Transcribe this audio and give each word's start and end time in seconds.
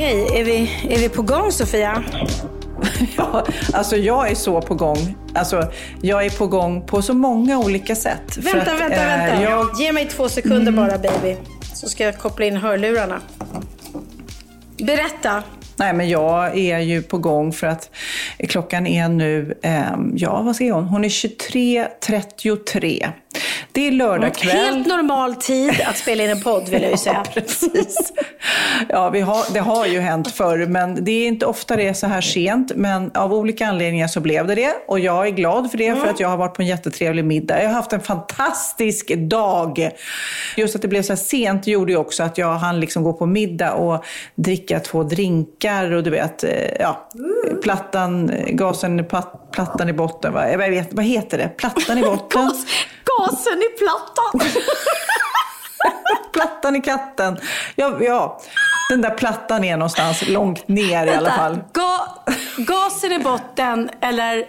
Okej, 0.00 0.40
är 0.40 0.44
vi, 0.44 0.70
är 0.94 0.98
vi 0.98 1.08
på 1.08 1.22
gång 1.22 1.52
Sofia? 1.52 2.04
Ja, 3.16 3.46
alltså 3.72 3.96
jag 3.96 4.30
är 4.30 4.34
så 4.34 4.62
på 4.62 4.74
gång. 4.74 5.16
Alltså, 5.34 5.72
jag 6.02 6.26
är 6.26 6.30
på 6.30 6.46
gång 6.46 6.86
på 6.86 7.02
så 7.02 7.14
många 7.14 7.58
olika 7.58 7.94
sätt. 7.94 8.36
Vänta, 8.36 8.72
att, 8.72 8.80
vänta, 8.80 9.02
eh, 9.02 9.06
vänta. 9.06 9.42
Jag, 9.42 9.66
Ge 9.78 9.92
mig 9.92 10.06
två 10.06 10.28
sekunder 10.28 10.72
bara 10.72 10.98
baby. 10.98 11.36
Så 11.74 11.88
ska 11.88 12.04
jag 12.04 12.18
koppla 12.18 12.44
in 12.44 12.56
hörlurarna. 12.56 13.20
Berätta. 14.78 15.42
nej, 15.76 15.92
men 15.92 16.08
jag 16.08 16.58
är 16.58 16.78
ju 16.78 17.02
på 17.02 17.18
gång 17.18 17.52
för 17.52 17.66
att 17.66 17.90
klockan 18.48 18.86
är 18.86 19.08
nu, 19.08 19.58
ehm, 19.62 20.12
ja 20.16 20.42
vad 20.42 20.56
säger 20.56 20.72
hon? 20.72 20.84
Hon 20.84 21.04
är 21.04 21.08
23.33. 21.08 23.08
Det 23.80 23.86
är 23.86 23.92
lördag 23.92 24.34
kväll. 24.34 24.56
Helt 24.56 24.86
normal 24.86 25.34
tid 25.34 25.80
att 25.86 25.96
spela 25.96 26.24
in 26.24 26.30
en 26.30 26.42
podd 26.42 26.68
vill 26.68 26.82
jag 26.82 26.90
ju 26.90 26.96
säga. 27.06 27.22
Ja, 27.24 27.30
precis. 27.34 28.12
Ja, 28.88 29.10
vi 29.10 29.20
har, 29.20 29.52
det 29.54 29.60
har 29.60 29.86
ju 29.86 30.00
hänt 30.00 30.30
förr, 30.30 30.66
men 30.66 31.04
det 31.04 31.10
är 31.12 31.26
inte 31.28 31.46
ofta 31.46 31.76
det 31.76 31.88
är 31.88 31.92
så 31.92 32.06
här 32.06 32.20
sent. 32.20 32.72
Men 32.76 33.10
av 33.14 33.34
olika 33.34 33.66
anledningar 33.66 34.06
så 34.08 34.20
blev 34.20 34.46
det 34.46 34.54
det. 34.54 34.72
Och 34.88 35.00
jag 35.00 35.26
är 35.26 35.30
glad 35.30 35.70
för 35.70 35.78
det, 35.78 35.94
för 35.96 36.06
att 36.06 36.20
jag 36.20 36.28
har 36.28 36.36
varit 36.36 36.54
på 36.54 36.62
en 36.62 36.68
jättetrevlig 36.68 37.24
middag. 37.24 37.62
Jag 37.62 37.68
har 37.68 37.74
haft 37.74 37.92
en 37.92 38.00
fantastisk 38.00 39.14
dag. 39.16 39.90
Just 40.56 40.76
att 40.76 40.82
det 40.82 40.88
blev 40.88 41.02
så 41.02 41.12
här 41.12 41.16
sent 41.16 41.66
gjorde 41.66 41.92
ju 41.92 41.98
också 41.98 42.22
att 42.22 42.38
jag 42.38 42.54
hann 42.54 42.80
liksom 42.80 43.02
gå 43.02 43.12
på 43.12 43.26
middag 43.26 43.72
och 43.72 44.04
dricka 44.34 44.80
två 44.80 45.02
drinkar. 45.02 45.92
Och 45.92 46.02
du 46.02 46.10
vet, 46.10 46.44
eh, 46.44 46.50
ja, 46.80 47.08
plattan, 47.62 48.30
gasen, 48.48 49.04
platt- 49.04 49.39
plattan 49.52 49.88
i 49.88 49.92
botten. 49.92 50.32
Va? 50.32 50.50
Jag 50.50 50.58
vet, 50.58 50.92
vad 50.92 51.04
heter 51.04 51.38
det? 51.38 51.48
Plattan 51.48 51.98
i 51.98 52.02
botten. 52.02 52.42
Gas, 52.46 52.64
gasen 53.04 53.62
i 53.62 53.78
plattan. 53.78 54.50
Plattan 56.32 56.76
i 56.76 56.80
katten. 56.80 57.38
Ja, 57.76 57.96
ja, 58.00 58.40
den 58.90 59.00
där 59.00 59.10
plattan 59.10 59.64
är 59.64 59.76
någonstans 59.76 60.28
långt 60.28 60.68
ner 60.68 61.06
i 61.06 61.10
alla 61.10 61.30
fall. 61.30 61.58
Ga, 61.72 62.24
gasen 62.56 63.12
i 63.12 63.18
botten 63.18 63.90
eller 64.00 64.44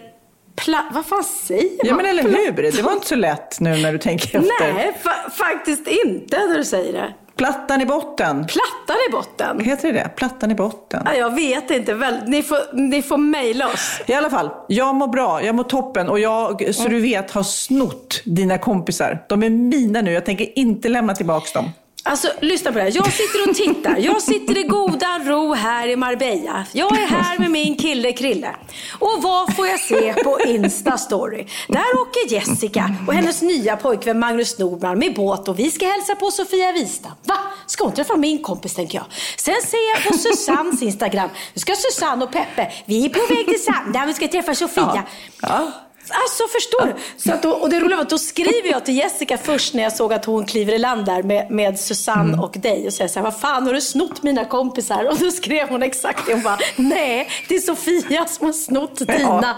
pla, 0.56 0.84
Vad 0.92 1.06
fan 1.06 1.24
säger 1.24 1.62
man? 1.62 1.78
Ja, 1.86 1.94
men 1.94 2.06
eller 2.06 2.22
hur? 2.22 2.52
Det 2.72 2.82
var 2.82 2.92
inte 2.92 3.06
så 3.06 3.14
lätt 3.14 3.60
nu 3.60 3.76
när 3.76 3.92
du 3.92 3.98
tänker 3.98 4.26
efter. 4.38 4.72
Nej, 4.74 4.96
fa- 5.02 5.30
faktiskt 5.30 5.88
inte 5.88 6.46
när 6.46 6.58
du 6.58 6.64
säger 6.64 6.92
det. 6.92 7.14
Plattan 7.36 7.80
i 7.80 7.86
botten. 7.86 8.46
Plattan 8.46 8.96
i 9.08 9.12
botten? 9.12 9.60
Heter 9.60 9.92
det 9.92 9.98
det? 9.98 10.08
Plattan 10.16 10.50
i 10.50 10.54
botten. 10.54 11.02
Ja, 11.04 11.14
jag 11.14 11.34
vet 11.34 11.70
inte. 11.70 11.94
Väl, 11.94 12.14
ni, 12.26 12.42
får, 12.42 12.76
ni 12.90 13.02
får 13.02 13.16
mejla 13.16 13.66
oss. 13.66 14.00
I 14.06 14.14
alla 14.14 14.30
fall, 14.30 14.50
jag 14.68 14.94
mår 14.94 15.08
bra, 15.08 15.42
jag 15.42 15.54
mår 15.54 15.64
toppen 15.64 16.08
och 16.08 16.18
jag, 16.18 16.74
så 16.74 16.88
du 16.88 17.00
vet, 17.00 17.30
har 17.30 17.42
snott 17.42 18.20
dina 18.24 18.58
kompisar. 18.58 19.24
De 19.28 19.42
är 19.42 19.50
mina 19.50 20.00
nu, 20.00 20.12
jag 20.12 20.24
tänker 20.24 20.58
inte 20.58 20.88
lämna 20.88 21.14
tillbaka 21.14 21.60
dem. 21.60 21.70
Alltså, 22.04 22.28
lyssna 22.40 22.72
på 22.72 22.78
det 22.78 22.84
här. 22.84 22.92
Jag 22.94 23.12
sitter 23.12 23.48
och 23.50 23.56
tittar. 23.56 23.96
Jag 23.96 24.22
sitter 24.22 24.58
i 24.58 24.62
goda 24.62 25.18
ro 25.18 25.52
här 25.52 25.88
i 25.88 25.96
Marbella. 25.96 26.66
Jag 26.72 26.98
är 26.98 27.06
här 27.06 27.38
med 27.38 27.50
min 27.50 27.76
kille 27.76 28.12
Krille. 28.12 28.56
Och 28.98 29.22
vad 29.22 29.56
får 29.56 29.66
jag 29.66 29.80
se 29.80 30.14
på 30.24 30.38
Insta-story? 30.46 31.48
Där 31.68 32.00
åker 32.00 32.32
Jessica 32.32 32.96
och 33.06 33.14
hennes 33.14 33.42
nya 33.42 33.76
pojkvän 33.76 34.18
Magnus 34.18 34.58
Nordman 34.58 34.98
med 34.98 35.14
båt 35.14 35.48
och 35.48 35.58
vi 35.58 35.70
ska 35.70 35.86
hälsa 35.86 36.14
på 36.14 36.30
Sofia 36.30 36.72
Wistam. 36.72 37.12
Va? 37.24 37.36
Ska 37.66 37.84
hon 37.84 37.92
träffa 37.94 38.16
min 38.16 38.42
kompis 38.42 38.74
tänker 38.74 38.98
jag. 38.98 39.04
Sen 39.36 39.62
ser 39.62 39.94
jag 39.94 40.04
på 40.04 40.18
Susannes 40.18 40.82
Instagram. 40.82 41.30
Nu 41.54 41.60
ska 41.60 41.74
Susanne 41.74 42.24
och 42.24 42.32
Peppe, 42.32 42.72
vi 42.84 43.04
är 43.04 43.08
på 43.08 43.34
väg 43.34 43.46
till 43.46 43.64
Sanda, 43.64 44.04
vi 44.06 44.12
ska 44.14 44.28
träffa 44.28 44.54
Sofia. 44.54 44.92
Ja. 44.94 45.48
Ja. 45.48 45.72
Alltså 46.08 46.42
förstår 46.52 46.86
du? 46.86 46.92
Så 47.16 47.32
att 47.32 47.42
då, 47.42 47.50
och 47.50 47.70
det 47.70 47.80
roliga 47.80 47.96
var 47.96 48.02
att 48.04 48.10
då 48.10 48.18
skriver 48.18 48.70
jag 48.70 48.84
till 48.84 48.96
Jessica 48.96 49.38
först 49.38 49.74
när 49.74 49.82
jag 49.82 49.92
såg 49.92 50.12
att 50.12 50.24
hon 50.24 50.46
kliver 50.46 50.72
i 50.72 50.78
land 50.78 51.04
där 51.06 51.22
med, 51.22 51.50
med 51.50 51.78
Susanne 51.80 52.38
och 52.38 52.52
dig 52.58 52.86
och 52.86 52.92
säger 52.92 53.08
så 53.08 53.18
här, 53.18 53.24
vad 53.24 53.40
fan 53.40 53.66
har 53.66 53.74
du 53.74 53.80
snott 53.80 54.22
mina 54.22 54.44
kompisar? 54.44 55.08
Och 55.10 55.16
då 55.18 55.30
skrev 55.30 55.68
hon 55.68 55.82
exakt 55.82 56.26
det. 56.26 56.32
Hon 56.32 56.42
bara, 56.42 56.58
nej 56.76 57.28
det 57.48 57.54
är 57.54 57.60
Sofia 57.60 58.26
som 58.26 58.46
har 58.46 58.52
snott 58.52 58.98
dina. 58.98 59.56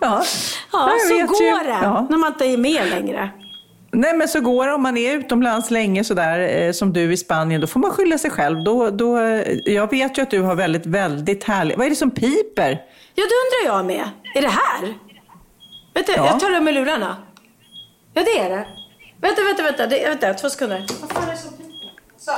Ja, 0.00 0.22
Ja, 0.72 0.90
jag 1.08 1.28
så 1.28 1.34
går 1.34 1.64
det 1.64 1.70
Ja. 1.70 2.06
när 2.10 2.16
man 2.18 2.32
inte 2.32 2.44
är 2.46 2.56
med 2.56 2.88
längre. 2.90 3.30
Nej 3.92 4.14
men 4.16 4.28
så 4.28 4.40
går 4.40 4.66
det 4.66 4.72
om 4.72 4.82
man 4.82 4.96
är 4.96 5.14
utomlands 5.14 5.70
länge 5.70 6.04
sådär 6.04 6.38
eh, 6.62 6.72
som 6.72 6.92
du 6.92 7.12
i 7.12 7.16
Spanien, 7.16 7.60
då 7.60 7.66
får 7.66 7.80
man 7.80 7.90
skylla 7.90 8.18
sig 8.18 8.30
själv. 8.30 8.64
Då, 8.64 8.90
då, 8.90 9.18
eh, 9.18 9.42
jag 9.64 9.90
vet 9.90 10.18
ju 10.18 10.22
att 10.22 10.30
du 10.30 10.40
har 10.42 10.54
väldigt, 10.54 10.86
väldigt 10.86 11.44
härligt, 11.44 11.76
vad 11.78 11.86
är 11.86 11.90
det 11.90 11.96
som 11.96 12.10
piper? 12.10 12.70
Ja, 13.14 13.24
det 13.24 13.66
undrar 13.66 13.76
jag 13.76 13.86
med. 13.86 14.10
Är 14.34 14.42
det 14.42 14.48
här? 14.48 14.94
Vänta, 15.98 16.12
Ja. 16.16 16.26
jag 16.26 16.40
tar 16.40 16.56
av 16.56 16.62
mig 16.62 16.72
lurarna. 16.74 17.16
Ja, 18.14 18.22
det 18.24 18.38
är 18.38 18.50
det. 18.50 18.66
Vänta, 19.20 19.42
vänta, 19.42 19.62
vänta. 19.62 19.86
Det, 19.86 20.08
vänta, 20.08 20.34
två 20.34 20.50
sekunder. 20.50 20.86
Vad 21.00 21.12
fan 21.12 21.28
är 21.28 21.32
det 21.32 21.36
som 21.38 21.50
piper? 21.52 21.90
Så. 22.18 22.32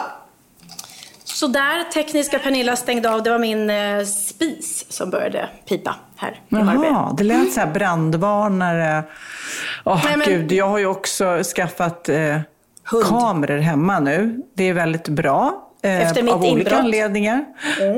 Så 1.24 1.46
där, 1.46 1.84
tekniska 1.84 2.38
Pernilla 2.38 2.76
stängde 2.76 3.10
av. 3.10 3.22
Det 3.22 3.30
var 3.30 3.38
min 3.38 3.70
eh, 3.70 4.04
spis 4.04 4.86
som 4.92 5.10
började 5.10 5.48
pipa 5.68 5.94
här 6.16 6.40
i 6.48 6.54
Marbella. 6.54 6.86
Jaha, 6.86 7.12
det 7.16 7.24
lät 7.24 7.52
så 7.52 7.60
här 7.60 7.66
brandvarnare. 7.72 9.02
Nej, 9.84 10.16
men- 10.16 10.28
gud, 10.28 10.52
jag 10.52 10.68
har 10.68 10.78
ju 10.78 10.86
också 10.86 11.42
skaffat 11.56 12.08
eh, 12.08 12.38
kameror 13.08 13.58
hemma 13.58 14.00
nu. 14.00 14.42
Det 14.54 14.64
är 14.64 14.72
väldigt 14.72 15.08
bra. 15.08 15.69
Eh, 15.82 16.00
Efter 16.06 16.22
mitt 16.22 16.32
av 16.34 16.38
olika 16.40 16.50
inbrott. 16.52 16.72
Mm. 16.72 16.84
anledningar. 16.84 17.44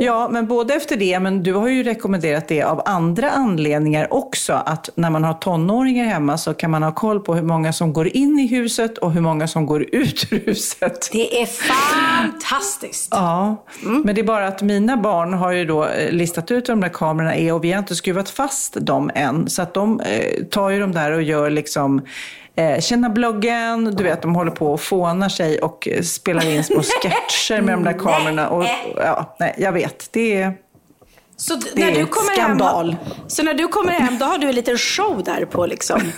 Ja, 0.00 0.28
men 0.30 0.46
både 0.46 0.74
efter 0.74 0.96
det, 0.96 1.20
men 1.20 1.42
du 1.42 1.52
har 1.54 1.68
ju 1.68 1.82
rekommenderat 1.82 2.48
det 2.48 2.62
av 2.62 2.82
andra 2.84 3.30
anledningar 3.30 4.12
också. 4.14 4.52
Att 4.52 4.90
när 4.94 5.10
man 5.10 5.24
har 5.24 5.34
tonåringar 5.34 6.04
hemma 6.04 6.38
så 6.38 6.54
kan 6.54 6.70
man 6.70 6.82
ha 6.82 6.92
koll 6.92 7.20
på 7.20 7.34
hur 7.34 7.42
många 7.42 7.72
som 7.72 7.92
går 7.92 8.08
in 8.16 8.38
i 8.38 8.46
huset 8.46 8.98
och 8.98 9.12
hur 9.12 9.20
många 9.20 9.48
som 9.48 9.66
går 9.66 9.82
ut 9.94 10.26
ur 10.30 10.40
huset. 10.46 11.08
Det 11.12 11.42
är 11.42 11.46
fantastiskt. 11.46 13.08
Ja, 13.10 13.64
Mm. 13.84 14.02
men 14.02 14.14
det 14.14 14.20
är 14.20 14.24
bara 14.24 14.46
att 14.48 14.62
mina 14.62 14.96
barn 14.96 15.32
har 15.34 15.52
ju 15.52 15.64
då 15.64 15.84
eh, 15.86 16.10
listat 16.12 16.50
ut 16.50 16.68
vad 16.68 16.76
de 16.78 16.80
där 16.80 16.88
kamerorna 16.94 17.34
är 17.36 17.52
och 17.54 17.64
vi 17.64 17.72
har 17.72 17.78
inte 17.78 17.94
skruvat 17.94 18.30
fast 18.30 18.74
dem 18.74 19.10
än. 19.14 19.50
Så 19.50 19.62
att 19.62 19.74
de 19.74 20.00
eh, 20.00 20.44
tar 20.44 20.70
ju 20.70 20.80
de 20.80 20.92
där 20.92 21.12
och 21.12 21.22
gör 21.22 21.50
liksom 21.50 22.02
eh, 22.56 22.80
Känna 22.80 23.08
bloggen, 23.10 23.84
du 23.96 24.04
vet 24.04 24.22
de 24.22 24.34
håller 24.34 24.50
på 24.50 24.72
och 24.72 24.80
fånar 24.80 25.28
sig 25.28 25.58
och 25.58 25.88
spelar 26.02 26.50
in 26.50 26.64
små 26.64 26.82
sketcher 27.02 27.60
med 27.62 27.74
de 27.74 27.84
där 27.84 27.98
kamerorna. 27.98 28.48
Och, 28.48 28.64
ja, 28.96 29.36
nej, 29.38 29.54
jag 29.58 29.72
vet, 29.72 30.08
det 30.12 30.42
är... 30.42 30.54
Så 31.36 31.54
Det 31.54 31.80
när 31.80 31.90
är 31.92 31.94
du 31.94 32.06
kommer 32.06 32.32
skandal. 32.34 32.90
hem, 32.90 32.98
så 33.26 33.42
när 33.42 33.54
du 33.54 33.68
kommer 33.68 33.92
hem, 33.92 34.18
då 34.18 34.24
har 34.24 34.38
du 34.38 34.48
en 34.48 34.54
liten 34.54 34.78
show 34.78 35.22
där 35.24 35.44
på 35.44 35.66
liksom 35.66 36.00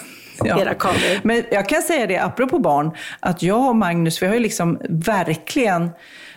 Ja. 0.44 0.74
Men 1.22 1.44
jag 1.50 1.68
kan 1.68 1.82
säga 1.82 2.06
det, 2.06 2.18
apropå 2.18 2.58
barn, 2.58 2.90
att 3.20 3.42
jag 3.42 3.68
och 3.68 3.76
Magnus, 3.76 4.22
vi 4.22 4.26
har 4.26 4.34
ju 4.34 4.40
liksom 4.40 4.80
verkligen 4.88 5.90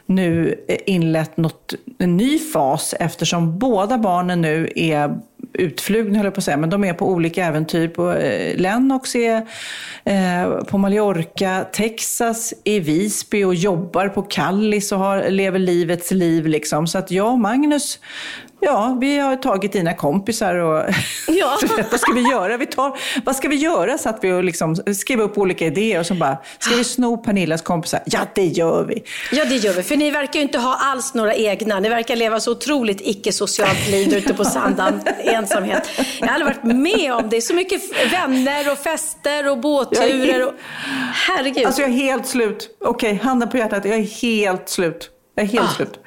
nu 0.05 0.55
inlett 0.85 1.37
något, 1.37 1.73
en 1.99 2.17
ny 2.17 2.39
fas 2.39 2.95
eftersom 2.99 3.59
båda 3.59 3.97
barnen 3.97 4.41
nu 4.41 4.71
är 4.75 5.17
utflugna, 5.53 6.17
höll 6.17 6.25
jag 6.25 6.33
på 6.33 6.39
att 6.39 6.43
säga, 6.43 6.57
men 6.57 6.69
de 6.69 6.83
är 6.83 6.93
på 6.93 7.09
olika 7.09 7.45
äventyr. 7.45 7.87
På, 7.87 8.11
eh, 8.11 8.57
Lennox 8.57 9.15
är 9.15 9.47
eh, 10.03 10.63
på 10.63 10.77
Mallorca, 10.77 11.65
Texas 11.73 12.53
i 12.63 12.79
Visby 12.79 13.43
och 13.43 13.55
jobbar 13.55 14.09
på 14.09 14.21
Kallis 14.21 14.91
och 14.91 14.99
har, 14.99 15.29
lever 15.29 15.59
livets 15.59 16.11
liv. 16.11 16.47
Liksom. 16.47 16.87
Så 16.87 16.97
att 16.97 17.11
jag 17.11 17.31
och 17.31 17.39
Magnus, 17.39 17.99
Ja, 18.59 18.97
vi 19.01 19.17
har 19.17 19.35
tagit 19.35 19.71
dina 19.73 19.93
kompisar 19.93 20.55
och 20.55 20.83
Ja. 21.27 21.57
vad 21.91 21.99
ska 21.99 22.11
vi 22.11 22.21
göra? 22.21 22.57
Vi 22.57 22.65
tar, 22.65 22.97
vad 23.25 23.35
ska 23.35 23.47
vi 23.47 23.55
göra? 23.55 23.97
Så 23.97 24.09
att 24.09 24.19
vi 24.21 24.31
och 24.31 24.43
liksom 24.43 24.75
skrev 24.75 25.21
upp 25.21 25.37
olika 25.37 25.65
idéer 25.65 25.99
och 25.99 26.05
så 26.05 26.13
bara, 26.13 26.37
ska 26.59 26.75
vi 26.75 26.83
sno 26.83 27.17
Pernillas 27.17 27.61
kompisar? 27.61 27.99
Ja, 28.05 28.19
det 28.35 28.45
gör 28.45 28.83
vi. 28.83 29.03
Ja, 29.31 29.45
det 29.45 29.55
gör 29.55 29.73
vi. 29.73 29.83
För 29.83 29.95
ni 29.97 30.11
verkar 30.11 30.33
ju 30.39 30.41
inte 30.41 30.59
ha 30.59 30.77
alls 30.81 31.13
några 31.13 31.35
egna. 31.35 31.79
Ni 31.79 31.89
verkar 31.89 32.15
leva 32.15 32.39
så 32.39 32.51
otroligt 32.51 33.01
icke-socialt 33.01 33.89
liv 33.89 34.13
ute 34.13 34.33
på 34.33 34.45
Sandhamn. 34.45 35.01
Ensamhet. 35.19 35.89
Jag 36.19 36.27
har 36.27 36.33
aldrig 36.33 36.55
varit 36.55 36.75
med 36.75 37.13
om 37.13 37.29
det. 37.29 37.41
Så 37.41 37.53
mycket 37.53 37.81
vänner 38.11 38.71
och 38.71 38.77
fester 38.77 39.49
och 39.51 39.57
båtturer. 39.59 40.47
Och... 40.47 40.53
Herregud. 41.13 41.65
Alltså 41.65 41.81
jag 41.81 41.89
är 41.89 41.95
helt 41.95 42.27
slut. 42.27 42.69
Okej, 42.85 43.19
handen 43.23 43.49
på 43.49 43.57
hjärtat, 43.57 43.85
jag 43.85 43.95
är 43.95 44.21
helt 44.21 44.69
slut. 44.69 45.09
Jag 45.35 45.43
är 45.43 45.49
helt 45.49 45.69
Ah. 45.69 45.73
slut. 45.75 45.99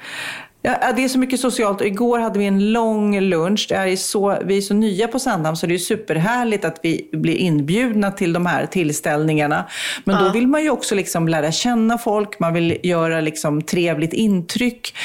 Ja, 0.63 0.91
det 0.95 1.03
är 1.03 1.07
så 1.07 1.19
mycket 1.19 1.39
socialt. 1.39 1.81
Igår 1.81 2.19
hade 2.19 2.39
vi 2.39 2.45
en 2.45 2.71
lång 2.71 3.19
lunch. 3.19 3.65
Det 3.69 3.75
är 3.75 3.95
så, 3.95 4.37
vi 4.45 4.57
är 4.57 4.61
så 4.61 4.73
nya 4.73 5.07
på 5.07 5.19
Sandhamn 5.19 5.57
så 5.57 5.67
det 5.67 5.73
är 5.73 5.77
superhärligt 5.77 6.65
att 6.65 6.79
vi 6.83 7.09
blir 7.13 7.35
inbjudna 7.35 8.11
till 8.11 8.33
de 8.33 8.45
här 8.45 8.65
tillställningarna. 8.65 9.65
Men 10.03 10.23
då 10.23 10.31
vill 10.31 10.47
man 10.47 10.63
ju 10.63 10.69
också 10.69 10.95
liksom 10.95 11.27
lära 11.27 11.51
känna 11.51 11.97
folk, 11.97 12.39
man 12.39 12.53
vill 12.53 12.77
göra 12.83 13.21
liksom 13.21 13.61
trevligt 13.61 14.13
intryck. 14.13 14.95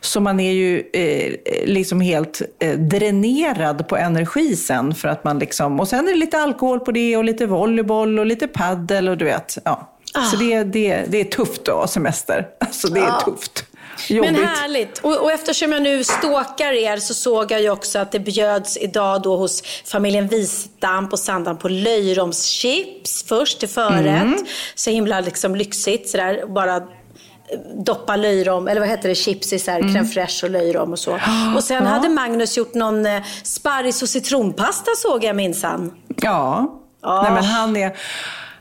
Så 0.00 0.20
man 0.20 0.40
är 0.40 0.52
ju 0.52 0.82
eh, 0.92 1.32
liksom 1.66 2.00
helt 2.00 2.42
eh, 2.58 2.78
dränerad 2.78 3.88
på 3.88 3.96
energi 3.96 4.56
sen. 4.56 4.94
För 4.94 5.08
att 5.08 5.24
man 5.24 5.38
liksom, 5.38 5.80
och 5.80 5.88
sen 5.88 6.08
är 6.08 6.12
det 6.12 6.18
lite 6.18 6.38
alkohol 6.38 6.80
på 6.80 6.92
det 6.92 7.16
och 7.16 7.24
lite 7.24 7.46
volleyboll 7.46 8.18
och 8.18 8.26
lite 8.26 8.48
paddel 8.48 9.08
och 9.08 9.16
du 9.18 9.24
vet. 9.24 9.58
Ja. 9.64 9.92
Så 10.30 10.36
det, 10.36 10.64
det, 10.64 11.04
det 11.08 11.20
är 11.20 11.24
tufft 11.24 11.68
att 11.68 11.74
ha 11.74 11.86
semester. 11.86 12.46
Alltså 12.60 12.88
det 12.88 13.00
är 13.00 13.04
Ja. 13.04 13.20
tufft. 13.24 13.64
Jobbigt. 14.08 14.32
Men 14.32 14.44
härligt. 14.44 14.98
Och, 14.98 15.16
och 15.16 15.32
eftersom 15.32 15.72
jag 15.72 15.82
nu 15.82 16.04
stalkar 16.04 16.72
er 16.72 16.96
så 16.96 17.14
såg 17.14 17.52
jag 17.52 17.62
ju 17.62 17.70
också 17.70 17.98
att 17.98 18.12
det 18.12 18.18
bjöds 18.18 18.76
idag 18.76 19.22
då 19.22 19.36
hos 19.36 19.62
familjen 19.84 20.28
Wistam 20.28 21.08
på 21.08 21.16
Sandhamn 21.16 21.58
på 21.58 21.68
löjromschips 21.68 23.24
först 23.28 23.58
till 23.60 23.68
förrätt. 23.68 24.22
Mm. 24.22 24.46
Så 24.74 24.90
himla 24.90 25.20
liksom 25.20 25.56
lyxigt 25.56 26.08
sådär. 26.10 26.44
Bara 26.48 26.76
eh, 26.76 26.82
doppa 27.84 28.16
löjrom, 28.16 28.68
eller 28.68 28.80
vad 28.80 28.90
heter 28.90 29.08
det, 29.08 29.14
chips 29.14 29.52
i 29.52 29.58
så 29.58 29.70
här 29.70 29.80
crème 29.80 30.12
fraîche 30.12 30.44
och 30.44 30.50
löjrom 30.50 30.92
och 30.92 30.98
så. 30.98 31.12
Och 31.56 31.64
sen 31.64 31.76
Mm. 31.76 31.88
Ja. 31.88 31.94
hade 31.96 32.08
Magnus 32.08 32.56
gjort 32.56 32.74
någon 32.74 33.06
eh, 33.06 33.22
sparris 33.42 34.02
och 34.02 34.08
citronpasta 34.08 34.90
såg 34.96 35.24
jag 35.24 35.36
minsann. 35.36 35.92
Ja. 36.16 36.72
Ja. 37.02 37.22
Nej, 37.22 37.32
men 37.32 37.44
han 37.44 37.76
är... 37.76 37.96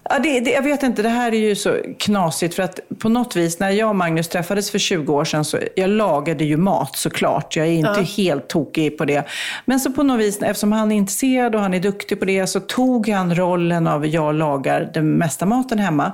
Ja, 0.10 0.20
det, 0.20 0.40
det, 0.40 0.52
jag 0.52 0.62
vet 0.62 0.84
inte, 0.84 1.02
det 1.02 1.10
här 1.10 1.34
är 1.34 1.40
ju 1.40 1.56
så 1.56 1.78
knasigt 2.00 2.56
för 2.56 2.64
att 2.64 2.80
på 3.00 3.10
något 3.10 3.36
vis 3.36 3.60
när 3.60 3.70
jag 3.70 3.90
och 3.90 3.96
Magnus 3.96 4.28
träffades 4.28 4.72
för 4.72 4.80
20 4.80 5.14
år 5.14 5.26
sedan 5.26 5.46
så 5.46 5.58
jag 5.76 5.90
lagade 5.90 6.44
ju 6.44 6.58
mat 6.58 6.96
såklart. 6.98 7.56
Jag 7.56 7.68
är 7.68 7.72
inte 7.72 8.02
helt 8.02 8.48
tokig 8.48 8.98
på 8.98 9.06
det. 9.06 9.28
Men 9.66 9.80
så 9.80 9.92
på 9.92 10.04
något 10.04 10.20
vis, 10.20 10.42
eftersom 10.42 10.72
han 10.72 10.92
är 10.92 10.96
intresserad 10.96 11.56
och 11.56 11.62
han 11.62 11.74
är 11.74 11.80
duktig 11.80 12.20
på 12.20 12.26
det 12.26 12.48
så 12.48 12.60
tog 12.60 13.10
han 13.10 13.36
rollen 13.36 13.88
av 13.88 14.08
jag 14.08 14.36
lagar 14.36 14.92
den 14.94 15.12
mesta 15.12 15.46
maten 15.46 15.80
hemma. 15.80 16.12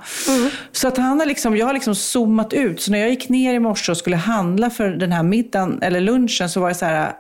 Så 0.72 0.88
att 0.88 0.98
han 0.98 1.20
har 1.20 1.26
liksom, 1.26 1.58
jag 1.58 1.66
har 1.66 1.74
liksom 1.74 1.96
zoomat 1.96 2.54
ut. 2.54 2.82
Så 2.82 2.92
när 2.92 3.00
jag 3.00 3.10
gick 3.10 3.30
ner 3.30 3.54
i 3.54 3.60
morse 3.60 3.92
och 3.92 3.98
skulle 3.98 4.16
handla 4.16 4.70
för 4.70 4.90
den 4.90 5.12
här 5.12 5.24
middagen 5.24 5.80
eller 5.82 6.02
lunchen 6.02 6.50
så 6.50 6.60
var 6.60 6.70
det 6.70 6.76
så 6.76 6.86
här 6.86 7.12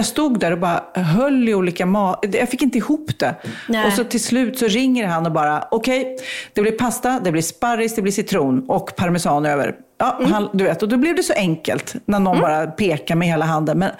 jag 0.00 0.06
stod 0.06 0.38
där 0.40 0.52
och 0.52 0.58
bara 0.58 0.82
höll 0.94 1.48
i 1.48 1.54
olika 1.54 1.86
mat. 1.86 2.24
Jag 2.32 2.48
fick 2.48 2.62
inte 2.62 2.78
ihop 2.78 3.18
det. 3.18 3.34
Nej. 3.68 3.86
Och 3.86 3.92
så 3.92 4.04
till 4.04 4.22
slut 4.24 4.58
så 4.58 4.66
ringer 4.66 5.06
han 5.06 5.26
och 5.26 5.32
bara, 5.32 5.64
okej, 5.70 6.16
det 6.54 6.62
blir 6.62 6.72
pasta, 6.72 7.20
det 7.24 7.32
blir 7.32 7.42
sparris, 7.42 7.94
det 7.94 8.02
blir 8.02 8.12
citron 8.12 8.64
och 8.68 8.96
parmesan 8.96 9.46
över. 9.46 9.74
Ja, 9.98 10.16
Mm. 10.18 10.32
han, 10.32 10.48
du 10.52 10.64
vet, 10.64 10.82
och 10.82 10.88
då 10.88 10.96
blev 10.96 11.16
det 11.16 11.22
så 11.22 11.32
enkelt 11.32 11.94
när 12.04 12.20
någon 12.20 12.40
bara 12.40 12.66
pekar 12.66 13.14
med 13.14 13.28
hela 13.28 13.44
handen. 13.44 13.78
Men 13.78 13.90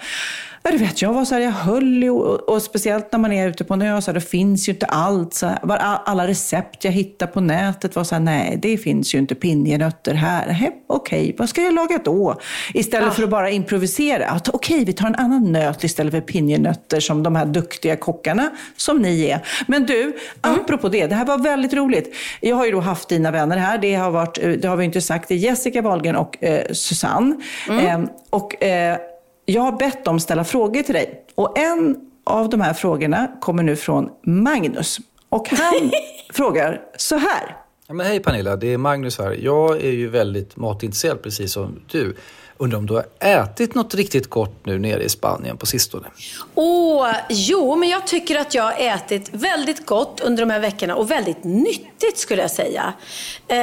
ja, 0.63 0.71
du 0.71 0.77
vet, 0.77 1.01
jag 1.01 1.13
var 1.13 1.25
så 1.25 1.35
här, 1.35 1.41
jag 1.41 1.51
höll 1.51 2.03
i, 2.03 2.09
och, 2.09 2.49
och 2.49 2.61
speciellt 2.61 3.11
när 3.11 3.19
man 3.19 3.31
är 3.31 3.47
ute 3.47 3.63
på 3.63 3.73
en 3.73 3.81
ö, 3.81 4.01
så 4.01 4.11
här, 4.11 4.13
det 4.13 4.21
finns 4.21 4.69
ju 4.69 4.73
inte 4.73 4.85
allt. 4.85 5.33
Så 5.33 5.47
här, 5.47 5.59
var, 5.63 5.77
alla 5.77 6.27
recept 6.27 6.83
jag 6.83 6.91
hittade 6.91 7.31
på 7.31 7.41
nätet 7.41 7.95
var 7.95 8.03
så 8.03 8.15
här, 8.15 8.19
nej, 8.19 8.59
det 8.61 8.77
finns 8.77 9.15
ju 9.15 9.17
inte 9.17 9.35
pinjenötter 9.35 10.13
här. 10.13 10.71
Okej, 10.87 11.35
vad 11.37 11.49
ska 11.49 11.61
jag 11.61 11.73
laga 11.73 11.99
då? 12.03 12.35
Istället 12.73 13.13
för 13.13 13.23
att 13.23 13.29
bara 13.29 13.49
improvisera. 13.49 14.27
Att, 14.27 14.49
Okej, 14.49 14.85
vi 14.85 14.93
tar 14.93 15.07
en 15.07 15.15
annan 15.15 15.51
nöt 15.51 15.83
istället 15.83 16.13
för 16.13 16.21
pinjenötter 16.21 16.99
som 16.99 17.23
de 17.23 17.35
här 17.35 17.45
duktiga 17.45 17.95
kockarna 17.95 18.49
som 18.77 18.97
ni 18.97 19.25
är. 19.29 19.45
Men 19.67 19.85
du, 19.85 20.17
apropå 20.41 20.89
det, 20.89 21.07
det 21.07 21.15
här 21.15 21.25
var 21.25 21.37
väldigt 21.37 21.73
roligt. 21.73 22.15
Jag 22.39 22.55
har 22.55 22.65
ju 22.65 22.71
då 22.71 22.79
haft 22.79 23.09
dina 23.09 23.31
vänner 23.31 23.57
här. 23.57 23.77
Det 23.77 23.95
har, 23.95 24.11
varit, 24.11 24.37
eh, 24.37 24.49
det 24.49 24.67
har 24.67 24.77
vi 24.77 24.85
inte 24.85 25.01
sagt, 25.01 25.27
det 25.27 25.33
är 25.33 25.37
Jessica 25.37 25.81
Wahlgren 25.81 26.15
och 26.15 26.43
eh, 26.43 26.71
Susanne. 26.71 27.35
Eh, 27.69 27.99
och 28.29 28.63
eh, 28.63 28.97
jag 29.45 29.61
har 29.61 29.71
bett 29.71 30.05
dem 30.05 30.19
ställa 30.19 30.43
frågor 30.43 30.83
till 30.83 30.93
dig. 30.93 31.25
Och 31.35 31.57
en 31.57 31.97
av 32.23 32.49
de 32.49 32.61
här 32.61 32.73
frågorna 32.73 33.31
kommer 33.41 33.63
nu 33.63 33.75
från 33.75 34.09
Magnus. 34.23 34.99
Och 35.29 35.49
han 35.49 35.91
frågar 36.33 36.81
så 36.97 37.15
här. 37.15 37.57
Ja, 37.87 37.93
men 37.93 38.05
hej 38.05 38.19
Pernilla, 38.19 38.55
det 38.55 38.73
är 38.73 38.77
Magnus 38.77 39.19
här. 39.19 39.37
Jag 39.41 39.81
är 39.81 39.91
ju 39.91 40.07
väldigt 40.09 40.57
matintresserad 40.57 41.23
precis 41.23 41.53
som 41.53 41.79
du. 41.91 42.15
Undrar 42.61 42.77
om 42.77 42.85
du 42.85 42.93
har 42.93 43.05
ätit 43.19 43.75
något 43.75 43.95
riktigt 43.95 44.29
gott 44.29 44.65
nu 44.65 44.79
nere 44.79 45.03
i 45.03 45.09
Spanien 45.09 45.57
på 45.57 45.65
sistone? 45.65 46.07
Åh, 46.55 47.07
jo, 47.29 47.75
men 47.75 47.89
jag 47.89 48.07
tycker 48.07 48.35
att 48.35 48.53
jag 48.53 48.63
har 48.63 48.75
ätit 48.77 49.29
väldigt 49.31 49.85
gott 49.85 50.19
under 50.19 50.45
de 50.45 50.49
här 50.49 50.59
veckorna 50.59 50.95
och 50.95 51.11
väldigt 51.11 51.43
nyttigt 51.43 52.17
skulle 52.17 52.41
jag 52.41 52.51
säga. 52.51 52.93
Eh, 53.47 53.55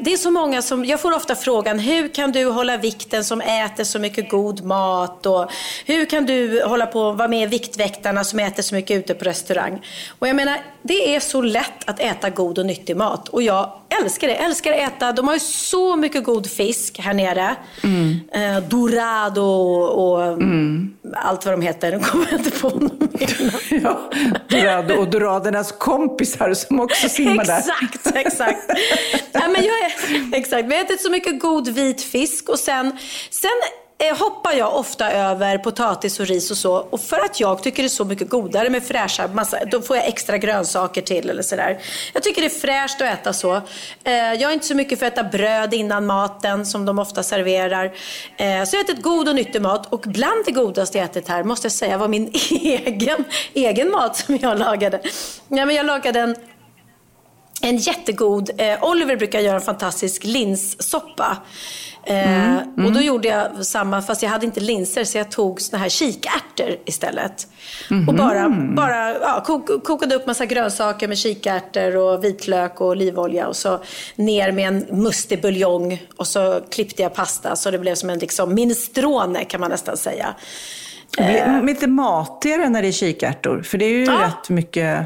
det 0.00 0.12
är 0.12 0.16
så 0.16 0.30
många 0.30 0.62
som, 0.62 0.84
jag 0.84 1.00
får 1.00 1.14
ofta 1.14 1.34
frågan, 1.34 1.78
hur 1.78 2.14
kan 2.14 2.32
du 2.32 2.44
hålla 2.44 2.76
vikten 2.76 3.24
som 3.24 3.40
äter 3.40 3.84
så 3.84 3.98
mycket 3.98 4.30
god 4.30 4.64
mat? 4.64 5.26
Och 5.26 5.50
hur 5.86 6.06
kan 6.06 6.26
du 6.26 6.62
hålla 6.62 6.86
på 6.86 7.10
att 7.10 7.16
vara 7.16 7.28
med 7.28 7.42
i 7.42 7.46
Viktväktarna 7.46 8.24
som 8.24 8.38
äter 8.38 8.62
så 8.62 8.74
mycket 8.74 8.98
ute 8.98 9.14
på 9.14 9.24
restaurang? 9.24 9.86
Och 10.18 10.28
jag 10.28 10.36
menar, 10.36 10.58
det 10.86 11.14
är 11.14 11.20
så 11.20 11.42
lätt 11.42 11.88
att 11.88 12.00
äta 12.00 12.30
god 12.30 12.58
och 12.58 12.66
nyttig 12.66 12.96
mat. 12.96 13.28
Och 13.28 13.42
jag 13.42 13.72
älskar 14.02 14.28
det. 14.28 14.34
Älskar 14.34 14.72
att 14.72 14.78
äta, 14.78 15.12
de 15.12 15.26
har 15.26 15.34
ju 15.34 15.40
så 15.40 15.96
mycket 15.96 16.24
god 16.24 16.50
fisk 16.50 16.98
här 16.98 17.14
nere. 17.14 17.56
Eh, 18.32 18.68
dorado 18.68 19.40
och, 19.40 20.18
och 20.18 20.38
allt 21.14 21.44
vad 21.44 21.54
de 21.54 21.62
heter. 21.62 21.92
Nu 21.92 21.98
kommer 21.98 22.26
jag 22.30 22.40
inte 22.40 22.50
på 22.50 22.68
någon. 22.68 23.08
Ja, 23.70 23.98
Dorado 24.48 24.94
och 24.94 25.10
Doradernas 25.10 25.72
kompisar 25.72 26.54
som 26.54 26.80
också 26.80 27.08
simmar 27.08 27.44
där. 27.44 27.58
Exakt, 27.58 28.16
exakt. 28.16 28.70
ja, 29.32 29.48
men 29.48 29.64
jag 29.64 29.78
är, 29.80 29.92
exakt. 30.38 30.68
Vi 30.68 30.76
har 30.76 30.84
ätit 30.84 31.02
så 31.02 31.10
mycket 31.10 31.40
god 31.40 31.68
vit 31.68 32.02
fisk 32.02 32.48
och 32.48 32.58
sen, 32.58 32.98
sen 33.30 33.50
Eh, 33.98 34.18
hoppar 34.18 34.52
jag 34.52 34.76
ofta 34.76 35.12
över 35.12 35.58
potatis 35.58 36.20
och 36.20 36.26
ris 36.26 36.50
och 36.50 36.56
så. 36.56 36.74
Och 36.76 37.00
för 37.00 37.20
att 37.20 37.40
jag 37.40 37.62
tycker 37.62 37.82
det 37.82 37.86
är 37.86 37.88
så 37.88 38.04
mycket 38.04 38.28
godare 38.28 38.70
med 38.70 38.82
fräscha 38.82 39.28
massa, 39.28 39.64
då 39.64 39.82
får 39.82 39.96
jag 39.96 40.06
extra 40.06 40.38
grönsaker 40.38 41.02
till 41.02 41.30
eller 41.30 41.42
sådär. 41.42 41.78
Jag 42.14 42.22
tycker 42.22 42.40
det 42.40 42.46
är 42.46 42.60
fräscht 42.60 43.00
att 43.00 43.18
äta 43.18 43.32
så. 43.32 43.54
Eh, 44.04 44.12
jag 44.14 44.42
är 44.42 44.50
inte 44.50 44.66
så 44.66 44.74
mycket 44.74 44.98
för 44.98 45.06
att 45.06 45.12
äta 45.12 45.24
bröd 45.24 45.74
innan 45.74 46.06
maten 46.06 46.66
som 46.66 46.84
de 46.84 46.98
ofta 46.98 47.22
serverar. 47.22 47.84
Eh, 47.84 48.64
så 48.64 48.76
jag 48.76 48.84
har 48.84 48.84
ätit 48.84 49.02
god 49.02 49.28
och 49.28 49.34
nyttig 49.34 49.62
mat 49.62 49.92
och 49.92 50.00
bland 50.06 50.44
det 50.44 50.52
godaste 50.52 50.98
jag 50.98 51.04
ätit 51.04 51.28
här 51.28 51.44
måste 51.44 51.64
jag 51.64 51.72
säga 51.72 51.98
var 51.98 52.08
min 52.08 52.30
egen, 52.50 53.24
egen 53.54 53.90
mat 53.90 54.16
som 54.16 54.38
jag 54.42 54.58
lagade. 54.58 55.00
Ja, 55.48 55.66
men 55.66 55.74
jag 55.74 55.86
lagade 55.86 56.20
en 56.20 56.36
en 57.60 57.76
jättegod, 57.76 58.50
eh, 58.58 58.84
Oliver 58.84 59.16
brukar 59.16 59.40
göra 59.40 59.56
en 59.56 59.62
fantastisk 59.62 60.24
linssoppa. 60.24 61.36
Eh, 62.08 62.56
Och 62.86 62.92
då 62.92 63.00
gjorde 63.00 63.28
jag 63.28 63.66
samma, 63.66 64.02
fast 64.02 64.22
jag 64.22 64.30
hade 64.30 64.46
inte 64.46 64.60
linser 64.60 65.04
så 65.04 65.18
jag 65.18 65.30
tog 65.30 65.60
såna 65.60 65.82
här 65.82 65.88
kikärtor 65.88 66.76
istället. 66.84 67.46
Och 68.08 68.14
bara, 68.14 68.48
bara 68.76 69.12
ja, 69.20 69.42
kok, 69.46 69.84
kokade 69.84 70.14
upp 70.14 70.26
massa 70.26 70.46
grönsaker 70.46 71.08
med 71.08 71.18
kikärtor 71.18 71.96
och 71.96 72.24
vitlök 72.24 72.80
och 72.80 72.86
olivolja 72.88 73.46
och 73.48 73.56
så 73.56 73.80
ner 74.16 74.52
med 74.52 74.68
en 74.68 75.02
mustig 75.02 75.42
buljong 75.42 76.02
och 76.16 76.26
så 76.26 76.60
klippte 76.70 77.02
jag 77.02 77.14
pasta 77.14 77.56
så 77.56 77.70
det 77.70 77.78
blev 77.78 77.94
som 77.94 78.10
en 78.10 78.18
liksom 78.18 78.54
minestrone 78.54 79.44
kan 79.44 79.60
man 79.60 79.70
nästan 79.70 79.96
säga. 79.96 80.34
Blir 81.16 81.62
Lite 81.66 81.86
matigare 81.86 82.68
när 82.68 82.82
det 82.82 82.88
är 82.88 82.92
kikärtor. 82.92 83.62
För 83.62 83.78
det 83.78 83.84
är 83.84 83.90
ju 83.90 84.04
Ja. 84.04 84.12
rätt 84.26 84.48
mycket 84.50 84.98
eh, 85.00 85.04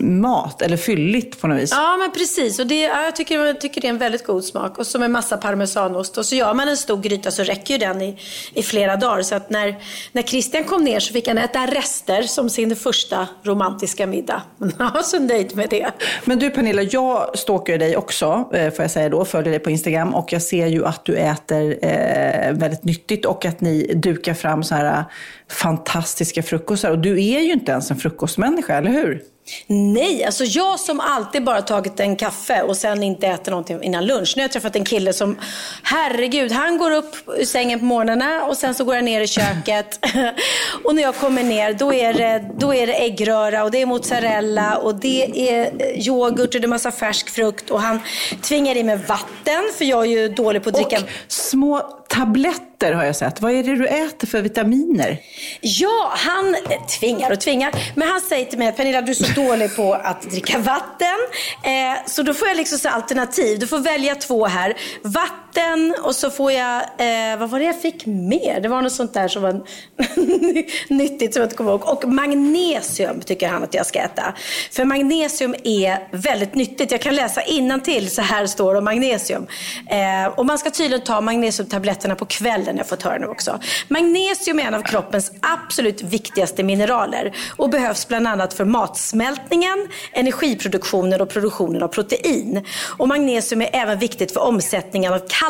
mat, 0.00 0.62
eller 0.62 0.76
fylligt 0.76 1.40
på 1.40 1.46
något 1.46 1.58
vis. 1.58 1.70
Ja, 1.70 1.96
men 1.96 2.10
precis. 2.10 2.58
Och 2.58 2.66
det, 2.66 2.80
ja, 2.80 3.04
jag, 3.04 3.16
tycker, 3.16 3.38
jag 3.38 3.60
tycker 3.60 3.80
det 3.80 3.86
är 3.86 3.90
en 3.90 3.98
väldigt 3.98 4.26
god 4.26 4.44
smak. 4.44 4.78
Och 4.78 4.86
så 4.86 4.98
med 4.98 5.10
massa 5.10 5.36
parmesanost. 5.36 6.18
Och 6.18 6.26
så 6.26 6.34
gör 6.34 6.54
man 6.54 6.68
en 6.68 6.76
stor 6.76 6.96
gryta 6.96 7.30
så 7.30 7.42
räcker 7.42 7.74
ju 7.74 7.78
den 7.78 8.02
i, 8.02 8.18
i 8.54 8.62
flera 8.62 8.96
dagar. 8.96 9.22
Så 9.22 9.34
att 9.34 9.50
när, 9.50 9.76
när 10.12 10.22
Christian 10.22 10.64
kom 10.64 10.84
ner 10.84 11.00
så 11.00 11.12
fick 11.12 11.28
han 11.28 11.38
äta 11.38 11.66
rester 11.66 12.22
som 12.22 12.50
sin 12.50 12.76
första 12.76 13.28
romantiska 13.42 14.06
middag. 14.06 14.42
Han 14.78 14.92
var 14.94 15.02
så 15.02 15.18
nöjd 15.18 15.56
med 15.56 15.70
det. 15.70 15.90
Men 16.24 16.38
du 16.38 16.50
Pernilla, 16.50 16.82
jag 16.82 17.38
stalkar 17.38 17.72
ju 17.72 17.78
dig 17.78 17.96
också, 17.96 18.48
eh, 18.52 18.72
får 18.72 18.82
jag 18.82 18.90
säga 18.90 19.08
då, 19.08 19.24
följer 19.24 19.50
dig 19.50 19.60
på 19.60 19.70
Instagram 19.70 20.14
och 20.14 20.32
jag 20.32 20.42
ser 20.42 20.66
ju 20.66 20.84
att 20.84 21.04
du 21.04 21.16
äter 21.16 21.78
eh, 21.82 22.52
väldigt 22.52 22.84
nyttigt 22.84 23.24
och 23.24 23.44
att 23.44 23.60
ni 23.60 23.94
dukar 23.94 24.34
fram 24.34 24.64
så 24.64 24.74
här 24.74 24.98
eh, 24.98 25.04
fantastiska 25.48 26.42
frukostar. 26.42 26.90
Och 26.90 26.98
du 26.98 27.10
är 27.10 27.40
ju 27.40 27.52
inte 27.52 27.72
ens 27.72 27.90
en 27.90 27.96
frukostmänniska, 27.96 28.76
eller 28.76 28.90
hur? 28.90 29.22
Nej, 29.66 30.24
alltså 30.24 30.44
jag 30.44 30.80
som 30.80 31.00
alltid 31.00 31.44
bara 31.44 31.62
tagit 31.62 32.00
en 32.00 32.16
kaffe 32.16 32.62
och 32.62 32.76
sen 32.76 33.02
inte 33.02 33.26
äter 33.26 33.50
någonting 33.50 33.82
innan 33.82 34.06
lunch. 34.06 34.32
Nu 34.36 34.42
har 34.42 34.44
jag 34.44 34.52
träffat 34.52 34.76
en 34.76 34.84
kille 34.84 35.12
som, 35.12 35.38
herregud, 35.82 36.52
han 36.52 36.78
går 36.78 36.90
upp 36.90 37.16
ur 37.26 37.44
sängen 37.44 37.78
på 37.78 37.84
morgnarna 37.84 38.44
och 38.44 38.56
sen 38.56 38.74
så 38.74 38.84
går 38.84 38.94
han 38.94 39.04
ner 39.04 39.20
i 39.20 39.26
köket. 39.26 39.98
och 40.84 40.94
när 40.94 41.02
jag 41.02 41.14
kommer 41.14 41.42
ner 41.42 41.72
då 41.72 41.92
är, 41.92 42.14
det, 42.14 42.50
då 42.58 42.74
är 42.74 42.86
det 42.86 42.94
äggröra 42.94 43.64
och 43.64 43.70
det 43.70 43.82
är 43.82 43.86
mozzarella 43.86 44.76
och 44.76 44.94
det 44.94 45.50
är 45.50 45.72
eh, 45.78 46.08
yoghurt 46.08 46.54
och 46.54 46.60
det 46.60 46.66
är 46.66 46.68
massa 46.68 46.92
färsk 46.92 47.30
frukt 47.30 47.70
och 47.70 47.80
han 47.80 48.00
tvingar 48.42 48.76
i 48.76 48.82
mig 48.82 48.96
vatten 48.96 49.64
för 49.78 49.84
jag 49.84 50.02
är 50.02 50.10
ju 50.10 50.28
dålig 50.28 50.62
på 50.62 50.68
att 50.68 50.74
dricka. 50.74 50.96
Och 50.98 51.08
små 51.28 52.04
tabletter 52.08 52.92
har 52.92 53.04
jag 53.04 53.16
sett. 53.16 53.40
Vad 53.40 53.52
är 53.52 53.62
det 53.62 53.74
du 53.74 53.86
äter 53.86 54.26
för 54.26 54.42
vitaminer? 54.42 55.18
Ja, 55.60 56.12
han 56.16 56.56
tvingar 57.00 57.30
och 57.30 57.40
tvingar. 57.40 57.74
Men 57.94 58.08
han 58.08 58.20
säger 58.20 58.44
till 58.44 58.58
mig, 58.58 58.72
Pernilla 58.72 59.02
du 59.02 59.10
är 59.10 59.14
så 59.14 59.40
dålig 59.40 59.76
på 59.76 59.94
att 59.94 60.22
dricka 60.22 60.58
vatten. 60.58 61.16
Eh, 61.62 62.06
så 62.06 62.22
då 62.22 62.34
får 62.34 62.48
jag 62.48 62.56
liksom 62.56 62.78
så 62.78 62.88
alternativ. 62.88 63.58
Du 63.58 63.66
får 63.66 63.78
välja 63.78 64.14
två 64.14 64.46
här. 64.46 64.74
Vatten 65.02 65.45
och 66.02 66.14
så 66.14 66.30
får 66.30 66.52
jag, 66.52 66.82
eh, 66.82 67.38
vad 67.38 67.50
var 67.50 67.58
det 67.58 67.64
jag 67.64 67.82
fick 67.82 68.06
mer? 68.06 68.60
Det 68.60 68.68
var 68.68 68.82
något 68.82 68.92
sånt 68.92 69.14
där 69.14 69.28
som 69.28 69.42
var 69.42 69.52
nyttigt 70.94 71.34
som 71.34 71.40
jag 71.40 71.46
inte 71.46 71.56
kommer 71.56 71.70
ihåg. 71.70 71.88
Och 71.88 72.08
magnesium 72.08 73.20
tycker 73.20 73.48
han 73.48 73.62
att 73.62 73.74
jag 73.74 73.86
ska 73.86 73.98
äta. 73.98 74.34
För 74.70 74.84
magnesium 74.84 75.54
är 75.64 76.08
väldigt 76.10 76.54
nyttigt. 76.54 76.90
Jag 76.90 77.00
kan 77.00 77.14
läsa 77.14 77.40
till 77.80 78.10
så 78.10 78.22
här 78.22 78.46
står 78.46 78.72
det 78.72 78.78
om 78.78 78.84
magnesium. 78.84 79.46
Eh, 79.90 80.38
och 80.38 80.46
man 80.46 80.58
ska 80.58 80.70
tydligen 80.70 81.04
ta 81.04 81.20
magnesiumtabletterna 81.20 82.14
på 82.14 82.26
kvällen, 82.26 82.76
jag 82.76 82.88
fått 82.88 83.02
höra 83.02 83.18
nu 83.18 83.26
också. 83.26 83.60
Magnesium 83.88 84.58
är 84.58 84.64
en 84.64 84.74
av 84.74 84.82
kroppens 84.82 85.32
absolut 85.40 86.02
viktigaste 86.02 86.62
mineraler 86.62 87.36
och 87.56 87.70
behövs 87.70 88.08
bland 88.08 88.28
annat 88.28 88.54
för 88.54 88.64
matsmältningen, 88.64 89.88
energiproduktionen 90.12 91.20
och 91.20 91.28
produktionen 91.28 91.82
av 91.82 91.88
protein. 91.88 92.64
Och 92.98 93.08
magnesium 93.08 93.62
är 93.62 93.70
även 93.72 93.98
viktigt 93.98 94.32
för 94.32 94.40
omsättningen 94.40 95.12
av 95.12 95.18
kalcium 95.18 95.45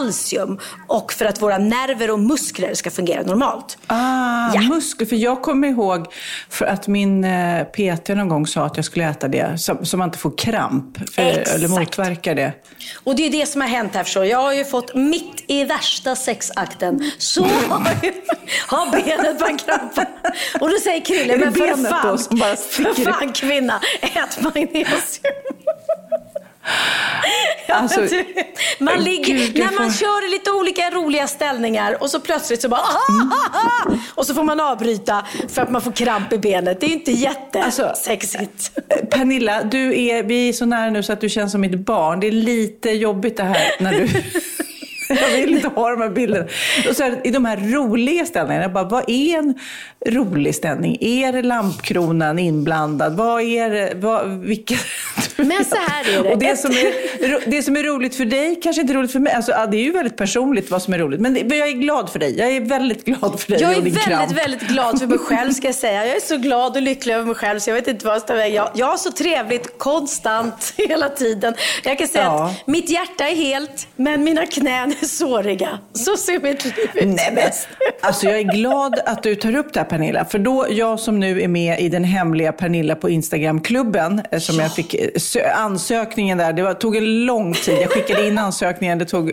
och 0.86 1.12
för 1.12 1.24
att 1.24 1.42
våra 1.42 1.58
nerver 1.58 2.10
och 2.10 2.20
muskler 2.20 2.74
ska 2.74 2.90
fungera 2.90 3.22
normalt. 3.22 3.78
Ah, 3.86 4.50
ja. 4.54 4.60
muskler. 4.60 5.06
För 5.06 5.16
jag 5.16 5.42
kommer 5.42 5.68
ihåg 5.68 6.06
för 6.48 6.66
att 6.66 6.88
min 6.88 7.24
eh, 7.24 7.64
PT 7.64 8.08
någon 8.08 8.28
gång 8.28 8.46
sa 8.46 8.64
att 8.66 8.76
jag 8.76 8.84
skulle 8.84 9.08
äta 9.08 9.28
det 9.28 9.60
så, 9.60 9.78
så 9.82 9.96
man 9.96 10.08
inte 10.08 10.18
får 10.18 10.38
kramp. 10.38 10.98
För, 11.14 11.22
eller 11.22 11.68
motverkar 11.68 12.34
det. 12.34 12.52
Och 13.04 13.16
det 13.16 13.26
är 13.26 13.30
det 13.30 13.46
som 13.46 13.60
har 13.60 13.68
hänt 13.68 13.94
här 13.94 14.04
förstår 14.04 14.24
Jag 14.24 14.38
har 14.38 14.52
ju 14.52 14.64
fått 14.64 14.94
mitt 14.94 15.44
i 15.46 15.64
värsta 15.64 16.16
sexakten 16.16 17.10
så 17.18 17.44
har 18.66 18.90
benet 18.90 19.38
börjat 19.38 19.64
krampa. 19.66 20.06
Och 20.60 20.70
då 20.70 20.76
säger 20.84 21.04
Krille, 21.04 21.36
men 21.36 21.52
för 21.52 21.88
fan, 21.90 22.18
för 22.56 23.04
fan 23.04 23.32
kvinna, 23.32 23.80
ät 24.00 24.42
magnesium. 24.42 24.86
Alltså, 27.68 28.00
man 28.78 29.04
ligger, 29.04 29.34
Gud, 29.34 29.58
när 29.58 29.64
man 29.64 29.90
får... 29.90 29.98
kör 29.98 30.26
i 30.26 30.30
lite 30.30 30.50
olika 30.50 30.90
roliga 30.90 31.26
ställningar 31.26 32.02
och 32.02 32.10
så 32.10 32.20
plötsligt 32.20 32.62
så 32.62 32.68
bara 32.68 32.80
mm. 33.08 34.00
och 34.14 34.26
så 34.26 34.34
får 34.34 34.42
man 34.42 34.60
avbryta 34.60 35.26
för 35.48 35.62
att 35.62 35.70
man 35.70 35.82
får 35.82 35.92
kramp 35.92 36.32
i 36.32 36.38
benet. 36.38 36.80
Det 36.80 36.86
är 36.86 36.90
inte 36.90 37.12
jättesexigt. 37.12 38.72
Alltså, 38.76 39.06
Pernilla, 39.10 39.62
du 39.62 40.06
är, 40.06 40.22
vi 40.22 40.48
är 40.48 40.52
så 40.52 40.66
nära 40.66 40.90
nu 40.90 41.02
så 41.02 41.12
att 41.12 41.20
du 41.20 41.28
känns 41.28 41.52
som 41.52 41.60
mitt 41.60 41.78
barn. 41.78 42.20
Det 42.20 42.26
är 42.26 42.32
lite 42.32 42.90
jobbigt 42.90 43.36
det 43.36 43.42
här 43.42 43.74
när 43.80 43.92
du 43.92 44.08
Jag 45.08 45.30
vill 45.30 45.54
inte 45.54 45.68
ha 45.68 45.90
de 45.90 46.00
här 46.00 46.10
bilderna. 46.10 46.46
Och 46.88 46.96
så 46.96 47.02
här, 47.02 47.20
I 47.24 47.30
de 47.30 47.44
här 47.44 47.56
roliga 47.56 48.26
ställningarna, 48.26 48.64
jag 48.64 48.72
bara, 48.72 48.84
vad 48.84 49.04
är 49.10 49.38
en 49.38 49.54
rolig 50.06 50.54
ställning? 50.54 50.98
Är 51.00 51.32
det 51.32 51.42
lampkronan 51.42 52.38
inblandad? 52.38 53.16
Vad 53.16 53.42
är 53.42 53.70
det? 53.70 53.92
Vad, 53.96 54.28
vilka... 54.28 54.74
Men 55.46 55.64
så 55.64 55.76
här 55.76 56.18
är 56.18 56.22
det. 56.22 56.32
Och 56.32 56.38
det, 56.38 56.56
som 56.56 56.70
är, 56.70 57.50
det 57.50 57.62
som 57.62 57.76
är 57.76 57.82
roligt 57.82 58.14
för 58.14 58.24
dig 58.24 58.60
kanske 58.62 58.82
inte 58.82 58.92
är 58.92 58.96
roligt 58.96 59.12
för 59.12 59.20
mig. 59.20 59.32
Alltså, 59.32 59.52
det 59.70 59.76
är 59.76 59.82
ju 59.82 59.92
väldigt 59.92 60.16
personligt 60.16 60.70
vad 60.70 60.82
som 60.82 60.94
är 60.94 60.98
roligt. 60.98 61.20
Men 61.20 61.36
jag 61.36 61.68
är 61.68 61.72
glad 61.72 62.10
för 62.10 62.18
dig. 62.18 62.38
Jag 62.38 62.52
är 62.52 62.60
väldigt 62.60 63.04
glad 63.04 63.40
för 63.40 63.50
dig 63.50 63.60
Jag 63.60 63.70
är 63.72 63.74
väldigt, 63.74 64.02
kramp. 64.02 64.32
väldigt 64.32 64.68
glad 64.68 64.98
för 64.98 65.06
mig 65.06 65.18
själv 65.18 65.52
ska 65.52 65.66
jag 65.66 65.74
säga. 65.74 66.06
Jag 66.06 66.16
är 66.16 66.20
så 66.20 66.36
glad 66.36 66.76
och 66.76 66.82
lycklig 66.82 67.14
över 67.14 67.24
mig 67.24 67.34
själv 67.34 67.58
så 67.58 67.70
jag 67.70 67.74
vet 67.74 67.88
inte 67.88 68.06
vad 68.06 68.14
jag 68.14 68.22
ska 68.22 68.34
väg. 68.34 68.54
Jag, 68.54 68.70
jag 68.74 68.86
har 68.86 68.96
så 68.96 69.12
trevligt 69.12 69.78
konstant 69.78 70.74
hela 70.88 71.08
tiden. 71.08 71.54
Jag 71.84 71.98
kan 71.98 72.08
säga 72.08 72.24
ja. 72.24 72.44
att 72.46 72.66
mitt 72.66 72.90
hjärta 72.90 73.28
är 73.28 73.34
helt, 73.34 73.88
men 73.96 74.24
mina 74.24 74.46
knän 74.46 74.94
är 75.00 75.06
såriga. 75.06 75.78
Så 75.92 76.16
ser 76.16 76.40
mitt 76.40 76.64
liv 76.64 76.74
ut. 76.94 77.04
Nej, 77.04 77.32
men, 77.32 77.50
alltså 78.00 78.26
jag 78.26 78.38
är 78.38 78.42
glad 78.42 79.00
att 79.06 79.22
du 79.22 79.34
tar 79.34 79.56
upp 79.56 79.72
det 79.72 79.80
här 79.80 79.86
Pernilla. 79.86 80.24
För 80.24 80.38
då, 80.38 80.66
jag 80.70 81.00
som 81.00 81.20
nu 81.20 81.42
är 81.42 81.48
med 81.48 81.80
i 81.80 81.88
den 81.88 82.04
hemliga 82.04 82.52
Pernilla 82.52 82.94
på 82.94 83.10
Instagram-klubben, 83.10 84.22
eh, 84.30 84.38
som 84.38 84.56
ja. 84.56 84.62
jag 84.62 84.74
fick 84.74 84.94
eh, 84.94 85.08
ansökningen 85.54 86.38
där, 86.38 86.52
det 86.52 86.62
var, 86.62 86.74
tog 86.74 86.96
en 86.96 87.24
lång 87.24 87.54
tid. 87.54 87.78
Jag 87.82 87.90
skickade 87.90 88.26
in 88.26 88.38
ansökningen, 88.38 88.98
det 88.98 89.04
tog 89.04 89.32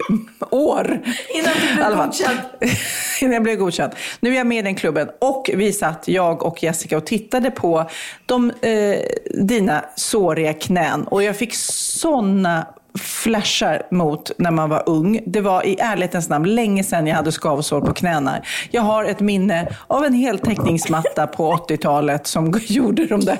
år. 0.50 1.02
Innan 1.34 1.54
du 1.54 1.76
blev 1.76 1.98
godkänd. 1.98 2.40
Innan 3.22 3.34
jag 3.34 3.44
blev 3.44 3.56
godkänd. 3.56 3.94
Nu 4.20 4.32
är 4.32 4.38
jag 4.38 4.48
med 4.48 4.58
i 4.58 4.62
den 4.62 4.76
klubben 4.76 5.10
och 5.20 5.50
vi 5.54 5.74
satt, 5.74 6.08
jag 6.08 6.44
och 6.44 6.64
Jessica, 6.64 6.98
och 6.98 7.06
tittade 7.06 7.52
på 7.52 7.90
de, 8.26 8.52
eh, 8.62 9.00
dina 9.44 9.86
såriga 9.96 10.54
knän. 10.54 11.04
Och 11.04 11.24
jag 11.24 11.36
fick 11.36 11.56
sådana 11.56 12.68
flashar 13.00 13.82
mot 13.92 14.32
när 14.38 14.52
man 14.52 14.70
var 14.70 14.84
ung. 14.86 15.20
Det 15.26 15.42
var 15.42 15.66
i 15.66 15.80
ärlighetens 15.80 16.30
namn 16.30 16.56
länge 16.56 16.84
sedan 16.84 17.08
jag 17.08 17.16
hade 17.16 17.32
skavsår 17.32 17.82
på 17.82 17.94
knäna. 17.94 18.42
Jag 18.72 18.82
har 18.82 19.06
ett 19.06 19.20
minne 19.20 19.68
av 19.88 20.06
en 20.06 20.14
heltäckningsmatta 20.14 21.28
på 21.28 21.54
80-talet 21.56 22.28
som 22.28 22.60
gjorde 22.68 23.06
de 23.06 23.20
där, 23.26 23.40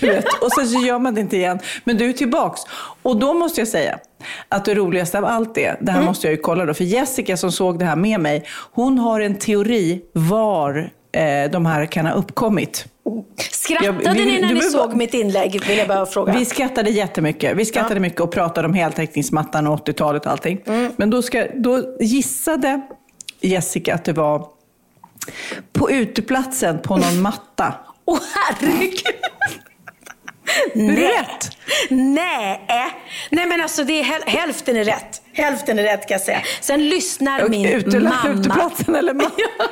du 0.00 0.06
vet. 0.06 0.24
Och 0.42 0.52
sen 0.52 0.66
så 0.66 0.80
gör 0.80 0.98
man 0.98 1.14
det 1.14 1.20
inte 1.20 1.36
igen. 1.36 1.58
Men 1.84 1.96
du 1.96 2.08
är 2.08 2.12
tillbaks. 2.12 2.60
Och 3.02 3.16
då 3.16 3.34
måste 3.34 3.60
jag 3.60 3.68
säga 3.68 3.98
att 4.48 4.64
det 4.64 4.74
roligaste 4.74 5.18
av 5.18 5.24
allt 5.24 5.58
är, 5.58 5.76
det 5.80 5.90
här 5.90 5.98
mm. 5.98 6.08
måste 6.08 6.26
jag 6.26 6.32
ju 6.32 6.40
kolla 6.40 6.64
då, 6.64 6.74
för 6.74 6.84
Jessica 6.84 7.36
som 7.36 7.52
såg 7.52 7.78
det 7.78 7.84
här 7.84 7.96
med 7.96 8.20
mig, 8.20 8.44
hon 8.72 8.98
har 8.98 9.20
en 9.20 9.34
teori 9.34 10.02
var 10.12 10.90
eh, 11.12 11.50
de 11.50 11.66
här 11.66 11.86
kan 11.86 12.06
ha 12.06 12.12
uppkommit. 12.12 12.86
Skrattade 13.50 14.14
vi, 14.14 14.24
ni 14.24 14.40
när 14.40 14.54
ni 14.54 14.60
såg 14.60 14.94
mitt 14.94 15.14
inlägg? 15.14 15.64
Vill 15.66 15.78
jag 15.78 15.88
bara 15.88 16.06
fråga. 16.06 16.32
Vi 16.32 16.44
skrattade 16.44 16.90
jättemycket. 16.90 17.56
Vi 17.56 17.64
skrattade 17.64 17.94
ja. 17.94 18.00
mycket 18.00 18.20
och 18.20 18.32
pratade 18.32 18.68
om 18.68 18.74
heltäckningsmattan 18.74 19.66
och 19.66 19.88
80-talet 19.88 20.26
och 20.26 20.32
allting. 20.32 20.60
Mm. 20.66 20.92
Men 20.96 21.10
då, 21.10 21.22
ska, 21.22 21.46
då 21.54 21.96
gissade 22.00 22.80
Jessica 23.40 23.94
att 23.94 24.04
det 24.04 24.12
var 24.12 24.46
på 25.72 25.90
uteplatsen 25.90 26.78
på 26.78 26.96
någon 26.96 27.20
matta. 27.22 27.74
Åh 28.04 28.16
oh, 28.16 28.20
herregud! 28.34 29.25
Rätt! 30.74 31.56
Nej. 31.90 32.60
Nej 33.30 33.46
men 33.46 33.60
alltså 33.60 33.84
det 33.84 34.00
är 34.00 34.30
hälften 34.30 34.76
är 34.76 34.84
rätt. 34.84 35.22
Hälften 35.32 35.78
är 35.78 35.82
rätt 35.82 36.08
kan 36.08 36.14
jag 36.14 36.20
säga. 36.20 36.42
Sen 36.60 36.88
lyssnar 36.88 37.48
min 37.48 37.66
Ute, 37.66 38.00
mamma. 38.00 38.28
Uteplatsen 38.28 38.94
eller, 38.94 39.14
ma 39.14 39.24
ja, 39.36 39.66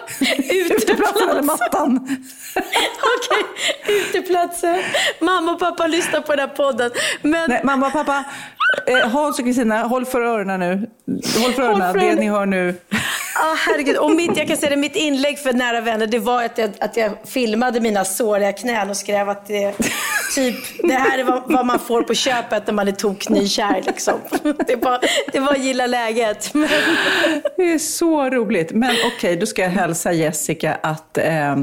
uteplatsen 0.50 1.29
eller 1.29 1.43
mattan? 1.43 1.97
Okej, 2.55 3.45
okay. 3.83 4.00
uteplatsen. 4.00 4.83
Mamma 5.21 5.53
och 5.53 5.59
pappa 5.59 5.87
lyssnar 5.87 6.21
på 6.21 6.33
den 6.33 6.49
här 6.49 6.57
podden. 6.57 6.91
Men... 7.23 7.50
Nej, 7.50 7.61
mamma 7.64 7.87
och 7.87 7.93
pappa, 7.93 8.25
eh, 8.87 9.09
Hans 9.09 9.38
och 9.38 9.44
Kristina, 9.44 9.83
håll 9.83 10.04
för 10.04 10.21
öronen 10.21 10.61
nu. 10.61 10.90
Håll 11.42 11.52
för 11.52 11.62
öronen, 11.62 11.83
håll 11.83 12.00
för 12.00 12.06
det 12.06 12.14
ni 12.14 12.28
hör 12.28 12.47
nu. 12.47 12.75
Ah, 13.37 13.54
herregud. 13.66 13.97
Och 13.97 14.11
mitt, 14.11 14.37
jag 14.37 14.49
kan 14.49 14.56
säga 14.56 14.71
det, 14.71 14.76
mitt 14.76 14.97
inlägg 14.97 15.38
för 15.38 15.52
nära 15.52 15.80
vänner, 15.80 16.06
det 16.06 16.18
var 16.18 16.44
att 16.44 16.59
jag, 16.59 16.71
att 16.80 16.97
jag 16.97 17.12
filmade 17.25 17.80
mina 17.80 18.04
såriga 18.04 18.52
knän 18.52 18.90
och 18.90 18.97
skrev 18.97 19.28
att 19.28 19.47
det, 19.47 19.75
typ, 20.35 20.56
det 20.83 20.94
här 20.94 21.18
är 21.18 21.25
vad, 21.25 21.42
vad 21.47 21.66
man 21.66 21.78
får 21.78 22.02
på 22.02 22.14
köpet 22.14 22.66
när 22.66 22.75
man 22.75 22.88
är 22.88 22.92
toknykär. 22.92 23.83
Liksom. 23.87 24.14
Det, 24.66 24.76
var, 24.76 25.00
det 25.33 25.40
var 25.40 25.54
gilla 25.54 25.87
läget. 25.87 26.52
Det 27.56 27.73
är 27.73 27.78
så 27.78 28.30
roligt. 28.30 28.73
Men 28.73 28.90
okej, 28.90 29.12
okay, 29.16 29.37
då 29.37 29.47
ska 29.47 29.62
jag 29.62 29.71
hälsa 29.71 30.12
Jessica 30.12 30.78
att, 30.83 31.18
eh, 31.18 31.56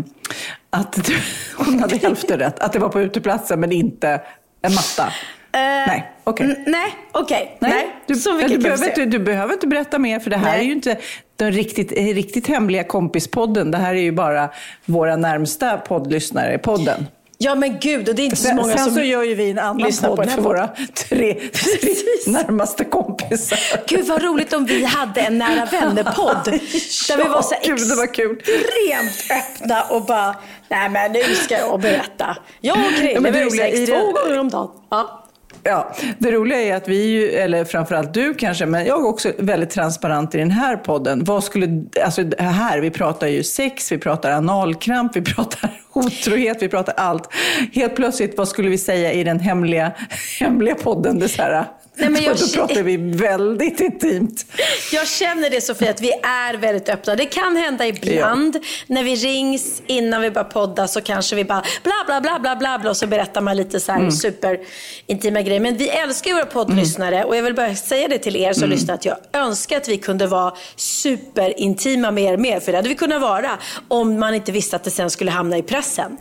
att 0.70 1.10
hon 1.56 1.80
hade 1.80 1.98
hälften 1.98 2.40
rätt. 2.40 2.60
Att 2.60 2.74
det 2.74 2.80
var 2.80 2.90
på 2.90 3.02
uteplatsen 3.02 3.60
men 3.60 3.72
inte 3.72 4.22
en 4.62 4.74
matta. 4.74 5.14
Uh, 5.56 5.88
nej, 5.88 6.12
okej. 6.24 6.52
Okay. 6.52 6.64
Nej, 6.68 6.96
okej. 7.12 7.44
Okay. 7.44 7.48
Nej. 7.60 7.72
nej. 7.72 7.96
Du, 8.06 8.16
så 8.16 8.32
du, 8.32 8.58
behöver 8.58 8.86
inte, 8.86 9.06
du 9.06 9.20
behöver 9.20 9.54
inte 9.54 9.68
berätta 9.68 10.00
mer, 10.00 10.20
för 10.20 10.30
det 10.30 10.38
här 10.38 10.52
nej. 10.52 10.60
är 10.60 10.64
ju 10.64 10.72
inte 10.72 10.98
den 11.36 11.52
riktigt, 11.52 11.92
riktigt 11.92 12.48
hemliga 12.48 12.84
kompispodden. 12.84 13.72
Det 13.72 13.78
här 13.78 13.96
är 13.96 14.02
ju 14.02 14.12
bara 14.12 14.50
våra 14.86 15.16
närmsta 15.16 15.78
poddlyssnare 15.78 16.54
i 16.54 16.58
podden. 16.58 17.08
Ja 17.44 17.56
men 17.56 17.80
gud, 17.80 18.10
och 18.10 18.16
det 18.16 18.22
är 18.22 18.24
inte 18.24 18.36
så 18.36 18.56
många 18.56 18.78
sen 18.78 18.86
som 18.86 18.94
så 18.94 19.02
gör 19.02 19.24
ju 19.24 19.36
vi 19.36 19.52
en 19.52 19.60
annan 19.60 19.92
podd 20.02 20.30
för 20.30 20.42
våra 20.42 20.68
tre, 20.68 21.34
tre 21.54 21.94
närmaste 22.28 22.84
kompisar. 22.86 23.60
Gud 23.88 24.06
vad 24.06 24.24
roligt 24.24 24.54
om 24.54 24.66
vi 24.66 24.84
hade 24.84 25.22
en 25.22 25.38
nära 25.38 25.66
vänner-podd. 25.66 26.46
där 27.08 27.18
vi 27.18 27.24
var 27.24 27.42
så 27.42 27.56
gud, 27.64 27.90
det 27.90 27.96
var 27.96 28.14
kul. 28.14 28.38
extremt 28.38 29.42
öppna 29.42 29.84
och 29.84 30.06
bara, 30.06 30.36
nej 30.70 30.90
men 30.90 31.12
nu 31.12 31.24
ska 31.36 31.58
jag 31.58 31.80
berätta. 31.80 32.38
Jag 32.62 32.78
och 32.78 32.96
Krille, 33.00 33.30
ja, 33.30 33.46
vi 33.50 33.52
sex 33.52 33.90
två 33.90 34.12
gånger 34.12 34.40
om 34.40 34.50
dagen. 34.50 34.70
Ja. 34.90 35.21
Ja, 35.64 35.92
det 36.18 36.32
roliga 36.32 36.62
är 36.62 36.76
att 36.76 36.88
vi, 36.88 37.06
ju, 37.06 37.32
eller 37.32 37.66
framförallt 37.66 38.14
du 38.14 38.34
kanske, 38.34 38.66
men 38.66 38.86
jag 38.86 39.00
är 39.00 39.08
också 39.08 39.32
väldigt 39.38 39.70
transparent 39.70 40.36
i 40.36 40.38
den 40.38 40.52
här 40.52 40.78
podden. 40.78 41.24
Vad 41.24 41.44
skulle, 41.44 41.84
alltså 42.04 42.24
här, 42.38 42.80
vi 42.80 42.92
pratar 42.92 43.28
ju 43.28 43.44
sex, 43.44 43.92
vi 43.92 43.98
pratar 43.98 44.32
analkramp, 44.32 45.16
vi 45.16 45.22
pratar 45.22 45.82
otrohet, 45.94 46.58
vi 46.62 46.70
pratar 46.70 46.94
allt. 46.98 47.30
Helt 47.74 47.96
plötsligt, 47.96 48.38
vad 48.38 48.48
skulle 48.48 48.70
vi 48.70 48.78
säga 48.78 49.14
i 49.14 49.24
den 49.24 49.40
hemliga, 49.40 49.92
hemliga 50.40 50.76
podden? 50.76 51.20
Det 51.20 51.30
så 51.30 51.42
här, 51.42 51.66
Nej, 52.02 52.10
men 52.10 52.24
jag... 52.24 52.38
Då 52.38 52.48
pratar 52.48 52.84
vi 52.84 52.98
väldigt 52.98 53.80
intimt. 53.80 54.46
Jag 54.92 55.08
känner 55.08 55.50
det 55.50 55.62
Sofia, 55.62 55.90
att 55.90 56.02
vi 56.02 56.12
är 56.24 56.58
väldigt 56.58 56.90
öppna. 56.90 57.16
Det 57.16 57.26
kan 57.26 57.56
hända 57.56 57.88
ibland 57.88 58.56
ja. 58.56 58.62
när 58.88 59.04
vi 59.04 59.16
rings 59.16 59.82
innan 59.88 60.22
vi 60.22 60.32
börjar 60.32 60.50
podda 60.50 60.88
så 60.88 61.02
kanske 61.02 61.36
vi 61.36 61.46
bara 61.46 61.64
bla 61.84 61.94
bla 62.06 62.22
bla 62.22 62.40
bla 62.40 62.56
bla, 62.56 62.80
bla 62.80 62.90
och 62.90 62.98
så 62.98 63.08
berättar 63.08 63.42
man 63.42 63.58
lite 63.58 63.80
så 63.80 63.92
här 63.92 64.00
mm. 64.00 64.12
superintima 64.12 65.42
grejer. 65.42 65.60
Men 65.60 65.78
vi 65.78 65.90
älskar 65.90 66.30
ju 66.30 66.36
våra 66.36 66.46
poddlyssnare 66.46 67.16
mm. 67.16 67.28
och 67.28 67.36
jag 67.36 67.44
vill 67.44 67.56
bara 67.56 67.76
säga 67.76 68.08
det 68.08 68.18
till 68.18 68.36
er 68.36 68.54
som 68.54 68.64
mm. 68.64 68.76
lyssnar 68.76 68.94
att 68.94 69.06
jag 69.06 69.18
önskar 69.34 69.78
att 69.78 69.88
vi 69.88 69.98
kunde 69.98 70.28
vara 70.28 70.54
superintima 70.76 72.12
med 72.12 72.24
er 72.24 72.38
mer. 72.38 72.60
För 72.60 72.72
det 72.72 72.78
hade 72.78 72.90
vi 72.90 72.96
kunnat 72.96 73.22
vara 73.22 73.52
om 73.88 74.20
man 74.20 74.34
inte 74.34 74.52
visste 74.52 74.76
att 74.76 74.84
det 74.84 74.92
sen 74.92 75.10
skulle 75.10 75.32
hamna 75.32 75.58
i 75.58 75.64
pressen. 75.64 76.18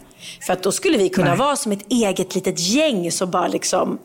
För 0.47 0.53
att 0.53 0.63
då 0.63 0.73
skulle 0.73 0.99
vi 0.99 1.09
kunna 1.09 1.29
Nej. 1.29 1.39
vara 1.39 1.57
som 1.57 1.73
ett 1.73 1.93
eget 1.93 2.35
litet 2.35 2.61
gäng 2.61 3.13
som 3.13 3.31
bara 3.31 3.49
liksom 3.49 3.99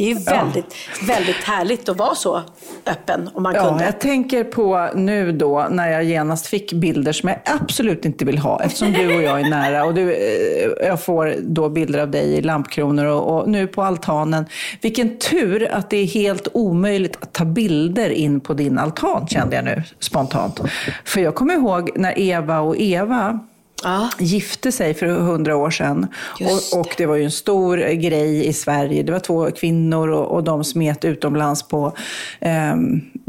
det 0.00 0.10
är 0.10 0.14
väldigt, 0.14 0.74
ja. 1.00 1.14
väldigt 1.14 1.44
härligt 1.44 1.88
att 1.88 1.96
vara 1.96 2.14
så 2.14 2.42
öppen 2.86 3.30
om 3.34 3.42
man 3.42 3.54
ja, 3.54 3.68
kunde. 3.68 3.84
Jag 3.84 4.00
tänker 4.00 4.44
på 4.44 4.90
nu 4.94 5.32
då 5.32 5.66
när 5.70 5.90
jag 5.90 6.04
genast 6.04 6.46
fick 6.46 6.72
bilder 6.72 7.12
som 7.12 7.28
jag 7.28 7.38
absolut 7.44 8.04
inte 8.04 8.24
vill 8.24 8.38
ha 8.38 8.62
eftersom 8.62 8.92
du 8.92 9.16
och 9.16 9.22
jag 9.22 9.40
är 9.40 9.50
nära 9.50 9.84
och 9.84 9.94
du, 9.94 10.12
eh, 10.12 10.86
jag 10.86 11.02
får 11.02 11.34
då 11.42 11.68
bilder 11.68 11.98
av 11.98 12.10
dig 12.10 12.32
i 12.32 12.42
lampkronor 12.42 13.04
och, 13.04 13.36
och 13.36 13.48
nu 13.48 13.66
på 13.66 13.82
altanen. 13.82 14.46
Vilken 14.80 15.18
tur 15.18 15.68
att 15.72 15.90
det 15.90 15.96
är 15.96 16.06
helt 16.06 16.48
omöjligt 16.52 17.16
att 17.20 17.32
ta 17.32 17.44
bilder 17.44 18.10
in 18.10 18.40
på 18.40 18.54
din 18.54 18.78
altan 18.78 19.26
kände 19.26 19.56
jag 19.56 19.64
nu 19.64 19.82
spontant. 19.98 20.60
För 21.04 21.20
jag 21.20 21.34
kommer 21.34 21.54
ihåg 21.54 21.90
när 21.94 22.18
Eva 22.18 22.60
och 22.60 22.76
Eva 22.76 23.40
ja. 23.82 24.10
gifte 24.18 24.72
sig 24.72 24.94
för 24.94 25.06
hundra 25.06 25.56
år 25.56 25.70
sedan. 25.70 26.06
Och, 26.40 26.80
och, 26.80 26.94
det 26.96 27.06
var 27.06 27.16
ju 27.16 27.24
en 27.24 27.30
stor 27.30 27.76
grej 27.76 28.46
i 28.46 28.52
Sverige. 28.52 29.02
Det 29.02 29.12
var 29.12 29.18
två 29.18 29.50
kvinnor 29.50 30.08
och, 30.08 30.26
och 30.26 30.44
de 30.44 30.64
smet 30.64 31.04
utomlands 31.04 31.62
på 31.62 31.92
eh, 32.40 32.74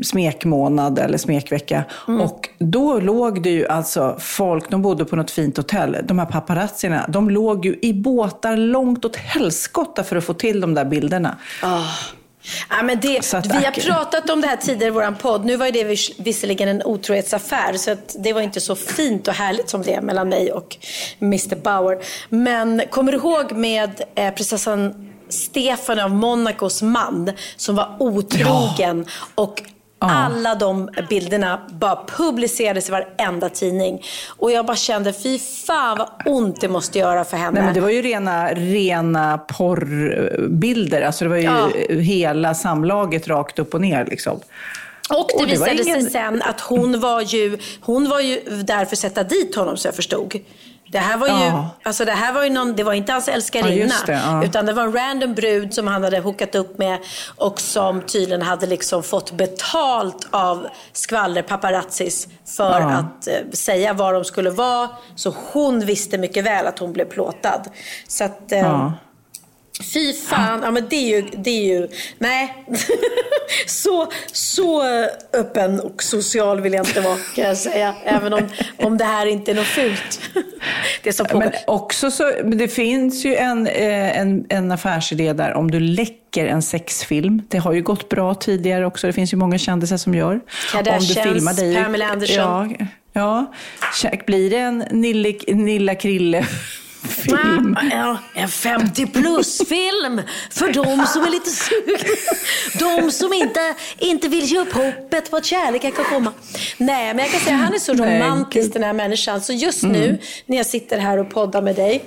smekmånad 0.04 1.00
eller 1.00 1.18
smekvecka. 1.18 1.84
Mm. 2.08 2.22
Och 2.22 2.50
då 2.60 3.00
låg 3.00 3.44
det 3.44 3.50
ju 3.50 3.68
alltså 3.68 4.16
folk, 4.20 4.70
de 4.70 4.82
bodde 4.82 5.06
på 5.06 5.16
något 5.16 5.32
fint 5.32 5.58
hotell, 5.58 5.98
de 6.04 6.20
här 6.20 6.26
paparazzierna, 6.26 7.06
de 7.10 7.30
låg 7.30 7.66
ju 7.66 7.80
i 7.82 7.94
båtar 7.94 8.58
långt 8.58 9.06
åt 9.06 9.16
helskotta 9.16 10.04
för 10.04 10.16
att 10.16 10.24
få 10.24 10.34
till 10.34 10.62
de 10.62 10.74
där 10.74 10.86
bilderna. 10.86 11.38
Oh. 11.64 11.88
Ja, 12.70 12.84
men 12.84 13.00
det, 13.00 13.34
vi 13.34 13.66
har 13.66 13.82
pratat 13.82 14.30
om 14.30 14.42
det 14.42 14.48
här 14.48 14.58
tidigare 14.58 14.88
i 14.88 14.90
vår 14.90 15.16
podd. 15.16 15.46
Nu 15.46 15.56
var 15.56 15.72
det 15.72 15.84
visserligen 16.18 16.70
en 16.70 16.84
otrohetsaffär 16.84 17.74
så 17.74 17.96
det 18.20 18.34
var 18.34 18.42
inte 18.42 18.62
så 18.62 18.76
fint 18.76 19.28
och 19.28 19.34
härligt 19.34 19.70
som 19.70 19.82
det 19.82 19.94
är 19.94 20.02
mellan 20.02 20.30
mig 20.30 20.52
och 20.52 20.78
Mr 21.20 21.56
Bauer. 21.56 22.04
Men 22.30 22.82
kommer 22.90 23.12
du 23.12 23.18
ihåg 23.18 23.52
med 23.52 24.04
eh, 24.16 24.34
prinsessan 24.34 25.12
Stefan 25.30 26.00
av 26.00 26.12
Monacos 26.12 26.82
man 26.82 27.32
som 27.56 27.76
var 27.76 27.96
otrogen 28.00 29.06
ja. 29.08 29.44
och 29.44 29.64
alla 30.02 30.56
de 30.56 30.90
bilderna 31.10 31.60
bara 31.70 32.06
publicerades 32.18 32.90
i 32.90 32.92
varenda 32.92 33.50
tidning. 33.50 34.04
Och 34.28 34.52
jag 34.52 34.66
bara 34.66 34.78
kände, 34.78 35.14
fy 35.14 35.40
fan 35.40 35.98
vad 35.98 36.10
ont 36.26 36.62
det 36.62 36.70
måste 36.70 37.00
göra 37.00 37.24
för 37.24 37.38
henne. 37.38 37.52
Nej, 37.52 37.64
men 37.64 37.74
det 37.74 37.82
var 37.82 37.90
ju 37.90 38.02
rena, 38.02 38.54
rena 38.54 39.38
porrbilder. 39.38 41.02
Alltså 41.02 41.26
det 41.26 41.30
var 41.30 41.38
ju 41.38 41.44
ja. 41.44 41.70
hela 41.90 42.54
samlaget 42.54 43.28
rakt 43.28 43.60
upp 43.60 43.74
och 43.74 43.82
ner. 43.82 44.06
Liksom. 44.06 44.40
Och 45.10 45.30
det, 45.30 45.36
och 45.36 45.46
det 45.48 45.52
visade 45.52 45.84
ingen... 45.84 46.02
sig 46.02 46.12
sen 46.12 46.42
att 46.42 46.62
hon 46.62 47.00
var, 47.00 47.22
ju, 47.22 47.58
hon 47.82 48.10
var 48.10 48.20
ju 48.20 48.40
där 48.64 48.86
för 48.86 48.96
att 48.96 49.00
sätta 49.00 49.24
dit 49.24 49.56
honom 49.56 49.78
så 49.78 49.88
jag 49.88 49.96
förstod. 49.96 50.40
Det 50.92 51.00
här 51.00 51.18
var 51.18 51.28
ju, 51.28 51.34
ja. 51.34 51.70
alltså 51.84 52.06
det 52.06 52.12
här 52.12 52.34
var 52.34 52.44
ju 52.44 52.50
någon, 52.50 52.76
det 52.76 52.84
var 52.84 52.94
inte 52.94 53.12
hans 53.12 53.28
älskarinna. 53.28 53.94
Ja, 54.08 54.14
ja. 54.14 54.44
Utan 54.46 54.66
det 54.66 54.74
var 54.74 54.84
en 54.84 54.94
random 54.94 55.34
brud 55.34 55.74
som 55.74 55.88
han 55.88 56.04
hade 56.04 56.20
hookat 56.20 56.56
upp 56.56 56.78
med 56.78 56.98
och 57.38 57.60
som 57.60 58.02
tydligen 58.02 58.42
hade 58.42 58.68
liksom 58.68 59.04
fått 59.04 59.32
betalt 59.32 60.28
av 60.32 60.68
skvaller 60.94 61.42
paparazzis 61.42 62.28
för 62.46 62.82
att 62.82 63.28
eh, 63.28 63.34
säga 63.54 63.94
var 63.94 64.14
de 64.14 64.26
skulle 64.26 64.50
vara. 64.50 64.90
Så 65.16 65.36
hon 65.52 65.80
visste 65.80 66.18
mycket 66.18 66.44
väl 66.44 66.68
att 66.68 66.80
hon 66.80 66.94
blev 66.94 67.06
plåtad. 67.06 67.62
Så 68.08 68.24
att, 68.24 68.52
eh, 68.52 68.92
Fy 69.94 70.14
fan, 70.14 70.62
ja 70.64 70.72
men 70.72 70.88
det 70.90 70.96
är 70.96 71.22
ju, 71.22 71.30
det 71.38 71.50
är 71.50 71.80
ju 71.80 71.88
nej. 72.18 72.66
så, 73.68 74.12
så 74.32 74.84
öppen 75.34 75.80
och 75.80 76.04
social 76.04 76.62
vill 76.62 76.74
jag 76.74 76.88
inte 76.88 77.02
vara 77.02 77.18
kan 77.36 77.46
jag 77.46 77.58
säga. 77.58 77.96
Även 78.04 78.34
om, 78.34 78.50
om 78.78 78.98
det 78.98 79.06
här 79.06 79.26
inte 79.26 79.52
är 79.52 79.56
något 79.56 79.66
fult. 79.66 80.20
det 81.04 81.14
som 81.14 81.28
men 81.34 81.52
också 81.68 82.12
så, 82.12 82.32
det 82.44 82.68
finns 82.68 83.26
ju 83.26 83.36
en, 83.36 83.68
eh, 83.68 84.20
en, 84.20 84.46
en 84.50 84.72
affärsidé 84.72 85.34
där 85.34 85.54
om 85.54 85.72
du 85.72 85.80
läcker 85.80 86.46
en 86.46 86.62
sexfilm. 86.62 87.42
Det 87.48 87.58
har 87.58 87.74
ju 87.74 87.82
gått 87.82 88.10
bra 88.10 88.34
tidigare 88.34 88.86
också. 88.86 89.08
Det 89.08 89.14
finns 89.14 89.34
ju 89.34 89.38
många 89.38 89.58
kändisar 89.58 89.98
som 89.98 90.16
gör. 90.16 90.40
Kardashians, 90.72 91.18
om 91.18 91.24
du 91.24 91.34
filmar 91.34 91.54
dig, 91.54 91.84
Pamela 91.84 92.06
Anderson. 92.06 92.76
Ja, 93.14 93.52
ja. 94.04 94.20
Blir 94.26 94.50
det 94.50 94.58
en 94.58 94.78
Nille, 94.92 95.34
Nilla 95.48 95.96
Krille 95.96 96.48
film. 97.08 97.78
Ja, 97.92 98.18
en 98.34 98.50
50 98.50 99.08
plus-film 99.08 100.22
för 100.52 100.74
de 100.74 101.06
som 101.08 101.24
är 101.24 101.30
lite 101.30 101.50
sugna. 101.50 101.98
De 102.80 103.12
som 103.12 103.34
inte, 103.34 103.76
inte 103.98 104.28
vill 104.28 104.46
ge 104.46 104.60
upp 104.60 104.74
hoppet 104.74 105.32
på 105.32 105.38
att 105.38 105.46
kärleken 105.46 105.92
kan 105.92 106.06
komma. 106.06 106.34
Nej, 106.78 107.14
men 107.14 107.18
jag 107.18 107.32
kan 107.32 107.42
säga 107.42 107.56
han 107.56 107.74
är 107.74 107.80
så 107.80 107.94
romantisk 107.94 108.74
den 108.74 108.84
här 108.84 108.94
människan. 108.94 109.42
Så 109.42 109.54
just 109.54 109.84
nu 109.84 110.06
mm. 110.06 110.18
när 110.46 110.58
jag 110.58 110.66
sitter 110.66 110.98
här 110.98 111.18
och 111.18 111.30
poddar 111.30 111.62
med 111.62 111.76
dig 111.76 112.04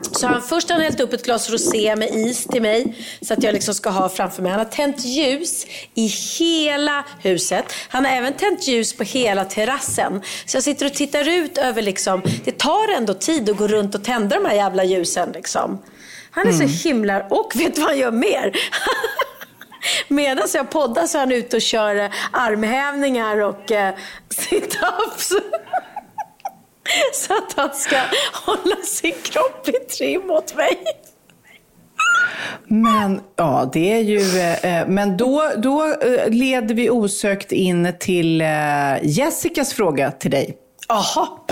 så 0.00 0.26
han, 0.26 0.42
först 0.42 0.68
har 0.68 0.76
han 0.76 0.84
hällt 0.84 1.00
upp 1.00 1.12
ett 1.12 1.24
glas 1.24 1.50
rosé 1.50 1.96
med 1.96 2.14
is 2.14 2.44
till 2.44 2.62
mig 2.62 2.96
så 3.20 3.34
att 3.34 3.42
jag 3.42 3.52
liksom 3.52 3.74
ska 3.74 3.90
ha 3.90 4.08
framför 4.08 4.42
mig. 4.42 4.50
Han 4.50 4.58
har 4.58 4.66
tänt 4.66 5.04
ljus 5.04 5.66
i 5.94 6.06
hela 6.38 7.04
huset. 7.22 7.64
Han 7.88 8.04
har 8.04 8.12
även 8.12 8.32
tänt 8.32 8.68
ljus 8.68 8.92
på 8.92 9.04
hela 9.04 9.44
terrassen. 9.44 10.22
Så 10.46 10.56
jag 10.56 10.64
sitter 10.64 10.86
och 10.86 10.94
tittar 10.94 11.28
ut 11.28 11.58
över 11.58 11.82
liksom, 11.82 12.22
det 12.44 12.58
tar 12.58 12.92
ändå 12.96 13.14
tid 13.14 13.50
att 13.50 13.56
gå 13.56 13.66
runt 13.66 13.94
och 13.94 14.04
tända 14.04 14.36
de 14.36 14.44
här 14.44 14.54
jävla 14.54 14.84
ljusen 14.84 15.32
liksom. 15.34 15.82
Han 16.30 16.46
är 16.46 16.52
mm. 16.52 16.68
så 16.68 16.88
himla, 16.88 17.22
och 17.30 17.52
vet 17.54 17.74
du 17.74 17.80
vad 17.80 17.90
han 17.90 17.98
gör 17.98 18.10
mer? 18.10 18.52
Medan 20.08 20.48
jag 20.54 20.70
poddar 20.70 21.06
så 21.06 21.18
är 21.18 21.20
han 21.20 21.32
ute 21.32 21.56
och 21.56 21.62
kör 21.62 22.10
armhävningar 22.30 23.40
och 23.40 23.72
eh, 23.72 23.94
sit-ups. 24.28 25.32
Så 27.12 27.36
att 27.36 27.52
han 27.56 27.74
ska 27.74 27.96
hålla 28.32 28.76
sin 28.76 29.14
kropp 29.22 29.68
i 29.68 29.72
trim 29.72 30.30
åt 30.30 30.54
mig. 30.54 30.78
Men 32.66 33.20
ja, 33.36 33.70
det 33.72 33.92
är 33.92 34.00
ju... 34.00 34.38
Eh, 34.40 34.88
men 34.88 35.16
då, 35.16 35.50
då 35.56 35.94
eh, 36.02 36.30
leder 36.30 36.74
vi 36.74 36.90
osökt 36.90 37.52
in 37.52 37.92
till 38.00 38.40
eh, 38.40 38.48
Jessicas 39.02 39.74
fråga 39.74 40.10
till 40.10 40.30
dig. 40.30 40.56
Aha. 40.88 41.46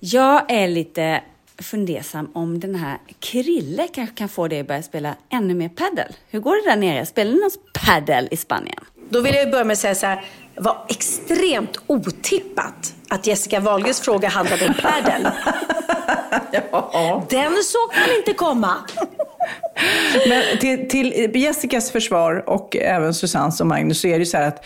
Jag 0.00 0.52
är 0.52 0.68
lite 0.68 1.20
fundersam 1.58 2.30
om 2.34 2.60
den 2.60 2.74
här 2.74 2.98
Krille 3.20 3.88
kanske 3.88 4.14
kan 4.14 4.28
få 4.28 4.48
dig 4.48 4.60
att 4.60 4.66
börja 4.66 4.82
spela 4.82 5.14
ännu 5.32 5.54
mer 5.54 5.68
paddel. 5.68 6.12
Hur 6.30 6.40
går 6.40 6.64
det 6.64 6.70
där 6.70 6.76
nere? 6.76 7.06
Spelar 7.06 7.32
ni 7.32 7.40
någon 7.40 7.50
paddel 7.86 8.28
i 8.30 8.36
Spanien? 8.36 8.84
Då 9.08 9.20
vill 9.20 9.34
jag 9.34 9.50
börja 9.50 9.64
med 9.64 9.72
att 9.72 9.78
säga 9.78 9.94
så 9.94 10.06
här, 10.06 10.24
var 10.56 10.76
extremt 10.88 11.78
otippat 11.86 12.94
att 13.08 13.26
Jessica 13.26 13.60
Wahlgrens 13.60 14.00
fråga 14.00 14.28
handlade 14.28 14.66
om 14.66 14.74
padel. 14.74 15.28
ja. 16.70 17.26
Den 17.30 17.52
såg 17.64 17.94
man 18.00 18.16
inte 18.18 18.32
komma. 18.32 18.74
Men 20.28 20.58
till, 20.58 20.88
till, 20.88 21.36
Jessicas 21.36 21.90
försvar 21.90 22.44
och 22.46 22.76
även 22.76 23.14
Susannes 23.14 23.60
och 23.60 23.66
Magnus 23.66 24.00
så 24.00 24.06
är 24.06 24.12
det 24.12 24.18
ju 24.18 24.26
så 24.26 24.36
här 24.36 24.48
att 24.48 24.64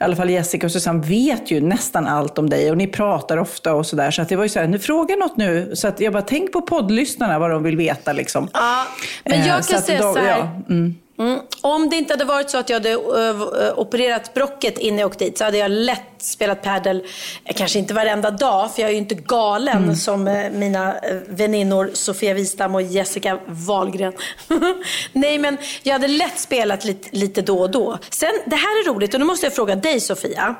i 0.00 0.04
alla 0.04 0.16
fall 0.16 0.30
Jessica 0.30 0.66
och 0.66 0.72
Susanne 0.72 1.06
vet 1.06 1.50
ju 1.50 1.60
nästan 1.60 2.06
allt 2.06 2.38
om 2.38 2.50
dig 2.50 2.70
och 2.70 2.76
ni 2.76 2.86
pratar 2.86 3.36
ofta 3.36 3.74
och 3.74 3.86
sådär. 3.86 4.10
Så 4.10 4.22
att 4.22 4.28
det 4.28 4.36
var 4.36 4.44
ju 4.44 4.48
så 4.48 4.60
här, 4.60 4.66
nu 4.66 4.78
fråga 4.78 5.16
något 5.16 5.36
nu. 5.36 5.70
Så 5.74 5.88
att 5.88 6.00
jag 6.00 6.12
bara, 6.12 6.22
tänk 6.22 6.52
på 6.52 6.62
poddlyssnarna 6.62 7.38
vad 7.38 7.50
de 7.50 7.62
vill 7.62 7.76
veta 7.76 8.12
liksom. 8.12 8.48
Ja, 8.52 8.86
men 9.24 9.38
jag 9.38 9.48
eh, 9.48 9.54
kan 9.54 9.62
så 9.62 9.80
säga 9.80 10.02
då, 10.02 10.14
så 10.14 10.18
här. 10.18 10.28
Ja, 10.28 10.50
mm. 10.68 10.94
Mm. 11.18 11.40
Om 11.60 11.90
det 11.90 11.96
inte 11.96 12.12
hade 12.12 12.24
varit 12.24 12.50
så 12.50 12.58
att 12.58 12.68
jag 12.68 12.76
hade 12.76 12.94
uh, 12.94 13.78
opererat 13.78 14.34
brocket 14.34 14.78
innan 14.78 14.98
jag 14.98 15.06
åkte 15.06 15.24
dit 15.24 15.38
så 15.38 15.44
hade 15.44 15.58
jag 15.58 15.70
lätt 15.70 16.02
spelat 16.18 16.62
padel, 16.62 17.04
eh, 17.44 17.56
kanske 17.56 17.78
inte 17.78 17.94
varenda 17.94 18.30
dag 18.30 18.74
för 18.74 18.82
jag 18.82 18.88
är 18.88 18.92
ju 18.92 18.98
inte 18.98 19.14
galen 19.14 19.82
mm. 19.82 19.96
som 19.96 20.28
uh, 20.28 20.50
mina 20.50 20.94
väninnor 21.28 21.90
Sofia 21.92 22.34
Wistam 22.34 22.74
och 22.74 22.82
Jessica 22.82 23.38
Wahlgren. 23.46 24.12
Nej 25.12 25.38
men 25.38 25.58
jag 25.82 25.92
hade 25.92 26.08
lätt 26.08 26.38
spelat 26.38 26.84
lite, 26.84 27.08
lite 27.12 27.42
då 27.42 27.58
och 27.60 27.70
då. 27.70 27.98
Sen, 28.10 28.32
det 28.46 28.56
här 28.56 28.80
är 28.80 28.92
roligt 28.92 29.14
och 29.14 29.20
nu 29.20 29.26
måste 29.26 29.46
jag 29.46 29.54
fråga 29.54 29.76
dig 29.76 30.00
Sofia. 30.00 30.54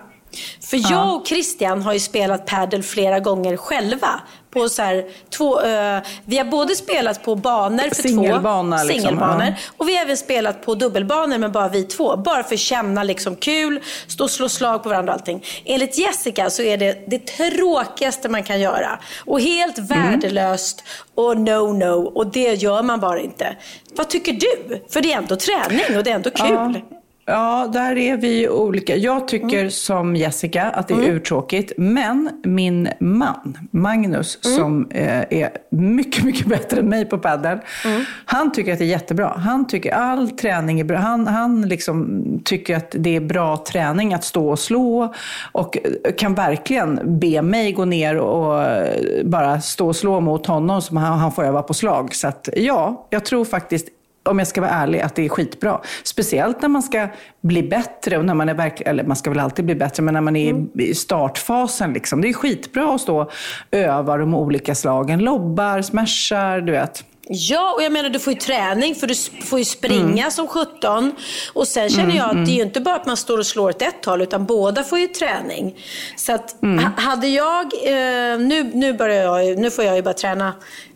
För 0.60 0.92
jag 0.92 1.16
och 1.16 1.26
Christian 1.26 1.82
har 1.82 1.92
ju 1.92 2.00
spelat 2.00 2.46
padel 2.46 2.82
flera 2.82 3.20
gånger 3.20 3.56
själva. 3.56 4.20
På 4.62 4.68
så 4.68 4.82
här, 4.82 5.04
två, 5.30 5.60
eh, 5.60 5.98
vi 6.24 6.38
har 6.38 6.44
både 6.44 6.74
spelat 6.74 7.22
på 7.24 7.34
banor 7.34 7.94
för 7.94 8.02
Singelbana, 8.02 8.78
två 8.78 8.84
liksom, 8.84 9.02
singelbanor. 9.02 9.44
ja. 9.44 9.52
Och 9.76 9.88
vi 9.88 9.96
har 9.96 10.04
även 10.04 10.16
spelat 10.16 10.62
på 10.66 10.74
dubbelbanor 10.74 11.38
med 11.38 11.52
bara 11.52 11.68
vi 11.68 11.82
två. 11.84 12.16
Bara 12.16 12.42
för 12.42 12.54
att 12.54 12.60
känna 12.60 13.02
liksom 13.02 13.36
kul, 13.36 13.80
stå 14.06 14.24
och 14.24 14.30
slå 14.30 14.48
slag 14.48 14.82
på 14.82 14.88
varandra 14.88 15.12
och 15.12 15.18
allting. 15.18 15.44
Enligt 15.64 15.98
Jessica 15.98 16.50
så 16.50 16.62
är 16.62 16.76
det 16.76 17.04
det 17.06 17.26
tråkigaste 17.26 18.28
man 18.28 18.42
kan 18.42 18.60
göra. 18.60 18.98
Och 19.26 19.40
helt 19.40 19.78
Mm. 19.78 19.88
värdelöst 19.88 20.84
och 21.14 21.36
no 21.40 21.72
no. 21.72 22.06
Och 22.14 22.26
det 22.26 22.54
gör 22.54 22.82
man 22.82 23.00
bara 23.00 23.20
inte. 23.20 23.56
Vad 23.96 24.08
tycker 24.08 24.32
du? 24.32 24.84
För 24.90 25.00
det 25.00 25.12
är 25.12 25.16
ändå 25.18 25.36
träning 25.36 25.96
och 25.96 26.04
det 26.04 26.10
är 26.10 26.14
ändå 26.14 26.30
kul. 26.30 26.48
Ja. 26.50 26.97
Ja, 27.30 27.70
där 27.72 27.96
är 27.96 28.16
vi 28.16 28.48
olika. 28.48 28.96
Jag 28.96 29.28
tycker 29.28 29.58
Mm. 29.58 29.70
som 29.70 30.16
Jessica 30.16 30.62
att 30.64 30.88
det 30.88 30.94
är 30.94 31.08
urtråkigt. 31.08 31.72
Men 31.76 32.30
min 32.44 32.88
man, 33.00 33.58
Magnus, 33.70 34.38
Mm. 34.44 34.56
som 34.58 34.90
eh, 34.90 35.18
är 35.18 35.50
mycket, 35.70 36.24
mycket 36.24 36.46
bättre 36.46 36.80
än 36.80 36.88
mig 36.88 37.04
på 37.04 37.18
padel. 37.18 37.58
Mm. 37.84 38.02
Han 38.24 38.52
tycker 38.52 38.72
att 38.72 38.78
det 38.78 38.84
är 38.84 38.88
jättebra. 38.88 39.32
Han 39.36 39.66
tycker 39.66 39.92
all 39.94 40.30
träning 40.30 40.80
är 40.80 40.84
bra. 40.84 40.98
Han, 40.98 41.26
han 41.26 41.62
liksom 41.62 42.22
tycker 42.44 42.76
att 42.76 42.94
det 42.98 43.16
är 43.16 43.20
bra 43.20 43.56
träning 43.56 44.14
att 44.14 44.24
stå 44.24 44.48
och 44.48 44.58
slå. 44.58 45.14
Och 45.52 45.78
kan 46.18 46.34
verkligen 46.34 47.18
be 47.20 47.42
mig 47.42 47.72
gå 47.72 47.84
ner 47.84 48.16
och 48.18 48.62
eh, 48.62 49.24
bara 49.24 49.60
stå 49.60 49.86
och 49.88 49.96
slå 49.96 50.20
mot 50.20 50.46
honom 50.46 50.82
som 50.82 50.96
han, 50.96 51.18
han 51.18 51.32
får 51.32 51.44
öva 51.44 51.62
på 51.62 51.74
slag. 51.74 52.14
Så 52.14 52.28
att 52.28 52.48
ja, 52.56 53.06
jag 53.10 53.24
tror 53.24 53.44
faktiskt 53.44 53.88
om 54.28 54.38
jag 54.38 54.48
ska 54.48 54.60
vara 54.60 54.70
ärlig, 54.70 55.00
att 55.00 55.14
det 55.14 55.24
är 55.24 55.28
skitbra. 55.28 55.80
Speciellt 56.04 56.62
när 56.62 56.68
man 56.68 56.82
ska 56.82 57.08
bli 57.42 57.62
bättre 57.62 58.18
och 58.18 58.24
när 58.24 58.34
man 58.34 58.48
är 58.48 58.54
verkligen, 58.54 58.90
eller 58.90 59.04
man 59.04 59.16
ska 59.16 59.30
väl 59.30 59.40
alltid 59.40 59.64
bli 59.64 59.74
bättre, 59.74 60.02
men 60.02 60.14
när 60.14 60.20
man 60.20 60.36
är 60.36 60.80
i 60.80 60.94
startfasen 60.94 61.92
liksom. 61.92 62.20
Det 62.20 62.28
är 62.28 62.32
skitbra 62.32 62.94
att 62.94 63.00
stå 63.00 63.20
och 63.22 63.32
öva 63.70 64.16
de 64.16 64.34
olika 64.34 64.74
slagen. 64.74 65.18
Lobbar, 65.18 65.82
smashar, 65.82 66.60
du 66.60 66.72
vet. 66.72 67.04
Ja, 67.30 67.74
och 67.76 67.82
jag 67.82 67.92
menar 67.92 68.08
du 68.10 68.18
får 68.18 68.32
ju 68.32 68.38
träning 68.38 68.94
för 68.94 69.06
du 69.06 69.14
får 69.44 69.58
ju 69.58 69.64
springa 69.64 70.30
som 70.30 70.46
17. 70.46 71.12
Och 71.52 71.68
sen 71.68 71.88
känner 71.90 72.16
jag 72.16 72.26
att 72.26 72.46
det 72.46 72.52
är 72.52 72.56
ju 72.56 72.62
inte 72.62 72.80
bara 72.80 72.94
att 72.96 73.06
man 73.06 73.16
står 73.16 73.38
och 73.38 73.46
slår 73.46 73.70
ett 73.70 74.04
håll 74.04 74.22
utan 74.22 74.44
båda 74.46 74.84
får 74.84 74.98
ju 74.98 75.06
träning. 75.06 75.76
Så 76.16 76.32
att 76.32 76.56
ha- 76.60 77.02
hade 77.02 77.28
jag, 77.28 77.64
eh, 77.64 78.38
nu, 78.40 78.70
nu, 78.74 78.92
börjar 78.92 79.22
jag, 79.42 79.58
nu 79.58 79.70
får 79.70 79.84
jag 79.84 79.96
ju 79.96 80.02
bara 80.02 80.14
träna 80.14 80.52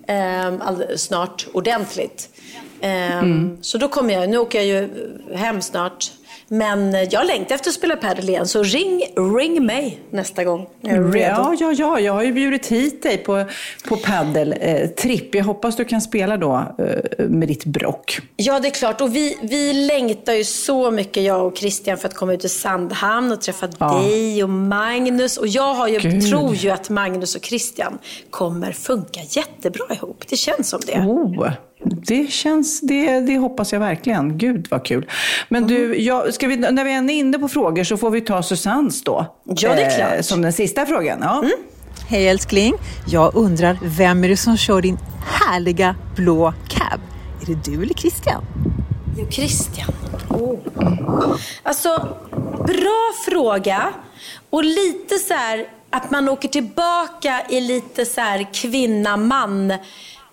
eh, 0.08 0.52
snart 0.96 1.46
ordentligt. 1.52 2.28
Eh, 2.82 3.22
Så 3.60 3.78
då 3.78 3.88
kommer 3.88 4.14
jag, 4.14 4.28
nu 4.28 4.38
åker 4.38 4.58
jag 4.58 4.66
ju 4.66 4.88
hem 5.34 5.62
snart. 5.62 6.12
Men 6.48 6.94
eh, 6.94 7.02
jag 7.02 7.26
längtar 7.26 7.54
efter 7.54 7.70
att 7.70 7.74
spela 7.74 7.96
padel 7.96 8.28
igen 8.28 8.46
så 8.46 8.62
ring, 8.62 9.02
ring 9.38 9.66
mig 9.66 9.98
nästa 10.10 10.44
gång 10.44 10.66
när 10.80 10.96
jag 10.96 11.08
är 11.08 11.12
redo. 11.12 11.26
Ja, 11.36 11.56
ja, 11.60 11.72
ja. 11.72 12.00
Jag 12.00 12.12
har 12.12 12.22
ju 12.22 12.32
bjudit 12.32 12.66
hit 12.66 13.02
dig 13.02 13.18
på, 13.18 13.44
på 13.88 13.96
padel-tripp. 13.96 15.34
jag 15.34 15.44
hoppas 15.44 15.76
du 15.76 15.84
kan 15.84 16.00
spela 16.00 16.36
då 16.36 16.74
eh, 16.78 17.26
med 17.28 17.48
ditt 17.48 17.64
brock. 17.64 18.18
Ja, 18.36 18.60
det 18.60 18.68
är 18.68 18.72
klart. 18.72 19.00
Och 19.00 19.16
vi, 19.16 19.38
vi 19.42 19.72
längtar 19.72 20.32
ju 20.32 20.44
så 20.44 20.90
mycket, 20.90 21.22
jag 21.22 21.46
och 21.46 21.56
Christian, 21.58 21.98
för 21.98 22.08
att 22.08 22.14
komma 22.14 22.34
ut 22.34 22.40
till 22.40 22.50
Sandhamn 22.50 23.32
och 23.32 23.40
träffa 23.40 23.68
Ja. 23.78 24.02
dig 24.02 24.42
och 24.44 24.50
Magnus. 24.50 25.36
Och 25.36 25.48
jag 25.48 25.74
har 25.74 25.88
ju, 25.88 25.98
Gud. 25.98 26.30
tror 26.30 26.54
ju 26.54 26.70
att 26.70 26.90
Magnus 26.90 27.36
och 27.36 27.44
Christian 27.44 27.98
kommer 28.30 28.72
funka 28.72 29.20
jättebra 29.28 29.84
ihop. 29.94 30.24
Det 30.28 30.36
känns 30.36 30.68
som 30.68 30.80
det. 30.86 30.98
Oh, 30.98 31.50
det 31.84 32.30
känns, 32.30 32.80
det, 32.80 33.20
det 33.20 33.38
hoppas 33.38 33.72
jag 33.72 33.80
verkligen. 33.80 34.38
Gud 34.38 34.66
vad 34.70 34.84
kul. 34.84 35.06
Men 35.48 35.64
Mm. 35.64 35.74
du, 35.74 35.96
jag, 36.00 36.34
ska 36.34 36.48
vi, 36.48 36.56
när 36.56 36.84
vi 36.84 36.92
är 36.92 37.10
inne 37.10 37.38
på 37.38 37.48
frågor 37.48 37.84
så 37.84 37.96
får 37.96 38.10
vi 38.10 38.20
ta 38.20 38.42
Susannes 38.42 39.02
då. 39.04 39.18
Eh, 39.20 39.26
Ja, 39.56 39.74
det 39.74 39.82
är 39.82 39.96
klart. 39.96 40.10
Mm. 40.10 40.22
som 40.22 40.42
den 40.42 40.52
sista 40.52 40.86
frågan. 40.86 41.18
Ja. 41.22 41.44
Hej 42.08 42.28
älskling. 42.28 42.74
Jag 43.08 43.34
undrar, 43.34 43.78
vem 43.82 44.24
är 44.24 44.28
det 44.28 44.36
som 44.36 44.56
kör 44.56 44.82
din 44.82 44.98
härliga 45.24 45.94
blå 46.16 46.52
cab? 46.68 47.00
Är 47.42 47.46
det 47.46 47.64
du 47.70 47.82
eller 47.82 47.94
Christian? 47.94 48.44
Jo, 49.18 49.26
Christian. 49.30 49.88
Oh. 50.28 50.58
Alltså, 51.62 52.08
bra 52.66 53.12
fråga. 53.28 53.88
Och 54.50 54.64
lite 54.64 55.18
så 55.18 55.34
här 55.34 55.64
att 55.90 56.10
man 56.10 56.28
åker 56.28 56.48
tillbaka 56.48 57.40
i 57.50 57.60
lite 57.60 58.04
så 58.06 58.20
här 58.20 58.46
kvinna-man 58.54 59.72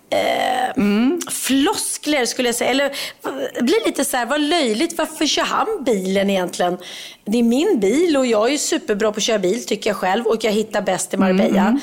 eh, 0.09 0.83
floskler 1.31 2.25
skulle 2.25 2.47
jag 2.47 2.55
säga. 2.55 2.69
Eller 2.71 2.91
det 3.55 3.63
blir 3.63 3.85
lite 3.85 4.05
så 4.05 4.17
här, 4.17 4.25
vad 4.25 4.41
löjligt, 4.41 4.97
varför 4.97 5.25
kör 5.25 5.43
han 5.43 5.67
bilen 5.85 6.29
egentligen? 6.29 6.77
Det 7.25 7.39
är 7.39 7.43
min 7.43 7.79
bil 7.79 8.17
och 8.17 8.25
jag 8.25 8.47
är 8.47 8.51
ju 8.51 8.57
superbra 8.57 9.11
på 9.11 9.17
att 9.17 9.23
köra 9.23 9.39
bil 9.39 9.65
tycker 9.65 9.89
jag 9.89 9.97
själv 9.97 10.25
och 10.25 10.43
jag 10.43 10.51
hittar 10.51 10.81
bäst 10.81 11.13
i 11.13 11.17
Marbella. 11.17 11.79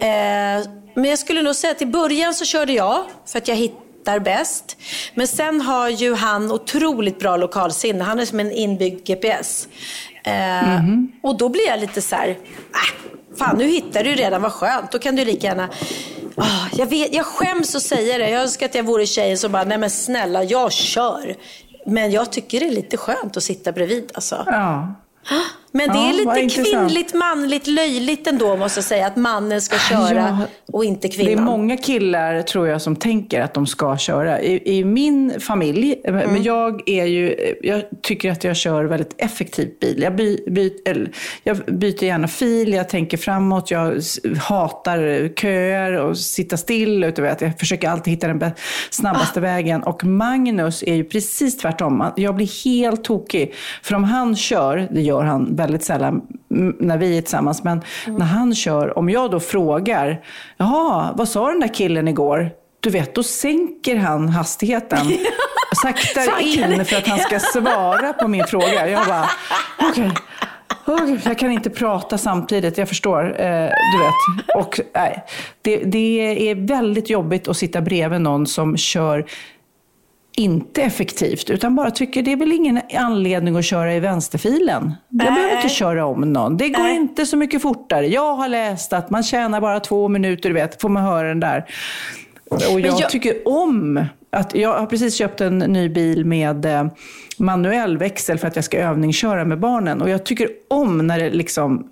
Eh, 0.00 0.66
men 0.94 1.04
jag 1.10 1.18
skulle 1.18 1.42
nog 1.42 1.54
säga 1.56 1.70
att 1.70 1.82
i 1.82 1.86
början 1.86 2.34
så 2.34 2.44
körde 2.44 2.72
jag 2.72 3.04
för 3.26 3.38
att 3.38 3.48
jag 3.48 3.56
hittar 3.56 4.18
bäst. 4.18 4.76
Men 5.14 5.26
sen 5.26 5.60
har 5.60 5.88
ju 5.88 6.14
han 6.14 6.52
otroligt 6.52 7.18
bra 7.18 7.36
lokalsinne. 7.36 8.04
Han 8.04 8.20
är 8.20 8.24
som 8.24 8.40
en 8.40 8.52
inbyggd 8.52 9.06
GPS. 9.06 9.68
Eh, 10.24 10.80
Och 11.22 11.38
då 11.38 11.48
blir 11.48 11.66
jag 11.66 11.80
lite 11.80 12.02
så 12.02 12.16
här, 12.16 12.28
äh, 12.28 12.36
fan 13.38 13.58
nu 13.58 13.64
hittar 13.66 14.04
du 14.04 14.14
redan, 14.14 14.42
vad 14.42 14.52
skönt. 14.52 14.92
Då 14.92 14.98
kan 14.98 15.16
du 15.16 15.24
lika 15.24 15.46
gärna 15.46 15.68
Ah, 16.38 16.68
jag, 16.72 16.86
vet, 16.86 17.14
jag 17.14 17.26
skäms 17.26 17.74
att 17.74 17.82
säga 17.82 18.18
det. 18.18 18.30
Jag 18.30 18.42
önskar 18.42 18.66
att 18.66 18.74
jag 18.74 18.82
vore 18.82 19.06
tjejen 19.06 19.38
som 19.38 19.52
bara, 19.52 19.64
nej 19.64 19.78
men 19.78 19.90
snälla, 19.90 20.44
jag 20.44 20.72
kör. 20.72 21.36
Men 21.86 22.10
jag 22.10 22.32
tycker 22.32 22.60
det 22.60 22.66
är 22.66 22.70
lite 22.70 22.96
skönt 22.96 23.36
att 23.36 23.42
sitta 23.42 23.72
bredvid 23.72 24.10
alltså. 24.14 24.42
Ja. 24.46 24.94
Men 25.76 25.88
det 25.88 25.94
Ja, 25.98 26.08
är 26.08 26.12
lite 26.12 26.40
intressant. 26.40 26.88
kvinnligt, 26.88 27.14
manligt, 27.14 27.66
löjligt 27.66 28.26
ändå 28.26 28.56
måste 28.56 28.78
jag 28.78 28.84
säga. 28.84 29.06
Att 29.06 29.16
mannen 29.16 29.60
ska 29.62 29.76
köra 29.78 30.38
och 30.72 30.84
inte 30.84 31.08
Det 31.08 31.14
är 31.14 31.24
kvinnan. 31.24 31.44
många 31.44 31.76
killar, 31.76 32.42
tror 32.42 32.68
jag, 32.68 32.82
som 32.82 32.96
tänker 32.96 33.40
att 33.40 33.54
de 33.54 33.66
ska 33.66 33.96
köra. 33.96 34.40
I, 34.40 34.78
i 34.78 34.84
min 34.84 35.40
familj, 35.40 35.94
eh, 36.04 36.14
Mm. 36.16 36.32
men 36.32 36.42
jag, 36.42 36.88
är 36.88 37.04
ju, 37.04 37.54
jag 37.62 37.82
tycker 38.02 38.30
att 38.32 38.44
jag 38.44 38.56
kör 38.56 38.84
väldigt 38.84 39.14
effektivt 39.18 39.80
bil. 39.80 40.02
Jag, 40.02 40.16
by, 40.16 40.38
by, 40.50 40.70
eller, 40.84 41.10
jag 41.42 41.56
byter 41.56 42.04
gärna 42.04 42.28
fil, 42.28 42.72
jag 42.72 42.88
tänker 42.88 43.16
framåt, 43.16 43.70
jag 43.70 44.00
hatar 44.48 45.28
köer 45.36 45.92
och 46.00 46.18
sitta 46.18 46.56
still. 46.56 47.04
Utan 47.04 47.24
vet, 47.24 47.40
jag 47.40 47.58
försöker 47.58 47.88
alltid 47.88 48.12
hitta 48.12 48.28
den 48.28 48.50
snabbaste 48.90 49.40
vägen. 49.40 49.82
Och 49.82 50.04
Magnus 50.04 50.82
är 50.86 50.94
ju 50.94 51.04
precis 51.04 51.56
tvärtom. 51.58 52.04
Jag 52.16 52.34
blir 52.34 52.64
helt 52.64 53.04
tokig. 53.04 53.54
För 53.82 53.94
om 53.94 54.04
han 54.04 54.36
kör, 54.36 54.88
det 54.90 55.00
gör 55.00 55.22
han 55.24 55.56
väldigt 55.66 55.84
sällan 55.84 56.22
mm, 56.50 56.76
när 56.80 56.98
vi 56.98 57.18
är 57.18 57.20
tillsammans, 57.20 57.64
men 57.64 57.82
när 58.06 58.26
han 58.26 58.54
kör, 58.54 58.98
om 58.98 59.10
jag 59.10 59.30
då 59.30 59.40
frågar, 59.40 60.20
jaha, 60.56 61.12
vad 61.14 61.28
sa 61.28 61.48
den 61.48 61.60
där 61.60 61.74
killen 61.74 62.08
igår? 62.08 62.50
Du 62.80 62.90
vet, 62.90 63.14
då 63.14 63.22
sänker 63.22 63.96
han 63.96 64.28
hastigheten. 64.28 64.98
Saktar 65.82 66.40
in 66.40 66.84
för 66.84 66.96
att 66.96 67.06
han 67.06 67.18
ska 67.18 67.38
svara 67.38 68.12
på 68.12 68.28
min 68.28 68.44
fråga. 68.44 68.88
Jag 68.88 69.06
bara, 69.06 69.30
okej. 69.90 70.10
Åh, 70.86 71.16
jag 71.24 71.38
kan 71.38 71.52
inte 71.52 71.70
prata 71.70 72.18
samtidigt, 72.18 72.78
jag 72.78 72.88
förstår. 72.88 73.40
Eh, 73.40 73.68
du 73.92 73.98
vet. 73.98 74.56
Och, 74.56 74.80
nej, 74.94 75.24
det, 75.62 75.76
det 75.76 76.50
är 76.50 76.54
väldigt 76.54 77.10
jobbigt 77.10 77.48
att 77.48 77.56
sitta 77.56 77.80
bredvid 77.80 78.20
någon 78.20 78.46
som 78.46 78.76
kör 78.76 79.26
inte 80.36 80.82
effektivt, 80.82 81.50
utan 81.50 81.76
bara 81.76 81.90
tycker 81.90 82.22
det 82.22 82.32
är 82.32 82.36
väl 82.36 82.52
ingen 82.52 82.80
anledning 82.94 83.56
att 83.56 83.64
köra 83.64 83.94
i 83.94 84.00
vänsterfilen. 84.00 84.94
Jag 85.08 85.34
behöver 85.34 85.56
inte 85.56 85.68
köra 85.68 86.06
om 86.06 86.20
någon. 86.32 86.56
Det 86.56 86.68
går 86.68 86.86
inte 86.88 87.26
så 87.26 87.36
mycket 87.36 87.62
fortare. 87.62 88.06
Jag 88.06 88.34
har 88.34 88.48
läst 88.48 88.92
att 88.92 89.10
man 89.10 89.22
tjänar 89.22 89.60
bara 89.60 89.80
två 89.80 90.08
minuter, 90.08 90.48
du 90.48 90.54
vet, 90.54 90.80
får 90.80 90.88
man 90.88 91.02
höra 91.02 91.28
den 91.28 91.40
där. 91.40 91.64
Och 92.50 92.60
jag, 92.80 92.80
jag- 92.80 93.10
tycker 93.10 93.48
om 93.48 94.04
att 94.32 94.54
jag 94.54 94.78
har 94.78 94.86
precis 94.86 95.14
köpt 95.14 95.40
en 95.40 95.58
ny 95.58 95.88
bil 95.88 96.24
med 96.24 96.64
eh, 96.64 96.86
manuell 97.38 97.98
växel 97.98 98.38
för 98.38 98.48
att 98.48 98.56
jag 98.56 98.64
ska 98.64 98.78
övningsköra 98.78 99.44
med 99.44 99.60
barnen. 99.60 100.02
Och 100.02 100.08
jag 100.10 100.24
tycker 100.26 100.48
om 100.68 101.06
när 101.06 101.18
det 101.18 101.30
liksom, 101.30 101.88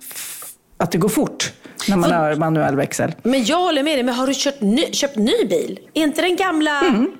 att 0.77 0.91
det 0.91 0.97
går 0.97 1.09
fort 1.09 1.53
när 1.89 1.97
man 1.97 2.11
har 2.11 2.35
manuell 2.35 2.75
växel. 2.75 3.11
Men 3.23 3.43
jag 3.45 3.57
håller 3.57 3.83
med 3.83 3.95
dig, 3.97 4.03
men 4.03 4.15
har 4.15 4.27
du 4.27 4.33
köpt 4.33 4.61
ny, 4.61 4.83
köpt 4.91 5.15
ny 5.15 5.45
bil? 5.49 5.79
Är 5.93 6.03
inte 6.03 6.21
den 6.21 6.35
gamla... 6.35 6.79
Mm. 6.79 7.11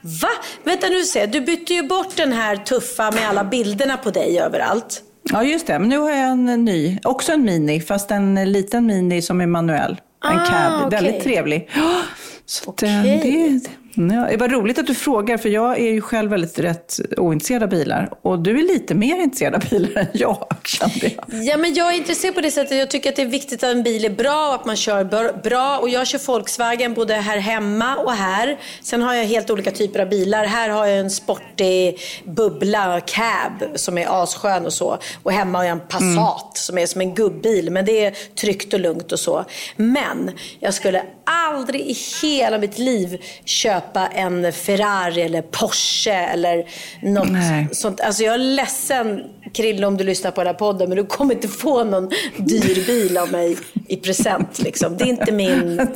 Va? 0.00 0.28
Vänta 0.64 0.86
nu 0.88 1.02
se, 1.02 1.26
du 1.26 1.40
bytte 1.40 1.74
ju 1.74 1.82
bort 1.82 2.16
den 2.16 2.32
här 2.32 2.56
tuffa 2.56 3.10
med 3.10 3.28
alla 3.28 3.44
bilderna 3.44 3.96
på 3.96 4.10
dig 4.10 4.40
överallt. 4.40 5.02
Ja, 5.32 5.42
just 5.44 5.66
det. 5.66 5.78
Men 5.78 5.88
nu 5.88 5.98
har 5.98 6.10
jag 6.10 6.28
en 6.30 6.64
ny, 6.64 6.98
också 7.04 7.32
en 7.32 7.42
Mini, 7.44 7.80
fast 7.80 8.10
en 8.10 8.52
liten 8.52 8.86
Mini 8.86 9.22
som 9.22 9.40
är 9.40 9.46
manuell. 9.46 10.00
En 10.24 10.38
Ah, 10.38 10.46
cab, 10.46 10.86
okej. 10.86 11.00
väldigt 11.02 11.22
trevlig. 11.22 11.70
Så 12.46 12.64
eh, 12.64 12.70
Okej. 12.70 13.20
det, 13.22 13.70
Ja, 13.98 14.26
det 14.30 14.36
var 14.36 14.48
roligt 14.48 14.78
att 14.78 14.86
du 14.86 14.94
frågar, 14.94 15.36
för 15.36 15.48
jag 15.48 15.78
är 15.78 15.92
ju 15.92 16.00
själv 16.00 16.30
väldigt 16.30 16.58
rätt 16.58 17.00
ointresserad 17.16 17.62
av 17.62 17.68
bilar. 17.68 18.10
Och 18.22 18.38
du 18.38 18.58
är 18.58 18.62
lite 18.62 18.94
mer 18.94 19.22
intresserad 19.22 19.54
av 19.54 19.70
bilar 19.70 20.00
än 20.00 20.06
jag, 20.12 20.46
kände 20.64 21.10
jag. 21.16 21.44
Ja, 21.44 21.56
men 21.56 21.74
jag 21.74 21.94
är 21.94 21.96
intresserad 21.96 22.34
på 22.34 22.40
det 22.40 22.50
sättet. 22.50 22.78
Jag 22.78 22.90
tycker 22.90 23.10
att 23.10 23.16
det 23.16 23.22
är 23.22 23.26
viktigt 23.26 23.62
att 23.62 23.70
en 23.70 23.82
bil 23.82 24.04
är 24.04 24.10
bra 24.10 24.48
och 24.48 24.54
att 24.54 24.64
man 24.64 24.76
kör 24.76 25.04
bra. 25.42 25.78
Och 25.78 25.88
jag 25.88 26.06
kör 26.06 26.26
Volkswagen 26.26 26.94
både 26.94 27.14
här 27.14 27.38
hemma 27.38 27.96
och 27.96 28.12
här. 28.12 28.58
Sen 28.82 29.02
har 29.02 29.14
jag 29.14 29.24
helt 29.24 29.50
olika 29.50 29.70
typer 29.70 30.00
av 30.00 30.08
bilar. 30.08 30.44
Här 30.44 30.68
har 30.68 30.86
jag 30.86 30.98
en 30.98 31.10
sportig 31.10 31.98
bubbla 32.24 33.00
cab 33.00 33.64
som 33.74 33.98
är 33.98 34.22
asskön 34.22 34.66
och 34.66 34.72
så. 34.72 34.98
Och 35.22 35.32
hemma 35.32 35.58
har 35.58 35.64
jag 35.64 35.72
en 35.72 35.80
Passat 35.88 36.06
mm. 36.06 36.54
som 36.54 36.78
är 36.78 36.86
som 36.86 37.00
en 37.00 37.14
gubbil. 37.14 37.70
Men 37.70 37.84
det 37.84 38.04
är 38.04 38.10
tryggt 38.34 38.74
och 38.74 38.80
lugnt 38.80 39.12
och 39.12 39.20
så. 39.20 39.44
Men 39.76 40.30
jag 40.60 40.74
skulle 40.74 41.02
aldrig 41.24 41.80
i 41.80 41.96
hela 42.22 42.58
mitt 42.58 42.78
liv 42.78 43.22
köpa 43.44 43.85
en 43.94 44.52
Ferrari 44.52 45.22
eller 45.22 45.42
Porsche 45.42 46.12
eller 46.14 46.68
något 47.02 47.30
Nej. 47.30 47.68
sånt. 47.72 48.00
Alltså 48.00 48.22
jag 48.22 48.34
är 48.34 48.38
ledsen 48.38 49.22
Krille 49.54 49.86
om 49.86 49.96
du 49.96 50.04
lyssnar 50.04 50.30
på 50.30 50.40
den 50.40 50.46
här 50.46 50.54
podden 50.54 50.88
men 50.88 50.96
du 50.96 51.06
kommer 51.06 51.34
inte 51.34 51.48
få 51.48 51.84
någon 51.84 52.10
dyr 52.36 52.86
bil 52.86 53.18
av 53.18 53.30
mig 53.32 53.56
i 53.88 53.96
present 53.96 54.58
liksom. 54.58 54.96
Det 54.96 55.04
är 55.04 55.08
inte 55.08 55.32
min 55.32 55.76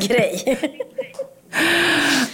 grej. 0.00 0.58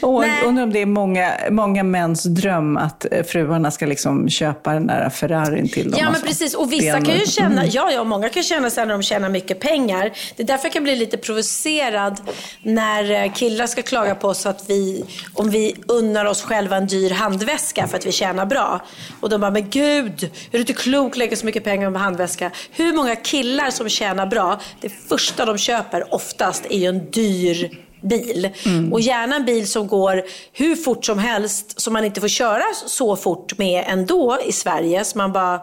Och 0.00 0.24
undrar 0.46 0.62
om 0.62 0.72
det 0.72 0.82
är 0.82 0.86
många, 0.86 1.32
många 1.50 1.82
mäns 1.82 2.22
dröm 2.22 2.76
att 2.76 3.06
eh, 3.12 3.22
fruarna 3.24 3.70
ska 3.70 3.86
liksom 3.86 4.28
köpa 4.28 4.72
den 4.72 4.86
där 4.86 5.10
Ferrarin 5.10 5.68
till 5.68 5.90
dem. 5.90 6.00
Ja, 6.02 6.10
men 6.10 6.20
precis. 6.20 6.54
Och 6.54 6.72
vissa 6.72 7.00
kan 7.00 7.18
ju 7.18 7.26
känna, 7.26 7.60
mm. 7.60 7.70
ja, 7.72 7.90
ja, 7.92 8.04
många 8.04 8.28
kan 8.28 8.42
känna 8.42 8.70
sig 8.70 8.86
när 8.86 8.92
de 8.92 9.02
tjänar 9.02 9.28
mycket 9.28 9.60
pengar. 9.60 10.12
Det 10.36 10.42
är 10.42 10.46
därför 10.46 10.64
jag 10.66 10.72
kan 10.72 10.82
bli 10.82 10.96
lite 10.96 11.16
provocerad 11.16 12.20
när 12.62 13.24
eh, 13.24 13.32
killar 13.32 13.66
ska 13.66 13.82
klaga 13.82 14.14
på 14.14 14.28
oss 14.28 14.46
att 14.46 14.64
vi, 14.70 15.04
om 15.34 15.50
vi 15.50 15.74
unnar 15.88 16.24
oss 16.24 16.42
själva 16.42 16.76
en 16.76 16.86
dyr 16.86 17.10
handväska 17.10 17.88
för 17.88 17.96
att 17.96 18.06
vi 18.06 18.12
tjänar 18.12 18.46
bra. 18.46 18.80
Och 19.20 19.30
de 19.30 19.40
bara, 19.40 19.50
men 19.50 19.70
gud, 19.70 20.22
är 20.24 20.28
du 20.52 20.58
inte 20.58 20.72
klok 20.72 21.16
lägga 21.16 21.36
så 21.36 21.46
mycket 21.46 21.64
pengar 21.64 21.90
på 21.90 21.98
handväska? 21.98 22.50
Hur 22.72 22.92
många 22.92 23.16
killar 23.16 23.70
som 23.70 23.88
tjänar 23.88 24.26
bra, 24.26 24.60
det 24.80 24.88
första 24.88 25.44
de 25.44 25.58
köper 25.58 26.14
oftast 26.14 26.66
är 26.70 26.78
ju 26.78 26.86
en 26.86 27.10
dyr 27.10 27.70
bil. 28.02 28.50
Mm. 28.66 28.92
Och 28.92 29.00
gärna 29.00 29.36
en 29.36 29.44
bil 29.44 29.68
som 29.68 29.86
går 29.86 30.22
hur 30.52 30.76
fort 30.76 31.04
som 31.04 31.18
helst, 31.18 31.80
som 31.80 31.92
man 31.92 32.04
inte 32.04 32.20
får 32.20 32.28
köra 32.28 32.64
så 32.86 33.16
fort 33.16 33.58
med 33.58 33.84
ändå 33.86 34.38
i 34.46 34.52
Sverige. 34.52 35.04
Så 35.04 35.18
man 35.18 35.32
bara, 35.32 35.60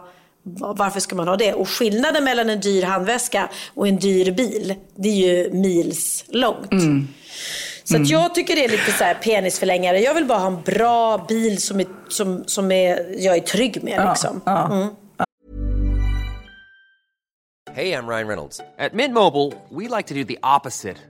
varför 0.58 1.00
ska 1.00 1.16
man 1.16 1.28
ha 1.28 1.36
det? 1.36 1.54
Och 1.54 1.68
skillnaden 1.68 2.24
mellan 2.24 2.50
en 2.50 2.60
dyr 2.60 2.82
handväska 2.82 3.48
och 3.74 3.88
en 3.88 3.96
dyr 3.96 4.32
bil, 4.32 4.74
det 4.94 5.08
är 5.08 5.14
ju 5.14 5.52
mils 5.52 6.24
långt. 6.28 6.72
Mm. 6.72 7.08
Så 7.84 7.96
mm. 7.96 8.08
jag 8.08 8.34
tycker 8.34 8.56
det 8.56 8.64
är 8.64 8.68
lite 8.68 8.92
så 8.92 9.04
här 9.04 9.14
penisförlängare. 9.14 10.00
Jag 10.00 10.14
vill 10.14 10.24
bara 10.24 10.38
ha 10.38 10.46
en 10.46 10.62
bra 10.62 11.18
bil 11.28 11.62
som, 11.62 11.80
är, 11.80 11.86
som, 12.08 12.44
som 12.46 12.72
är, 12.72 13.06
jag 13.18 13.36
är 13.36 13.40
trygg 13.40 13.82
med. 13.82 14.08
Liksom. 14.08 14.40
Ja, 14.44 14.68
ja. 14.70 14.76
Mm. 14.76 14.88
Hej, 17.74 17.88
jag 17.88 18.10
Ryan 18.10 18.28
Reynolds. 18.28 18.58
På 18.58 18.96
Mint 18.96 19.14
Mobile, 19.14 19.52
we 19.70 19.96
like 19.96 20.08
to 20.08 20.14
do 20.14 20.24
the 20.24 20.38
opposite 20.56 21.09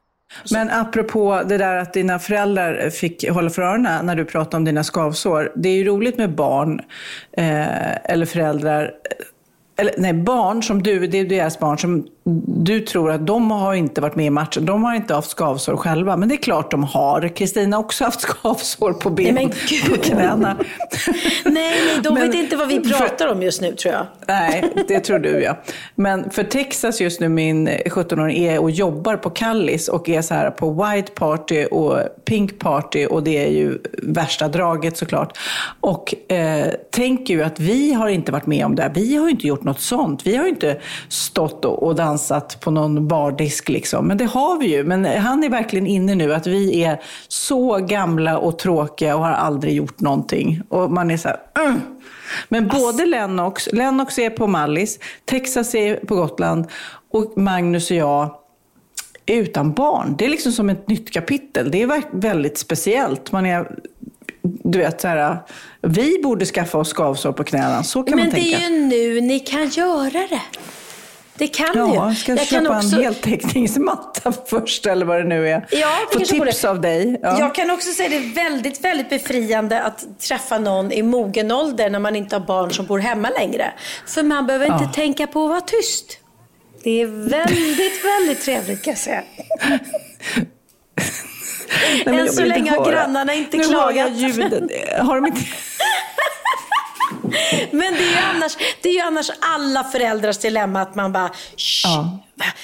Men 0.51 0.69
apropå 0.69 1.41
det 1.45 1.57
där 1.57 1.75
att 1.75 1.93
dina 1.93 2.19
föräldrar 2.19 2.89
fick 2.89 3.29
hålla 3.29 3.49
för 3.49 3.61
öronen 3.61 4.05
när 4.05 4.15
du 4.15 4.25
pratade 4.25 4.57
om 4.57 4.65
dina 4.65 4.83
skavsår. 4.83 5.51
Det 5.55 5.69
är 5.69 5.73
ju 5.73 5.83
roligt 5.83 6.17
med 6.17 6.35
barn 6.35 6.81
eh, 7.37 8.11
eller 8.11 8.25
föräldrar 8.25 8.83
eh, 8.83 9.25
eller 9.81 9.93
nej, 9.97 10.13
barn 10.13 10.63
som 10.63 10.83
du, 10.83 11.07
det 11.07 11.17
är 11.17 11.25
deras 11.25 11.59
barn 11.59 11.77
som 11.77 12.07
du 12.23 12.79
tror 12.79 13.11
att 13.11 13.27
de 13.27 13.51
har 13.51 13.73
inte 13.73 14.01
varit 14.01 14.15
med 14.15 14.25
i 14.25 14.29
matchen. 14.29 14.65
De 14.65 14.83
har 14.83 14.95
inte 14.95 15.13
haft 15.13 15.31
skavsår 15.31 15.77
själva, 15.77 16.17
men 16.17 16.29
det 16.29 16.35
är 16.35 16.37
klart 16.37 16.71
de 16.71 16.83
har. 16.83 17.35
Kristina 17.35 17.77
har 17.77 17.83
också 17.83 18.03
haft 18.03 18.21
skavsår 18.29 18.93
på 18.93 19.09
benen 19.09 19.33
nej, 19.33 19.53
men 19.81 19.97
på 19.97 20.03
knäna. 20.03 20.57
nej, 21.45 21.53
nej, 21.53 22.01
de 22.03 22.13
men, 22.13 22.27
vet 22.27 22.35
inte 22.35 22.55
vad 22.55 22.67
vi 22.67 22.79
pratar 22.79 23.27
om 23.27 23.43
just 23.43 23.61
nu 23.61 23.71
tror 23.71 23.93
jag. 23.93 24.05
Nej, 24.27 24.73
det 24.87 24.99
tror 24.99 25.19
du 25.19 25.43
ja. 25.43 25.57
Men 25.95 26.29
för 26.29 26.43
Texas 26.43 27.01
just 27.01 27.19
nu, 27.19 27.29
min 27.29 27.69
17-åring, 27.69 28.37
är 28.37 28.59
och 28.59 28.71
jobbar 28.71 29.17
på 29.17 29.29
Kallis 29.29 29.87
och 29.87 30.09
är 30.09 30.21
så 30.21 30.33
här 30.33 30.51
på 30.51 30.69
white 30.71 31.11
party 31.11 31.65
och 31.65 31.99
pink 32.25 32.59
party 32.59 33.05
och 33.05 33.23
det 33.23 33.45
är 33.45 33.49
ju 33.49 33.77
värsta 34.03 34.47
draget 34.47 34.97
såklart. 34.97 35.37
Och 35.79 36.31
eh, 36.31 36.67
tänker 36.91 37.33
ju 37.33 37.43
att 37.43 37.59
vi 37.59 37.93
har 37.93 38.09
inte 38.09 38.31
varit 38.31 38.45
med 38.45 38.65
om 38.65 38.75
det 38.75 38.81
här. 38.81 38.91
Vi 38.93 39.15
har 39.15 39.29
inte 39.29 39.47
gjort 39.47 39.63
något 39.63 39.79
sånt. 39.79 40.27
Vi 40.27 40.35
har 40.35 40.47
inte 40.47 40.79
stått 41.09 41.65
och, 41.65 41.83
och 41.83 41.95
dansat 41.95 42.10
på 42.59 42.71
någon 42.71 43.07
bardisk 43.07 43.69
liksom. 43.69 44.07
Men 44.07 44.17
det 44.17 44.25
har 44.25 44.59
vi 44.59 44.67
ju. 44.67 44.83
Men 44.83 45.05
han 45.05 45.43
är 45.43 45.49
verkligen 45.49 45.87
inne 45.87 46.15
nu 46.15 46.33
att 46.33 46.47
vi 46.47 46.83
är 46.83 47.01
så 47.27 47.77
gamla 47.77 48.37
och 48.37 48.59
tråkiga 48.59 49.15
och 49.15 49.25
har 49.25 49.31
aldrig 49.31 49.73
gjort 49.73 49.99
någonting. 49.99 50.61
Och 50.69 50.91
man 50.91 51.11
är 51.11 51.17
så 51.17 51.27
här, 51.27 51.39
mm. 51.59 51.79
Men 52.49 52.67
både 52.67 53.05
Lennox, 53.05 53.69
Lennox 53.71 54.19
är 54.19 54.29
på 54.29 54.47
Mallis, 54.47 54.99
Texas 55.25 55.75
är 55.75 55.95
på 55.95 56.15
Gotland 56.15 56.65
och 57.11 57.37
Magnus 57.37 57.91
och 57.91 57.97
jag 57.97 58.35
är 59.25 59.35
utan 59.35 59.73
barn. 59.73 60.15
Det 60.17 60.25
är 60.25 60.29
liksom 60.29 60.51
som 60.51 60.69
ett 60.69 60.87
nytt 60.87 61.11
kapitel. 61.11 61.71
Det 61.71 61.81
är 61.81 62.01
väldigt 62.11 62.57
speciellt. 62.57 63.31
Man 63.31 63.45
är, 63.45 63.75
du 64.41 64.79
vet, 64.79 65.01
så 65.01 65.07
här, 65.07 65.37
vi 65.81 66.21
borde 66.23 66.45
skaffa 66.45 66.77
oss 66.77 66.89
skavsår 66.89 67.31
på 67.31 67.43
knäna. 67.43 67.83
Så 67.83 68.03
kan 68.03 68.15
Men 68.15 68.25
man 68.25 68.35
tänka. 68.35 68.59
Men 68.59 68.89
det 68.89 68.95
är 68.95 69.09
ju 69.09 69.15
nu 69.15 69.21
ni 69.21 69.39
kan 69.39 69.69
göra 69.69 70.27
det. 70.29 70.41
Det 71.41 71.47
kan 71.47 71.67
ja, 71.75 71.85
du 71.85 71.93
Ja, 71.93 72.15
ska 72.15 72.31
jag 72.31 72.47
köpa 72.47 72.65
kan 72.65 72.77
också... 72.77 72.95
en 72.95 73.03
heltäckningsmatta 73.03 74.33
först 74.45 74.85
eller 74.85 75.05
vad 75.05 75.17
det 75.17 75.23
nu 75.23 75.49
är. 75.49 75.67
Ja, 75.71 75.89
Få 76.13 76.19
tips 76.19 76.65
av 76.65 76.81
dig. 76.81 77.19
Ja. 77.21 77.39
Jag 77.39 77.55
kan 77.55 77.71
också 77.71 77.91
säga 77.91 78.05
att 78.05 78.11
det 78.11 78.41
är 78.41 78.49
väldigt, 78.49 78.83
väldigt 78.83 79.09
befriande 79.09 79.81
att 79.81 80.19
träffa 80.19 80.59
någon 80.59 80.91
i 80.91 81.03
mogen 81.03 81.51
ålder 81.51 81.89
när 81.89 81.99
man 81.99 82.15
inte 82.15 82.35
har 82.35 82.45
barn 82.45 82.71
som 82.71 82.85
bor 82.85 82.99
hemma 82.99 83.29
längre. 83.29 83.73
För 84.07 84.23
man 84.23 84.47
behöver 84.47 84.65
inte 84.65 84.83
ja. 84.83 84.91
tänka 84.93 85.27
på 85.27 85.43
att 85.43 85.49
vara 85.49 85.61
tyst. 85.61 86.17
Det 86.83 87.01
är 87.01 87.05
väldigt, 87.05 88.05
väldigt 88.19 88.45
trevligt 88.45 88.83
kan 88.83 88.91
jag 88.91 88.99
säga. 88.99 89.23
Nej, 92.05 92.19
Än 92.19 92.29
så 92.29 92.45
länge 92.45 92.71
har 92.71 92.91
grannarna 92.91 93.33
inte 93.33 93.57
nu 93.57 93.63
klagat. 93.63 93.95
Hör 93.95 94.01
jag 94.01 94.11
ljuden. 94.11 94.69
Har 94.99 95.15
de 95.15 95.25
inte... 95.25 95.41
Men 97.71 97.93
det 97.93 98.03
är, 98.03 98.11
ju 98.11 98.17
annars, 98.17 98.57
det 98.81 98.89
är 98.89 99.05
annars 99.05 99.31
alla 99.39 99.83
föräldrars 99.83 100.37
dilemma 100.37 100.81
att 100.81 100.95
man 100.95 101.11
bara 101.11 101.31
ja. 101.83 102.19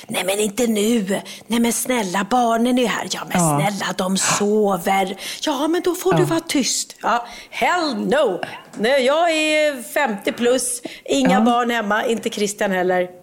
Nej 0.07 0.23
men 0.25 0.39
inte 0.39 0.67
nu. 0.67 1.21
Nej 1.47 1.59
men 1.59 1.73
snälla 1.73 2.27
barnen 2.29 2.79
är 2.79 2.87
här. 2.87 3.07
Ja 3.11 3.21
men 3.29 3.41
ja. 3.41 3.59
snälla 3.59 3.93
de 3.97 4.17
sover. 4.17 5.17
Ja 5.41 5.67
men 5.67 5.81
då 5.81 5.95
får 5.95 6.13
ja. 6.13 6.19
du 6.19 6.25
vara 6.25 6.39
tyst. 6.39 6.95
Ja, 7.01 7.27
hell 7.49 7.95
no. 7.95 8.41
Nej, 8.77 9.05
jag 9.05 9.31
är 9.31 9.83
50 9.83 10.31
plus, 10.31 10.81
inga 11.05 11.41
barn 11.41 11.69
hemma, 11.69 12.05
inte 12.05 12.29
Christian 12.29 12.71
heller. 12.71 13.16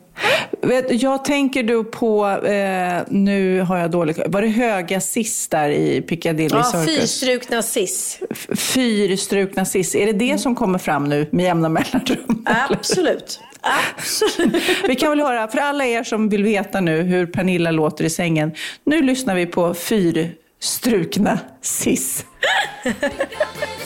Jag 0.91 1.25
tänker 1.25 1.63
du 1.63 1.85
på, 1.85 2.27
eh, 2.27 3.03
nu 3.09 3.61
har 3.61 3.79
jag 3.79 3.91
dålig 3.91 4.17
var 4.27 4.43
det 4.43 4.49
höga 4.49 5.01
sis 5.01 5.49
där 5.49 5.69
i 5.69 6.03
Piccadilly 6.03 6.57
ja, 6.57 6.63
Circus? 6.63 6.89
Ja, 6.89 7.01
fyrstrukna 7.01 7.63
sis. 7.63 8.21
Fyrstrukna 8.57 9.65
sis, 9.65 9.95
är 9.95 10.07
det 10.07 10.13
det 10.13 10.39
som 10.39 10.55
kommer 10.55 10.79
fram 10.79 11.05
nu 11.05 11.29
med 11.31 11.45
jämna 11.45 11.69
mellanrum? 11.69 12.45
Absolut. 12.71 13.41
Absolut. 13.97 14.63
vi 14.89 14.95
kan 14.95 15.11
väl 15.11 15.21
höra, 15.21 15.49
för 15.49 15.59
alla 15.59 15.87
er 15.87 16.05
som 16.05 16.29
vill 16.29 16.45
veta 16.45 16.81
nu 16.81 17.03
hur 17.03 17.27
Pernilla 17.27 17.71
låter 17.71 18.05
i 18.05 18.11
sängen, 18.11 18.53
nu 18.85 19.03
lyssnar 19.03 19.35
vi 19.35 19.47
på 19.47 19.75
fyrstrukna 19.75 21.39
sis. 21.63 22.25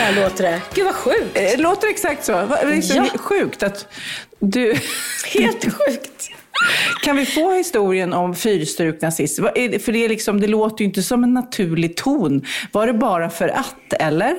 så 0.00 0.06
där 0.06 0.22
låter 0.22 0.44
det. 0.44 0.62
Gud 0.74 0.84
vad 0.84 0.94
sjukt. 0.94 1.34
Det 1.34 1.54
eh, 1.54 1.60
låter 1.60 1.88
exakt 1.88 2.24
så. 2.24 2.32
Det 2.32 2.76
är 2.76 2.80
så 2.80 2.96
ja. 2.96 3.18
sjukt 3.18 3.62
att 3.62 3.86
du... 4.38 4.74
Helt 5.34 5.64
sjukt. 5.64 6.30
Kan 7.02 7.16
vi 7.16 7.26
få 7.26 7.52
historien 7.52 8.12
om 8.12 8.34
fyrstrukna 8.34 9.10
sist? 9.10 9.36
För 9.36 9.92
det, 9.92 10.04
är 10.04 10.08
liksom, 10.08 10.40
det 10.40 10.46
låter 10.46 10.78
ju 10.78 10.84
inte 10.84 11.02
som 11.02 11.24
en 11.24 11.34
naturlig 11.34 11.96
ton. 11.96 12.46
Var 12.72 12.86
det 12.86 12.92
bara 12.92 13.30
för 13.30 13.48
att, 13.48 13.92
eller? 13.92 14.36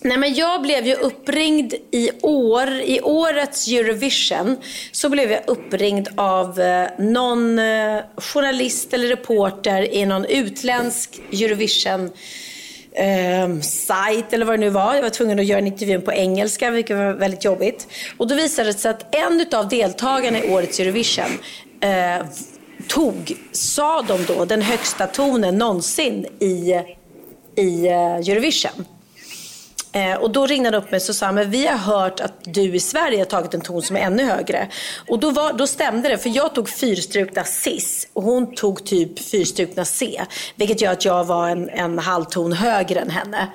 Nej, 0.00 0.16
men 0.16 0.34
jag 0.34 0.62
blev 0.62 0.86
ju 0.86 0.94
uppringd 0.94 1.74
i 1.92 2.10
år, 2.22 2.70
i 2.70 3.00
årets 3.00 3.68
Eurovision, 3.68 4.56
så 4.92 5.08
blev 5.08 5.30
jag 5.30 5.40
uppringd 5.46 6.08
av 6.16 6.60
eh, 6.60 6.88
någon 6.98 7.58
eh, 7.58 7.98
journalist 8.16 8.94
eller 8.94 9.08
reporter 9.08 9.94
i 9.94 10.06
någon 10.06 10.24
utländsk 10.24 11.20
Eurovision 11.32 12.10
eh, 12.94 13.60
sajt 13.60 14.32
eller 14.32 14.46
vad 14.46 14.54
det 14.54 14.60
nu 14.60 14.70
var. 14.70 14.94
Jag 14.94 15.02
var 15.02 15.10
tvungen 15.10 15.38
att 15.38 15.44
göra 15.44 15.58
en 15.58 15.66
intervju 15.66 16.00
på 16.00 16.12
engelska, 16.12 16.70
vilket 16.70 16.96
var 16.96 17.12
väldigt 17.12 17.44
jobbigt. 17.44 17.88
Och 18.16 18.28
då 18.28 18.34
visade 18.34 18.68
det 18.68 18.78
sig 18.78 18.90
att 18.90 19.14
en 19.14 19.46
av 19.52 19.68
deltagarna 19.68 20.38
i 20.38 20.50
årets 20.50 20.80
Eurovision 20.80 21.38
eh, 21.80 22.26
tog, 22.88 23.36
sa 23.52 24.02
de 24.02 24.24
då, 24.24 24.44
den 24.44 24.62
högsta 24.62 25.06
tonen 25.06 25.58
någonsin 25.58 26.26
i, 26.40 26.80
i 27.56 27.86
eh, 27.86 28.14
Eurovision. 28.14 28.84
Eh, 29.94 30.14
och 30.14 30.30
då 30.30 30.46
ringde 30.46 30.66
han 30.66 30.74
upp 30.74 30.90
mig 30.90 30.96
och 30.96 31.02
sa 31.14 31.32
men 31.32 31.50
vi 31.50 31.66
har 31.66 31.76
hört 31.78 32.20
att 32.20 32.32
du 32.44 32.74
i 32.74 32.80
Sverige 32.80 33.18
har 33.18 33.24
tagit 33.24 33.54
en 33.54 33.60
ton 33.60 33.82
som 33.82 33.96
är 33.96 34.00
ännu 34.00 34.24
högre. 34.24 34.68
Och 35.08 35.18
då, 35.18 35.30
var, 35.30 35.52
då 35.52 35.66
stämde 35.66 36.08
det, 36.08 36.18
för 36.18 36.30
jag 36.36 36.54
tog 36.54 36.68
fyrstrukna 36.68 37.44
cis 37.44 38.08
och 38.12 38.22
hon 38.22 38.54
tog 38.54 38.84
typ 38.84 39.18
fyrstrukna 39.18 39.84
C. 39.84 40.20
Vilket 40.56 40.80
gör 40.80 40.92
att 40.92 41.04
jag 41.04 41.24
var 41.24 41.48
en, 41.48 41.68
en 41.68 41.98
halv 41.98 42.24
ton 42.24 42.52
högre 42.52 43.00
än 43.00 43.10
henne. 43.10 43.48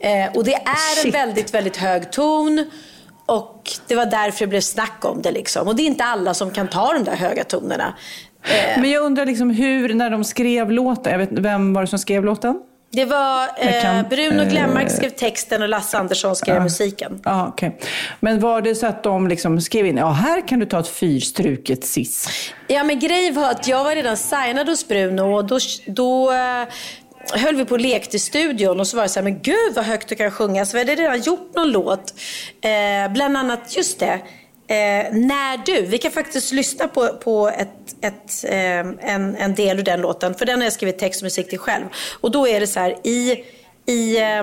Eh, 0.00 0.36
och 0.36 0.44
det 0.44 0.54
är 0.54 0.94
Shit. 0.96 1.04
en 1.04 1.10
väldigt, 1.20 1.54
väldigt 1.54 1.76
hög 1.76 2.12
ton. 2.12 2.70
Och 3.26 3.70
det 3.86 3.94
var 3.94 4.06
därför 4.06 4.40
det 4.40 4.46
blev 4.46 4.60
snack 4.60 5.04
om 5.04 5.22
det 5.22 5.30
liksom. 5.30 5.68
Och 5.68 5.76
det 5.76 5.82
är 5.82 5.86
inte 5.86 6.04
alla 6.04 6.34
som 6.34 6.50
kan 6.50 6.68
ta 6.68 6.92
de 6.92 7.04
där 7.04 7.16
höga 7.16 7.44
tonerna. 7.44 7.94
Eh, 8.42 8.80
Men 8.80 8.90
jag 8.90 9.02
undrar 9.02 9.26
liksom 9.26 9.50
hur, 9.50 9.94
när 9.94 10.10
de 10.10 10.24
skrev 10.24 10.70
låten, 10.70 11.12
jag 11.12 11.18
vet, 11.18 11.28
vem 11.32 11.72
var 11.74 11.80
det 11.82 11.86
som 11.88 11.98
skrev 11.98 12.24
låten? 12.24 12.60
Det 12.96 13.04
var 13.04 13.48
Jag 13.60 13.82
kan- 13.82 13.96
eh, 13.96 14.08
Bruno 14.08 14.42
eh, 14.42 14.48
Glenmark 14.48 14.90
skrev 14.90 15.10
texten 15.10 15.62
och 15.62 15.68
Lasse 15.68 15.98
Andersson 15.98 16.36
skrev 16.36 16.62
musiken. 16.62 17.20
Ja, 17.24 17.48
okej. 17.48 17.78
Men 18.20 18.40
var 18.40 18.60
det 18.60 18.74
så 18.74 18.86
att 18.86 19.02
de 19.02 19.28
liksom 19.28 19.60
skrev 19.60 19.86
in, 19.86 19.96
ja 19.96 20.10
här 20.10 20.48
kan 20.48 20.58
du 20.60 20.66
ta 20.66 20.80
ett 20.80 20.88
fyrstruket 20.88 21.84
cis? 21.84 22.28
Ja 22.68 22.84
men 22.84 22.98
grejen 22.98 23.34
var 23.34 23.50
att 23.50 23.68
jag 23.68 23.84
var 23.84 23.94
redan 23.94 24.16
signad 24.16 24.68
hos 24.68 24.88
Bruno 24.88 25.22
och 25.36 25.44
då, 25.44 25.58
då 25.86 26.32
eh, 26.32 26.64
höll 27.40 27.56
vi 27.56 27.64
på 27.64 27.74
och 27.74 27.80
lekte 27.80 28.16
i 28.16 28.18
studion 28.20 28.80
och 28.80 28.86
så 28.86 28.96
var 28.96 29.02
det 29.02 29.08
så 29.08 29.18
här, 29.20 29.24
men 29.24 29.38
gud 29.42 29.74
vad 29.74 29.84
högt 29.84 30.08
du 30.08 30.14
kan 30.14 30.30
sjunga. 30.30 30.66
Så 30.66 30.72
vi 30.76 30.78
hade 30.78 31.02
redan 31.02 31.20
gjort 31.20 31.54
någon 31.54 31.70
låt. 31.70 32.14
Eh, 32.60 33.12
bland 33.12 33.36
annat, 33.36 33.76
just 33.76 33.98
det, 34.00 34.20
eh, 34.68 35.12
När 35.12 35.66
du. 35.66 35.82
Vi 35.82 35.98
kan 35.98 36.12
faktiskt 36.12 36.52
lyssna 36.52 36.88
på, 36.88 37.08
på 37.08 37.48
ett, 37.48 37.96
ett, 38.00 38.44
eh, 38.44 39.12
en, 39.12 39.36
en 39.36 39.54
del 39.54 39.78
ur 39.78 39.82
den 39.82 40.00
låten. 40.00 40.34
För 40.34 40.46
den 40.46 40.58
har 40.58 40.64
jag 40.64 40.72
skrivit 40.72 40.98
text 40.98 41.20
och 41.20 41.24
musik 41.24 41.48
till 41.48 41.58
själv. 41.58 41.84
Och 42.20 42.30
då 42.30 42.48
är 42.48 42.60
det 42.60 42.66
så 42.66 42.80
här, 42.80 43.06
i, 43.06 43.44
i 43.86 44.18
eh, 44.18 44.42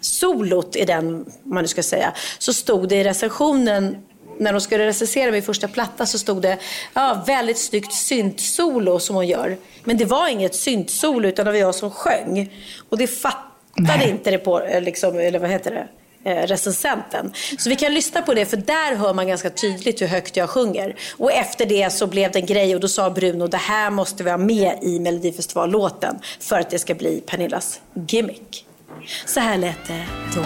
solot 0.00 0.76
i 0.76 0.84
den, 0.84 1.26
man 1.42 1.62
nu 1.62 1.68
ska 1.68 1.82
säga, 1.82 2.12
så 2.38 2.52
stod 2.52 2.88
det 2.88 2.96
i 2.96 3.04
recensionen 3.04 3.96
när 4.38 4.52
de 4.52 4.60
skulle 4.60 4.86
recensera 4.86 5.30
min 5.30 5.42
första 5.42 5.68
platta 5.68 6.06
så 6.06 6.18
stod 6.18 6.42
det 6.42 6.58
ja, 6.94 7.24
väldigt 7.26 7.58
snyggt 7.58 7.92
syntsolo 7.92 8.98
som 8.98 9.16
hon 9.16 9.26
gör. 9.26 9.56
Men 9.84 9.96
det 9.96 10.04
var 10.04 10.28
inget 10.28 10.54
syntsolo 10.54 11.28
utan 11.28 11.46
det 11.46 11.52
var 11.52 11.58
jag 11.58 11.74
som 11.74 11.90
sjöng. 11.90 12.52
Och 12.88 12.98
det 12.98 13.06
fattade 13.06 14.08
inte 14.08 14.30
det 14.30 14.38
på, 14.38 14.60
eh, 14.60 14.82
liksom, 14.82 15.18
eller 15.18 15.38
vad 15.38 15.50
heter 15.50 15.70
det? 15.70 15.88
Eh, 16.24 16.46
recensenten. 16.46 17.32
Så 17.58 17.70
vi 17.70 17.76
kan 17.76 17.94
lyssna 17.94 18.22
på 18.22 18.34
det 18.34 18.46
för 18.46 18.56
där 18.56 18.96
hör 18.96 19.14
man 19.14 19.28
ganska 19.28 19.50
tydligt 19.50 20.02
hur 20.02 20.06
högt 20.06 20.36
jag 20.36 20.50
sjunger. 20.50 20.96
Och 21.16 21.32
efter 21.32 21.66
det 21.66 21.92
så 21.92 22.06
blev 22.06 22.32
det 22.32 22.38
en 22.38 22.46
grej 22.46 22.74
och 22.74 22.80
då 22.80 22.88
sa 22.88 23.10
Bruno 23.10 23.46
det 23.46 23.56
här 23.56 23.90
måste 23.90 24.24
vi 24.24 24.30
ha 24.30 24.38
med 24.38 24.78
i 24.82 25.00
Melodifestivallåten 25.00 26.18
för 26.40 26.60
att 26.60 26.70
det 26.70 26.78
ska 26.78 26.94
bli 26.94 27.20
Pernillas 27.20 27.80
gimmick. 28.08 28.66
Så 29.26 29.40
här 29.40 29.58
lät 29.58 29.86
det 29.86 30.04
då. 30.34 30.44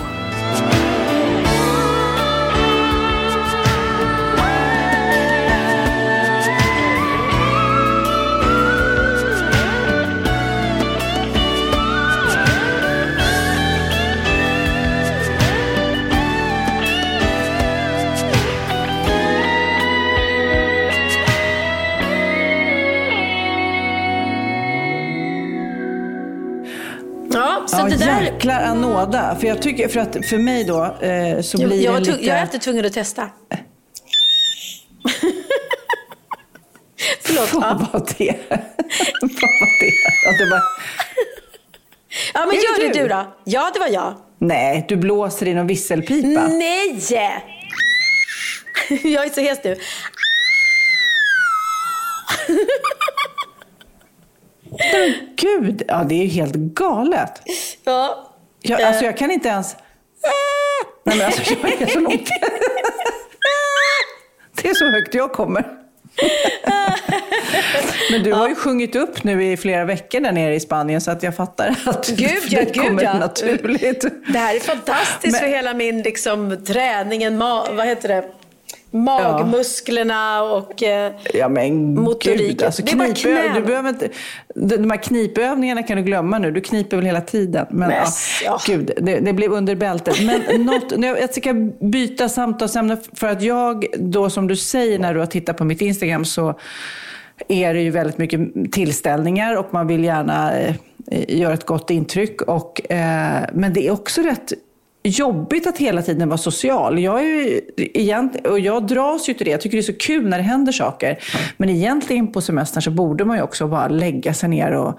Så 27.73 27.79
ja, 27.79 27.85
det 27.89 27.97
där... 27.97 28.20
jäklar 28.23 28.62
anåda. 28.62 29.37
För 29.41 29.47
jag 29.47 29.62
tycker, 29.62 29.89
för 29.89 30.01
att 30.01 30.27
för 30.27 30.39
mig 30.39 30.64
då 30.64 30.85
eh, 30.85 31.41
så 31.41 31.57
blir 31.59 31.85
jag, 31.85 31.95
det 31.95 32.01
lite... 32.12 32.25
jag 32.27 32.37
är 32.37 32.43
alltid 32.43 32.61
tvungen 32.61 32.87
att 32.87 32.93
testa. 32.93 33.31
Förlåt. 37.23 37.53
Vad 37.55 37.62
Ja. 37.62 37.89
var 37.93 38.01
det? 38.18 38.35
Vad 39.20 39.31
var 39.31 39.81
det? 39.81 39.93
Ja, 40.25 40.33
det 40.45 40.51
var... 40.51 40.62
ja, 42.35 42.41
men 42.47 42.49
Är 42.49 42.53
det 42.53 42.83
gör 42.83 42.89
det 42.89 42.99
du? 42.99 43.03
du 43.03 43.09
då. 43.09 43.33
Ja, 43.45 43.70
det 43.75 43.81
var 43.81 43.89
jag. 43.89 44.14
Nej, 44.39 44.85
du 44.89 44.97
blåser 44.97 45.47
i 45.49 45.55
någon 45.55 45.66
visselpipa. 45.66 46.47
Nej! 46.49 46.99
Jag 49.03 49.25
är 49.27 49.29
så 49.31 49.41
hes 49.41 49.59
nu. 49.64 49.77
Gud, 55.37 55.83
ja 55.89 56.05
det 56.09 56.14
är 56.14 56.23
ju 56.23 56.29
helt 56.29 56.55
galet. 56.55 57.43
Ja. 57.85 58.29
Jag, 58.61 58.81
Eh. 58.81 58.89
alltså 58.89 59.05
jag 59.05 59.16
kan 59.16 59.31
inte 59.31 59.49
ens... 59.49 59.77
Nej 61.05 61.16
men 61.16 61.27
alltså 61.27 61.55
jag 61.62 61.83
är 61.83 61.87
så 61.87 62.01
långt. 62.01 62.29
Det 64.62 64.68
är 64.68 64.75
så 64.75 64.87
högt 64.91 65.14
jag 65.14 65.33
kommer. 65.33 65.64
Men 68.11 68.23
du 68.23 68.33
har 68.33 68.49
ju 68.49 68.55
sjungit 68.55 68.97
upp 68.97 69.25
nu 69.25 69.45
i 69.53 69.57
flera 69.57 69.85
veckor 69.85 70.20
där 70.20 70.33
nere 70.33 70.55
i 70.55 70.61
Spanien 70.61 71.01
så 71.01 71.11
att 71.11 71.23
jag 71.23 71.37
fattar 71.37 71.77
att 71.87 72.09
Gud, 72.09 72.43
ja, 72.49 72.61
det 72.64 72.79
kommer 72.79 73.03
ja. 73.03 73.14
naturligt. 73.18 74.05
Det 74.33 74.39
här 74.39 74.55
är 74.57 74.61
fantastiskt 74.61 75.33
Men- 75.33 75.41
för 75.41 75.47
hela 75.47 75.75
min 75.75 76.03
liksom, 76.03 76.64
träning, 76.64 77.39
vad 77.39 77.87
heter 77.87 78.09
det? 78.09 78.25
Magmusklerna 78.93 80.43
och... 80.43 80.82
Eh, 80.82 81.12
Ja 81.34 81.49
men 81.49 81.95
Motoriken. 81.95 82.47
gud, 82.47 82.62
alltså 82.62 82.82
Det 82.82 82.93
är 82.93 82.97
bara 82.97 83.14
knäna. 83.14 83.55
du 83.55 83.61
behöver 83.61 83.88
inte, 83.88 84.09
de 84.55 84.90
här 84.90 85.03
knipövningarna 85.03 85.82
kan 85.82 85.97
du 85.97 86.03
glömma 86.03 86.38
nu. 86.38 86.51
Du 86.51 86.61
kniper 86.61 86.97
väl 86.97 87.07
hela 87.07 87.20
tiden. 87.20 87.66
Men, 87.70 87.88
Men, 87.88 87.90
ja, 87.90 88.07
ja. 88.45 88.61
Gud, 88.66 88.90
det, 88.97 89.20
det 89.20 89.32
blev 89.32 89.53
under 89.53 89.74
bältet. 89.74 90.16
Men 90.22 90.64
något, 90.64 91.05
jag 91.20 91.34
ska 91.34 91.55
byta 91.80 92.28
samtalsämne 92.28 92.97
för 93.12 93.26
att 93.28 93.43
jag, 93.43 93.86
då 93.99 94.30
som 94.30 94.47
du 94.49 94.57
säger 94.57 94.99
när 94.99 95.14
du 95.14 95.20
har 95.20 95.26
tittat 95.26 95.57
på 95.57 95.64
mitt 95.64 95.80
Instagram 95.80 96.24
så 96.24 96.55
är 97.49 97.74
det 97.74 97.80
ju 97.80 97.90
väldigt 97.90 98.18
mycket 98.18 98.40
tillställningar 98.72 99.57
och 99.57 99.66
man 99.70 99.86
vill 99.86 100.05
gärna 100.05 100.59
eh, 100.61 100.74
göra 101.28 101.55
ett 101.55 101.66
gott 101.66 101.90
intryck. 101.90 102.43
Och, 102.43 102.90
eh, 102.93 103.43
men 103.53 103.72
det 103.72 103.86
är 103.86 103.90
också 103.90 104.20
rätt 104.22 104.53
jobbigt 105.03 105.66
att 105.66 105.78
hela 105.78 106.03
tiden 106.03 106.28
vara 106.28 106.38
social. 106.38 106.98
Jag, 106.98 107.20
är 107.20 107.24
ju, 107.24 107.61
egent, 107.76 108.46
och 108.46 108.61
jag 108.61 108.86
dras 108.86 109.28
ju 109.28 109.34
till 109.34 109.44
det. 109.44 109.50
Jag 109.50 109.61
tycker 109.61 109.76
det 109.76 109.80
är 109.80 109.92
så 109.92 109.98
kul 109.98 110.28
när 110.28 110.38
det 110.38 110.44
händer 110.44 110.72
saker. 110.72 111.18
Men 111.57 111.68
egentligen 111.68 112.32
på 112.32 112.40
semestern 112.40 112.82
så 112.82 112.90
borde 112.90 113.24
man 113.24 113.36
ju 113.36 113.42
också 113.42 113.68
bara 113.68 113.88
lägga 113.88 114.34
sig 114.34 114.48
ner 114.48 114.72
och 114.72 114.98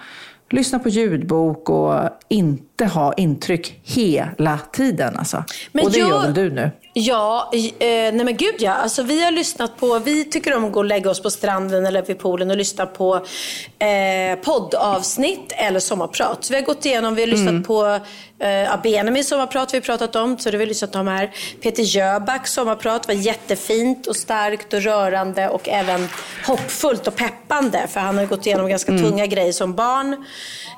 lyssna 0.50 0.80
på 0.80 0.90
ljudbok 0.90 1.70
och 1.70 2.00
inte 2.28 2.86
ha 2.86 3.14
intryck 3.14 3.80
hela 3.84 4.60
tiden. 4.72 5.16
Alltså. 5.16 5.44
Men 5.72 5.86
och 5.86 5.92
det 5.92 6.00
gör 6.00 6.22
väl 6.22 6.34
du 6.34 6.50
nu? 6.50 6.72
Ja, 6.96 7.52
eh, 7.54 7.88
nej 7.88 8.24
men 8.26 8.38
gud 8.38 8.56
ja. 8.60 8.74
Alltså, 8.74 9.04
vi 9.04 9.24
har 9.24 9.32
lyssnat 9.32 9.78
på, 9.78 10.00
vi 10.00 10.26
tycker 10.26 10.56
om 10.56 10.66
att 10.66 10.72
gå 10.72 10.80
och 10.80 10.86
lägga 10.86 11.10
oss 11.10 11.22
på 11.22 11.30
stranden 11.30 11.86
eller 11.86 12.02
vid 12.02 12.20
poolen 12.20 12.52
och 12.52 12.58
lyssna 12.58 12.86
på 12.86 13.16
eh, 13.80 14.40
poddavsnitt 14.44 15.52
eller 15.56 15.80
sommarprat. 15.80 16.44
Så 16.44 16.54
vi 16.54 16.60
har 16.60 16.66
gått 16.66 16.86
igenom, 16.86 17.16
vi 17.16 17.22
har 17.22 17.28
lyssnat 17.28 17.68
på 17.68 18.00
eh, 18.40 18.82
Benjamin 18.84 19.24
sommarprat 19.24 19.74
vi 19.74 19.78
har 19.78 19.82
pratat 19.82 20.16
om, 20.16 20.38
så 20.38 20.52
det 20.52 20.58
har 20.58 20.60
vi 20.60 20.66
lyssnat 20.66 20.96
om 20.96 21.08
här. 21.08 21.32
Peter 21.62 21.84
Jöbacks 21.84 22.54
sommarprat 22.54 23.08
var 23.08 23.16
jättefint 23.16 24.08
och 24.08 24.16
starkt 24.16 24.74
och 24.74 24.82
rörande 24.82 25.50
och 25.50 25.70
även 25.70 26.08
hoppfullt 26.48 27.08
och 27.08 27.16
peppande 27.16 27.88
för 27.90 28.00
han 28.00 28.18
har 28.18 28.26
gått 28.26 28.46
igenom 28.46 28.70
ganska 28.70 28.92
tunga 28.98 29.26
grejer 29.26 29.52
som 29.52 29.74
barn. 29.74 30.26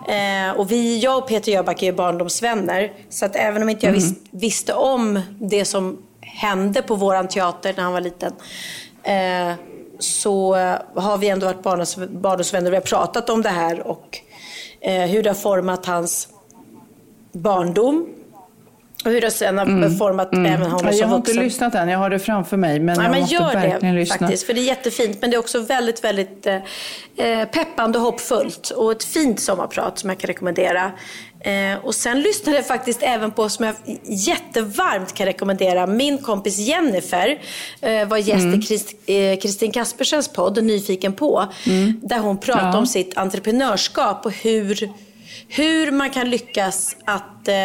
Eh, 0.08 0.60
och 0.60 0.72
vi, 0.72 1.00
jag 1.00 1.18
och 1.18 1.28
Peter 1.28 1.52
Jöback 1.52 1.82
är 1.82 1.86
ju 1.86 1.94
barndomsvänner. 1.94 2.92
Så 3.10 3.26
att 3.26 3.36
även 3.36 3.62
om 3.62 3.70
inte 3.70 3.86
jag 3.86 3.94
vis, 3.94 4.14
visste 4.32 4.74
om 4.74 5.22
det 5.40 5.66
som 5.66 6.05
hände 6.36 6.82
på 6.82 6.96
våran 6.96 7.28
teater 7.28 7.74
när 7.78 7.84
han 7.84 7.94
var 7.94 8.02
liten. 8.02 8.34
Eh, 9.04 9.54
så 10.00 10.56
har 10.96 11.18
vi 11.18 11.30
ändå 11.30 11.46
varit 11.46 11.64
barndomsvänner 12.12 12.68
och 12.68 12.74
vi 12.74 12.78
har 12.78 12.82
pratat 12.82 13.30
om 13.30 13.42
det 13.42 13.50
här 13.50 13.88
och 13.88 14.20
eh, 14.82 15.06
hur 15.06 15.24
det 15.24 15.30
har 15.30 15.36
format 15.36 15.86
hans 15.86 16.28
barndom. 17.32 18.15
Och 19.06 19.12
hur 19.12 19.22
det 19.22 19.32
sen 19.32 19.58
har 19.58 19.98
format 19.98 20.30
även 20.34 20.62
honom 20.62 20.80
Mm. 20.80 20.92
Ja, 20.94 21.00
jag 21.00 21.08
har 21.08 21.16
inte 21.16 21.32
vuxen. 21.32 21.44
lyssnat 21.44 21.76
än, 21.76 21.90
jag 21.90 22.00
har 22.00 22.10
det 22.10 22.20
framför 22.20 22.58
mig. 22.58 22.80
Men 22.80 22.98
Nej, 22.98 23.06
jag 23.06 23.12
men 23.12 23.20
måste 23.22 23.36
gör 23.36 23.54
verkligen 23.54 23.96
det 23.96 24.00
lyssna. 24.02 24.18
faktiskt, 24.18 24.46
för 24.46 24.54
det 24.54 24.60
är 24.62 24.64
jättefint. 24.64 25.18
Men 25.22 25.30
det 25.30 25.36
är 25.36 25.40
också 25.40 25.60
väldigt, 25.60 26.04
väldigt 26.04 26.48
eh, 26.48 26.56
eh, 27.26 27.48
peppande 27.48 27.98
och 27.98 28.04
hoppfullt. 28.06 28.70
Och 28.70 28.92
ett 28.92 29.04
fint 29.04 29.40
sommarprat 29.40 30.00
som 30.00 30.10
jag 30.10 30.20
kan 30.20 30.28
rekommendera. 30.28 30.92
Eh, 31.40 31.78
och 31.86 31.96
sen 31.96 32.22
lyssnade 32.22 32.58
jag 32.58 32.68
faktiskt 32.68 33.04
även 33.04 33.32
på, 33.32 33.50
som 33.50 33.66
jag 33.66 33.76
jättevarmt 34.04 35.14
kan 35.14 35.26
rekommendera, 35.26 35.88
min 35.88 36.18
kompis 36.18 36.58
Jennifer 36.58 37.40
eh, 37.82 38.08
var 38.08 38.18
gäst 38.18 38.44
Mm. 38.44 38.60
i 38.60 38.64
Christ, 38.64 38.94
eh, 39.06 39.40
Kristin 39.40 39.72
Kaspersens 39.72 40.28
podd, 40.28 40.64
Nyfiken 40.64 41.14
på. 41.14 41.46
Mm. 41.68 42.00
Där 42.04 42.20
hon 42.20 42.38
pratade 42.38 42.68
Ja. 42.72 42.78
om 42.78 42.88
sitt 42.88 43.18
entreprenörskap 43.18 44.26
och 44.26 44.32
hur, 44.32 44.90
hur 45.48 45.92
man 45.92 46.10
kan 46.10 46.30
lyckas 46.30 46.96
att 47.06 47.48
eh, 47.48 47.56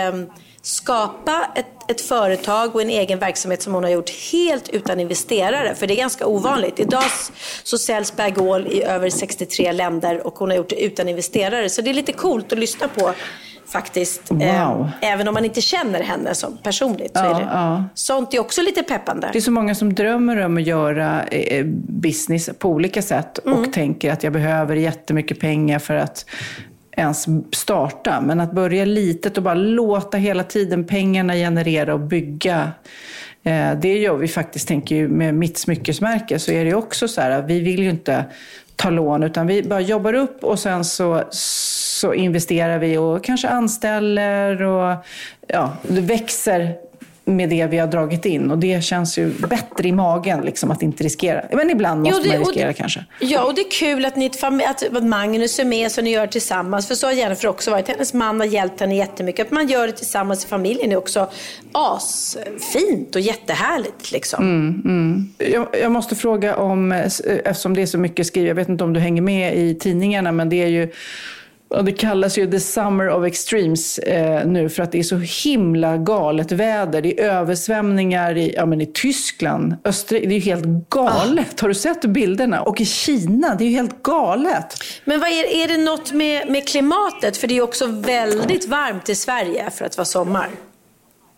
skapa 0.63 1.47
ett, 1.55 1.91
ett 1.91 2.01
företag 2.01 2.75
och 2.75 2.83
en 2.83 2.91
egen 2.91 3.19
verksamhet 3.19 3.63
som 3.63 3.75
hon 3.75 3.85
har 3.85 3.91
gjort 3.91 4.11
helt 4.33 4.69
utan 4.69 5.01
investerare. 5.01 5.75
För 5.75 5.87
det 5.87 5.95
är 5.95 5.97
ganska 5.97 6.27
ovanligt. 6.27 6.81
Idag 6.81 7.03
så 7.63 7.79
säljs 7.79 8.17
Bergol 8.17 8.67
i 8.67 8.83
över 8.83 9.11
63 9.11 9.73
länder 9.73 10.27
och 10.27 10.35
hon 10.39 10.51
har 10.51 10.57
gjort 10.57 10.69
det 10.69 10.85
utan 10.85 11.09
investerare. 11.09 11.71
Så 11.71 11.83
det 11.83 11.91
är 11.91 11.95
lite 11.95 12.13
coolt 12.13 12.53
att 12.53 12.59
lyssna 12.59 12.89
på 12.89 13.13
faktiskt. 13.69 14.23
Wow. 14.31 14.41
Eh, 14.43 15.13
även 15.13 15.29
om 15.29 15.35
man 15.35 15.45
inte 15.45 15.61
känner 15.61 16.03
henne 16.03 16.35
som 16.35 16.57
personligt. 16.63 17.13
Så 17.17 17.25
Ja, 17.25 17.37
är 17.37 17.41
det. 17.41 17.49
ja. 17.53 17.85
Sånt 17.95 18.35
är 18.35 18.39
också 18.39 18.63
lite 18.63 18.83
peppande. 18.83 19.29
Det 19.33 19.39
är 19.39 19.43
så 19.43 19.51
många 19.51 19.75
som 19.75 19.95
drömmer 19.95 20.45
om 20.45 20.57
att 20.57 20.63
göra 20.67 21.23
eh, 21.25 21.65
business 21.89 22.51
på 22.59 22.69
olika 22.69 23.03
sätt 23.03 23.39
och 23.39 23.73
tänker 23.73 24.13
att 24.13 24.23
jag 24.25 24.33
behöver 24.33 24.77
jättemycket 24.77 25.41
pengar 25.41 25.79
för 25.79 25.95
att 25.95 26.25
ens 27.01 27.27
starta. 27.53 28.21
Men 28.21 28.41
att 28.41 28.53
börja 28.53 28.85
litet 28.85 29.37
och 29.37 29.43
bara 29.43 29.55
låta 29.55 30.19
hela 30.19 30.45
tiden 30.45 30.85
pengarna 30.85 31.35
generera 31.35 31.95
och 31.95 32.01
bygga. 32.01 32.73
Eh, 33.43 33.73
det 33.83 33.99
gör 33.99 34.17
vi 34.17 34.29
faktiskt, 34.29 34.69
tänker 34.69 34.95
ju, 34.95 35.09
med 35.09 35.35
mitt 35.35 35.59
smyckesmärke 35.59 36.39
så 36.39 36.53
är 36.53 36.65
det 36.65 36.71
ju 36.71 36.77
också 36.77 37.09
så 37.09 37.21
här, 37.21 37.43
vi 37.43 37.61
vill 37.61 37.83
ju 37.83 37.91
inte 37.91 38.25
ta 38.77 38.91
lån 38.91 39.23
utan 39.23 39.47
vi 39.47 39.63
bara 39.63 39.81
jobbar 39.81 40.15
upp 40.15 40.45
och 40.45 40.59
sen 40.59 40.85
så, 40.85 41.23
så 41.31 42.15
investerar 42.15 42.79
vi 42.79 42.97
och 42.97 43.25
kanske 43.25 43.49
anställer 43.49 44.63
och 44.63 44.97
ja, 45.47 45.73
det 45.83 46.01
växer 46.01 46.90
med 47.25 47.49
det 47.49 47.67
vi 47.67 47.79
har 47.79 47.87
dragit 47.87 48.25
in. 48.25 48.51
Och 48.51 48.59
det 48.59 48.85
känns 48.85 49.19
ju 49.19 49.31
bättre 49.49 49.89
i 49.89 49.93
magen 49.93 50.41
liksom, 50.41 50.71
att 50.71 50.83
inte 50.83 51.05
riskera. 51.05 51.43
Men 51.53 51.71
ibland 51.71 52.01
måste 52.03 52.17
Jo, 52.17 52.23
det- 52.23 52.29
man 52.29 52.39
och 52.39 52.45
det- 52.47 52.51
riskera 52.53 52.73
kanske. 52.73 53.05
Ja, 53.21 53.45
och 53.45 53.55
det 53.55 53.61
är 53.61 53.71
kul 53.71 54.05
att, 54.05 54.17
ni, 54.17 54.31
att 54.67 55.03
Magnus 55.03 55.59
är 55.59 55.65
med 55.65 55.93
så 55.93 56.03
ni 56.03 56.11
gör 56.11 56.27
tillsammans. 56.27 56.89
För 56.89 56.95
så 56.95 57.07
har 57.07 57.13
Jennifer 57.13 57.49
också 57.49 57.71
varit. 57.71 57.89
Hennes 57.89 58.15
man 58.15 58.41
har 58.41 58.47
hjälpt 58.47 58.81
henne 58.81 58.97
jättemycket. 58.97 59.47
Att 59.47 59.53
man 59.53 59.69
gör 59.69 59.87
det 59.87 59.93
tillsammans 59.93 60.45
i 60.45 60.49
familjen 60.49 60.93
är 60.93 60.97
också 60.97 61.31
asfint 61.73 63.15
och 63.15 63.21
jättehärligt. 63.21 64.13
Liksom. 64.13 64.45
Mm, 64.45 64.83
mm. 64.85 65.29
Jag, 65.53 65.67
jag 65.83 65.93
måste 65.93 66.17
fråga 66.17 66.57
om, 66.57 66.93
eh, 66.93 67.05
eftersom 67.45 67.75
det 67.75 67.83
är 67.83 67.87
så 67.87 67.99
mycket 67.99 68.27
skrivet, 68.27 68.49
jag 68.49 68.55
vet 68.55 68.69
inte 68.69 68.85
om 68.85 68.93
du 68.93 69.01
hänger 69.01 69.23
med 69.23 69.57
i 69.57 69.75
tidningarna, 69.75 70.33
men 70.33 70.49
det 70.49 70.63
är 70.63 70.67
ju 70.67 70.93
ja, 71.71 71.83
det 71.83 71.93
kallas 71.93 72.39
ju 72.39 72.51
the 72.51 72.61
summer 72.61 73.09
of 73.09 73.27
extremes 73.27 73.99
eh, 73.99 74.47
nu 74.47 74.69
för 74.69 74.83
att 74.83 74.93
det 74.93 74.99
är 74.99 75.03
så 75.03 75.17
himla 75.17 75.97
galet 75.97 76.53
väder. 76.53 77.03
Det 77.03 77.21
är 77.21 77.25
översvämningar 77.25 78.37
i, 78.37 78.55
ja, 78.57 78.67
men 78.67 78.81
i 78.81 78.87
Tyskland, 78.87 79.77
Österrike. 79.85 80.27
Det 80.27 80.35
är 80.35 80.39
ju 80.39 80.45
helt 80.45 80.89
galet. 80.89 81.61
Har 81.61 81.69
du 81.69 81.75
sett 81.75 82.05
bilderna? 82.05 82.63
Och 82.63 82.81
i 82.81 82.87
Kina, 82.87 83.55
det 83.55 83.65
är 83.65 83.69
ju 83.69 83.77
helt 83.77 84.03
galet. 84.03 84.75
Men 85.05 85.21
vad 85.21 85.29
är, 85.29 85.63
är 85.63 85.69
det 85.69 85.77
något 85.77 86.13
med, 86.13 86.51
med 86.51 86.69
klimatet? 86.69 87.37
För 87.37 87.47
det 87.47 87.57
är 87.57 87.63
också 87.63 87.87
väldigt 87.87 88.69
varmt 88.69 89.09
i 89.09 89.15
Sverige 89.15 89.71
för 89.71 89.85
att 89.85 89.97
vara 89.97 90.05
sommar. 90.05 90.49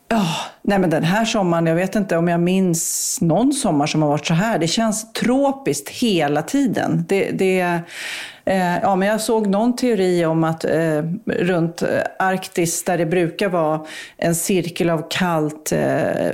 Ja, 0.09 0.27
nej 0.63 0.79
men 0.79 0.91
den 0.91 1.05
här 1.05 1.25
sommaren, 1.25 1.67
jag 1.67 1.75
vet 1.75 1.95
inte 1.95 2.17
om 2.17 2.29
jag 2.29 2.41
minns 2.41 3.19
någon 3.21 3.53
sommar 3.53 3.87
som 3.87 4.03
har 4.03 4.09
varit 4.09 4.27
så 4.27 4.35
här. 4.35 4.59
Det 4.59 4.69
känns 4.69 5.13
tropiskt 5.13 5.89
hela 5.89 6.43
tiden. 6.43 7.05
Det, 7.09 7.31
det, 7.31 7.81
ja, 8.83 8.97
men 8.97 9.09
jag 9.09 9.21
såg 9.21 9.47
någon 9.47 9.77
teori 9.77 10.25
om 10.25 10.45
att 10.45 10.65
eh, 10.65 11.03
runt 11.27 11.83
eh, 11.83 11.89
Arktis, 12.19 12.85
där 12.85 12.99
det 12.99 13.07
brukar 13.07 13.49
vara 13.49 13.81
en 14.17 14.35
cirkel 14.35 14.91
av 14.91 15.07
kallt 15.11 15.73
eh, 15.73 16.31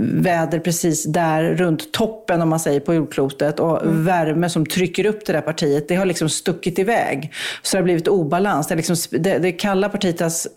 väder 0.00 0.58
precis 0.58 1.04
där 1.04 1.44
runt 1.54 1.92
toppen, 1.92 2.42
om 2.42 2.48
man 2.48 2.60
säger, 2.60 2.80
på 2.80 2.94
jordklotet 2.94 3.60
och 3.60 3.80
värme 3.84 4.48
som 4.48 4.66
trycker 4.66 5.06
upp 5.06 5.26
det 5.26 5.32
där 5.32 5.40
partiet, 5.40 5.88
det 5.88 5.94
har 5.94 6.04
liksom 6.06 6.28
stuckit 6.28 6.78
iväg. 6.78 7.32
Så 7.62 7.76
det 7.76 7.80
har 7.80 7.84
blivit 7.84 8.08
obalans. 8.08 8.66
Det, 8.66 8.74
liksom, 8.74 8.96
det, 9.10 9.38
det 9.38 9.52
kalla 9.52 9.88
partiet 9.88 10.20
har 10.20 10.26
s- 10.26 10.48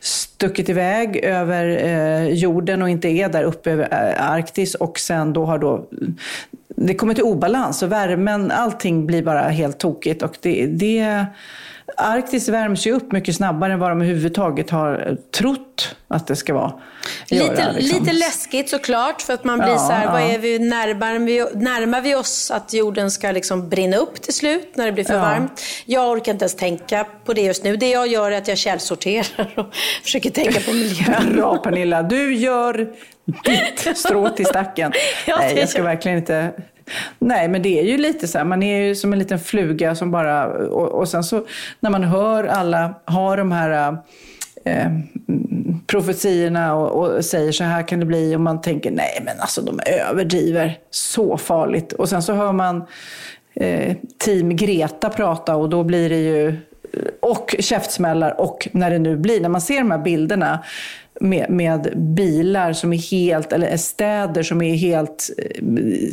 stuckit 0.00 0.68
iväg 0.68 1.16
över 1.16 1.66
eh, 1.84 2.28
jorden 2.28 2.82
och 2.82 2.88
inte 2.90 3.08
är 3.08 3.28
där 3.28 3.42
uppe 3.44 3.70
över 3.70 3.88
eh, 3.92 4.30
Arktis 4.30 4.74
och 4.74 4.98
sen 4.98 5.32
då 5.32 5.44
har 5.44 5.58
då 5.58 5.86
det 6.74 6.94
kommer 6.94 7.14
till 7.14 7.24
obalans 7.24 7.82
och 7.82 7.92
värmen, 7.92 8.50
allting 8.50 9.06
blir 9.06 9.22
bara 9.22 9.48
helt 9.48 9.78
tokigt 9.78 10.22
och 10.22 10.36
det, 10.40 10.66
det 10.66 11.26
Arktis 11.96 12.48
värms 12.48 12.86
ju 12.86 12.92
upp 12.92 13.12
mycket 13.12 13.36
snabbare 13.36 13.72
än 13.72 13.78
vad 13.78 13.90
de 13.90 14.00
överhuvudtaget 14.02 14.70
har 14.70 15.16
trott 15.30 15.96
att 16.08 16.26
det 16.26 16.36
ska 16.36 16.54
vara. 16.54 16.72
Lite, 17.30 17.44
göra, 17.44 17.72
liksom. 17.72 18.00
lite 18.00 18.12
läskigt 18.12 18.68
såklart, 18.68 19.22
för 19.22 19.32
att 19.32 19.44
man 19.44 19.58
blir 19.58 19.68
Ja, 19.68 19.78
så 19.78 19.92
här, 19.92 20.12
vad 20.12 20.20
ja. 20.20 20.26
är 20.26 20.38
vi, 20.38 20.58
närmar, 20.58 21.18
vi, 21.18 21.46
närmar 21.54 22.00
vi 22.00 22.14
oss 22.14 22.50
att 22.50 22.72
jorden 22.72 23.10
ska 23.10 23.30
liksom 23.30 23.68
brinna 23.68 23.96
upp 23.96 24.22
till 24.22 24.34
slut 24.34 24.76
när 24.76 24.86
det 24.86 24.92
blir 24.92 25.04
för 25.04 25.14
Ja. 25.14 25.20
varmt? 25.20 25.62
Jag 25.84 26.10
orkar 26.10 26.32
inte 26.32 26.42
ens 26.42 26.56
tänka 26.56 27.06
på 27.24 27.32
det 27.32 27.42
just 27.42 27.64
nu. 27.64 27.76
Det 27.76 27.90
jag 27.90 28.06
gör 28.06 28.30
är 28.32 28.38
att 28.38 28.48
jag 28.48 28.58
källsorterar 28.58 29.52
och 29.56 29.66
försöker 30.02 30.30
tänka 30.30 30.60
på 30.60 30.72
miljön. 30.72 31.32
Bra 31.36 31.56
Pernilla, 31.58 32.02
du 32.02 32.34
gör 32.34 32.92
ditt 33.44 33.96
strå 33.96 34.28
till 34.28 34.46
stacken. 34.46 34.92
Nej, 35.38 35.58
jag 35.58 35.68
ska 35.68 35.82
verkligen 35.82 36.18
inte... 36.18 36.52
Nej, 37.18 37.48
men 37.48 37.62
det 37.62 37.80
är 37.80 37.84
ju 37.84 37.98
lite 37.98 38.28
så 38.28 38.38
här, 38.38 38.44
man 38.44 38.62
är 38.62 38.82
ju 38.82 38.94
som 38.94 39.12
en 39.12 39.18
liten 39.18 39.38
fluga 39.38 39.94
som 39.94 40.10
bara... 40.10 40.46
Och, 40.46 40.88
och 40.88 41.08
sen 41.08 41.24
så 41.24 41.46
när 41.80 41.90
man 41.90 42.04
hör 42.04 42.44
alla 42.44 42.94
ha 43.06 43.36
de 43.36 43.52
här 43.52 43.96
eh, 44.64 44.88
profetierna 45.86 46.74
profetiorna 46.74 46.74
och, 46.74 47.16
och 47.16 47.24
säger 47.24 47.52
så 47.52 47.64
här 47.64 47.88
kan 47.88 48.00
det 48.00 48.06
bli 48.06 48.36
och 48.36 48.40
man 48.40 48.60
tänker 48.60 48.90
nej 48.90 49.22
men 49.24 49.40
alltså 49.40 49.62
de 49.62 49.80
överdriver 49.86 50.78
så 50.90 51.38
farligt. 51.38 51.92
Och 51.92 52.08
sen 52.08 52.22
så 52.22 52.32
hör 52.32 52.52
man 52.52 52.84
eh, 53.54 53.96
team 54.18 54.56
Greta 54.56 55.10
prata 55.10 55.56
och 55.56 55.68
då 55.68 55.84
blir 55.84 56.08
det 56.08 56.20
ju 56.20 56.56
och 57.20 57.56
käftsmällar 57.58 58.40
och 58.40 58.68
när 58.72 58.90
det 58.90 58.98
nu 58.98 59.16
blir, 59.16 59.40
när 59.40 59.48
man 59.48 59.60
ser 59.60 59.78
de 59.78 59.90
här 59.90 59.98
bilderna 59.98 60.64
med, 61.24 61.50
med 61.50 61.92
bilar 61.96 62.72
som 62.72 62.92
är 62.92 63.10
helt, 63.10 63.52
eller 63.52 63.76
städer 63.76 64.42
som 64.42 64.62
är 64.62 64.74
helt 64.74 65.30
eh, 65.38 65.64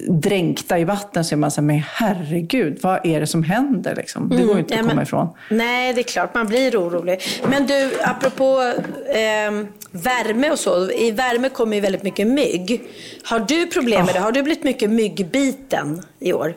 dränkta 0.09 0.80
i 0.80 0.84
vatten 0.84 1.26
så 1.26 1.36
är 1.36 1.38
man 1.38 1.51
så 1.51 1.62
här, 1.62 1.66
men 1.66 1.84
herregud, 1.88 2.80
vad 2.82 3.05
är 3.05 3.20
det 3.20 3.28
som 3.28 3.43
händer 3.43 3.95
liksom? 3.95 4.30
Det 4.30 4.43
går 4.43 4.53
ju 4.53 4.59
inte 4.59 4.74
att 4.74 4.80
komma 4.82 4.93
men- 4.93 5.03
ifrån. 5.03 5.28
Nej, 5.49 5.93
det 5.93 6.01
är 6.01 6.03
klart 6.03 6.36
man 6.36 6.47
blir 6.47 6.78
orolig. 6.78 7.20
Men 7.49 7.68
du, 7.68 7.91
apropå 8.03 8.74
ehm, 9.16 9.68
värme 9.91 10.51
och 10.51 10.59
så. 10.59 10.91
I 10.91 11.12
värme 11.12 11.49
kommer 11.49 11.76
ju 11.76 11.82
väldigt 11.82 12.03
mycket 12.03 12.28
mygg. 12.28 12.82
Har 13.24 13.39
du 13.39 13.68
problem 13.68 14.05
med 14.05 14.16
det? 14.16 14.20
Har 14.20 14.32
du 14.32 14.43
blivit 14.43 14.64
mycket 14.64 14.89
myggbiten 14.89 16.01
i 16.20 16.34
år? 16.34 16.55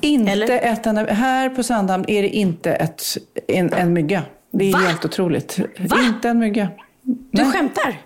Inte 0.00 0.58
ett 0.58 0.86
enda, 0.86 1.04
här 1.04 1.48
på 1.50 1.62
Sandhamn 1.62 2.04
är 2.08 2.22
det 2.22 2.28
inte 2.28 2.72
ett, 2.72 3.02
en, 3.48 3.72
en 3.72 3.92
mygga. 3.92 4.22
Det 4.52 4.68
är 4.68 4.72
Va? 4.72 4.78
helt 4.78 5.04
otroligt. 5.04 5.58
Inte 6.06 6.28
en 6.28 6.38
mygga. 6.38 6.68
Du 7.30 7.44
skämtar? 7.52 8.00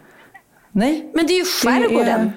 Nej. 0.73 1.11
Men 1.15 1.27
det 1.27 1.33
är 1.33 1.39
ju 1.39 1.45
skärgården. 1.45 2.21
Är- 2.21 2.33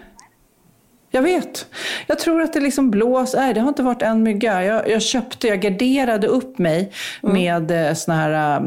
Jag 1.11 1.21
vet. 1.21 1.65
Jag 2.07 2.19
tror 2.19 2.41
att 2.41 2.53
det 2.53 2.59
liksom 2.59 2.91
blås. 2.91 3.33
Nej, 3.35 3.53
det 3.53 3.59
har 3.59 3.67
inte 3.67 3.83
varit 3.83 4.01
en 4.01 4.23
mygga. 4.23 4.63
Jag, 4.63 4.89
jag 4.89 5.01
köpte, 5.01 5.47
jag 5.47 5.61
garderade 5.61 6.27
upp 6.27 6.57
mig 6.57 6.91
Mm. 7.23 7.33
med 7.35 7.87
eh, 7.89 7.93
såna 7.93 8.17
här, 8.17 8.57
eh, 8.61 8.65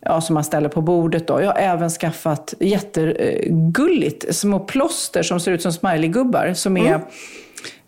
ja, 0.00 0.20
som 0.20 0.34
man 0.34 0.44
ställer 0.44 0.68
på 0.68 0.80
bordet. 0.80 1.26
Då. 1.26 1.40
Jag 1.40 1.46
har 1.52 1.58
även 1.58 1.90
skaffat 1.90 2.54
jättegulligt 2.60 4.34
små 4.36 4.58
plåster 4.60 5.22
som 5.22 5.40
ser 5.40 5.52
ut 5.52 5.62
som 5.62 5.72
smileygubbar. 5.72 6.52
Som 6.54 6.76
är 6.76 6.86
Mm. 6.88 7.00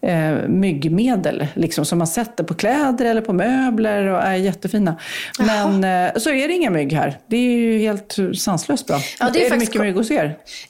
Eh, 0.01 0.49
myggmedel, 0.49 1.47
liksom, 1.55 1.85
som 1.85 1.99
man 1.99 2.07
sätter 2.07 2.45
på 2.45 2.55
kläder 2.55 3.05
eller 3.05 3.21
på 3.21 3.33
möbler 3.33 4.07
och 4.07 4.23
är 4.23 4.35
jättefina. 4.35 4.97
Men 5.39 5.85
eh, 5.85 6.13
så 6.21 6.31
är 6.31 6.49
det 6.49 6.55
inga 6.55 6.71
mygg 6.71 6.93
här. 6.93 7.19
Det 7.27 7.37
är 7.37 7.41
ju 7.51 7.79
helt 7.79 8.17
sanslöst 8.35 8.87
bra. 8.87 9.01
Ja, 9.21 9.31
det 9.33 9.43
är 9.43 9.47
är 9.47 9.51
det 9.51 9.57
mycket 9.57 9.81
mygg 9.81 9.95
hos 9.95 10.11
er? 10.11 10.25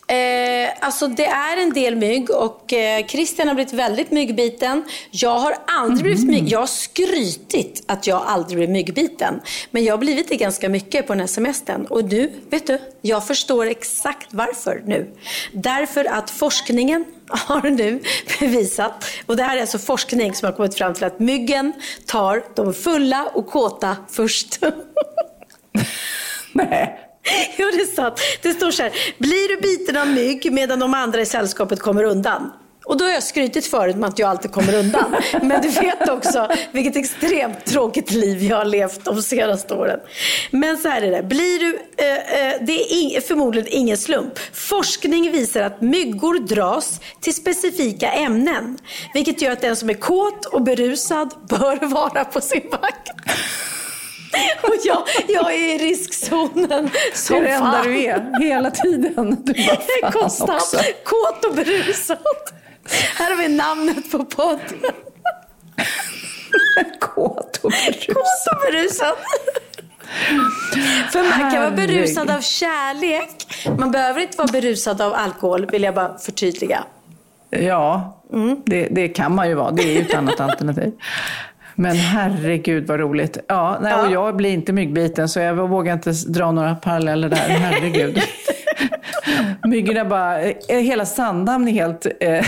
Eh, 0.06 0.70
alltså 0.80 1.06
det 1.06 1.26
är 1.26 1.62
en 1.62 1.70
del 1.72 1.96
mygg 1.96 2.30
och 2.30 2.72
eh, 2.72 3.06
Christian 3.06 3.48
har 3.48 3.54
blivit 3.54 3.72
väldigt 3.72 4.10
myggbiten. 4.10 4.84
Jag 5.10 5.38
har 5.38 5.54
aldrig 5.66 6.02
blivit 6.02 6.22
Mm. 6.22 6.34
mygg. 6.34 6.52
Jag 6.52 6.58
har 6.58 6.66
skrytit 6.66 7.84
att 7.86 8.06
jag 8.06 8.22
aldrig 8.26 8.56
blivit 8.56 8.72
myggbiten. 8.72 9.40
Men 9.70 9.84
jag 9.84 9.92
har 9.92 9.98
blivit 9.98 10.28
det 10.28 10.36
ganska 10.36 10.68
mycket 10.68 11.06
på 11.06 11.12
den 11.12 11.20
här 11.20 11.26
semestern. 11.26 11.84
Och 11.84 12.04
nu, 12.04 12.30
vet 12.50 12.66
du, 12.66 12.78
jag 13.02 13.26
förstår 13.26 13.66
exakt 13.66 14.26
varför 14.30 14.82
nu. 14.86 15.06
Därför 15.52 16.04
att 16.04 16.30
forskningen 16.30 17.04
har 17.46 17.70
nu 17.70 18.02
bevisat, 18.40 19.04
och 19.26 19.36
det 19.36 19.42
här 19.42 19.56
är 19.56 19.60
alltså 19.60 19.78
forskning 19.78 20.34
som 20.34 20.46
har 20.46 20.52
kommit 20.52 20.74
fram 20.74 20.94
till 20.94 21.04
att 21.04 21.20
myggen 21.20 21.72
tar 22.06 22.44
de 22.54 22.74
fulla 22.74 23.30
och 23.34 23.46
kåta 23.46 23.96
först. 24.10 24.58
Nej. 26.52 27.04
Jo, 27.58 27.70
det 27.72 27.80
är 27.82 27.94
sant. 27.94 28.20
Det 28.42 28.52
står 28.52 28.70
så 28.70 28.82
här. 28.82 28.92
Blir 29.18 29.48
du 29.48 29.60
biten 29.60 29.96
av 29.96 30.08
mygg 30.08 30.52
medan 30.52 30.78
de 30.78 30.94
andra 30.94 31.20
i 31.20 31.26
sällskapet 31.26 31.80
kommer 31.80 32.04
undan? 32.04 32.52
Och 32.88 32.96
då 32.96 33.04
har 33.04 33.12
jag 33.12 33.22
skrytit 33.22 33.66
förut 33.66 33.96
med 33.96 34.08
att 34.08 34.18
jag 34.18 34.30
alltid 34.30 34.52
kommer 34.52 34.74
undan. 34.74 35.16
Men 35.42 35.62
du 35.62 35.68
vet 35.68 36.08
också 36.08 36.48
vilket 36.72 36.96
extremt 36.96 37.64
tråkigt 37.64 38.10
liv 38.10 38.42
jag 38.42 38.56
har 38.56 38.64
levt 38.64 39.04
de 39.04 39.22
senaste 39.22 39.74
åren. 39.74 40.00
Men 40.50 40.76
så 40.76 40.88
här 40.88 41.02
är 41.02 41.10
det. 41.10 41.22
Blir 41.22 41.58
du, 41.58 41.78
eh, 41.96 42.16
eh, 42.16 42.54
det 42.60 42.72
är 42.72 42.92
ing, 42.92 43.20
förmodligen 43.22 43.68
ingen 43.72 43.96
slump. 43.96 44.38
Forskning 44.52 45.32
visar 45.32 45.62
att 45.62 45.80
myggor 45.80 46.38
dras 46.38 47.00
till 47.20 47.34
specifika 47.34 48.12
ämnen. 48.12 48.78
Vilket 49.14 49.42
gör 49.42 49.52
att 49.52 49.60
den 49.60 49.76
som 49.76 49.90
är 49.90 49.94
kåt 49.94 50.44
och 50.44 50.62
berusad 50.62 51.34
bör 51.48 51.86
vara 51.94 52.24
på 52.24 52.40
sin 52.40 52.70
vakt. 52.70 53.10
Och 54.62 54.74
jag, 54.84 55.02
jag 55.28 55.54
är 55.54 55.74
i 55.74 55.78
riskzonen 55.78 56.90
som 57.14 57.36
det 57.36 57.42
är 57.42 57.44
det 57.44 57.50
enda 57.50 57.82
du 57.82 58.04
är, 58.04 58.40
hela 58.40 58.70
tiden. 58.70 59.36
Du 59.44 59.54
bara, 59.66 60.12
konstant 60.12 60.74
kåt 61.04 61.44
och 61.44 61.54
berusad. 61.54 62.18
Här 62.90 63.30
har 63.30 63.42
vi 63.42 63.48
namnet 63.48 64.10
på 64.10 64.24
podden. 64.24 64.80
Kåt 67.00 67.56
och 67.62 67.70
berusad. 67.70 68.14
Kåt 68.14 68.46
och 68.52 68.72
berusad. 68.72 69.14
För 71.12 71.40
man 71.40 71.50
kan 71.50 71.60
vara 71.62 71.70
berusad 71.70 72.30
av 72.30 72.40
kärlek. 72.40 73.46
Man 73.78 73.90
behöver 73.90 74.20
inte 74.20 74.38
vara 74.38 74.52
berusad 74.52 75.00
av 75.00 75.14
alkohol, 75.14 75.66
vill 75.66 75.82
jag 75.82 75.94
bara 75.94 76.18
förtydliga. 76.18 76.84
Ja, 77.50 78.20
det, 78.66 78.88
det 78.90 79.08
kan 79.08 79.34
man 79.34 79.48
ju 79.48 79.54
vara. 79.54 79.70
Det 79.70 79.82
är 79.82 79.92
ju 79.92 80.00
ett 80.00 80.14
annat 80.14 80.40
alternativ. 80.40 80.92
Men 81.74 81.96
herregud 81.96 82.86
vad 82.86 83.00
roligt. 83.00 83.38
Ja, 83.48 83.78
nej, 83.82 83.94
Och 83.94 84.12
jag 84.12 84.36
blir 84.36 84.50
inte 84.50 84.72
myggbiten 84.72 85.28
så 85.28 85.40
jag 85.40 85.54
vågar 85.54 85.92
inte 85.92 86.10
dra 86.10 86.52
några 86.52 86.74
paralleller 86.74 87.28
där. 87.28 87.36
Herregud. 87.48 88.22
Myggorna 89.64 90.04
bara, 90.04 90.42
eh, 90.42 90.78
hela 90.78 91.06
Sandhamn 91.06 91.68
är 91.68 91.72
helt, 91.72 92.06
eh, 92.20 92.44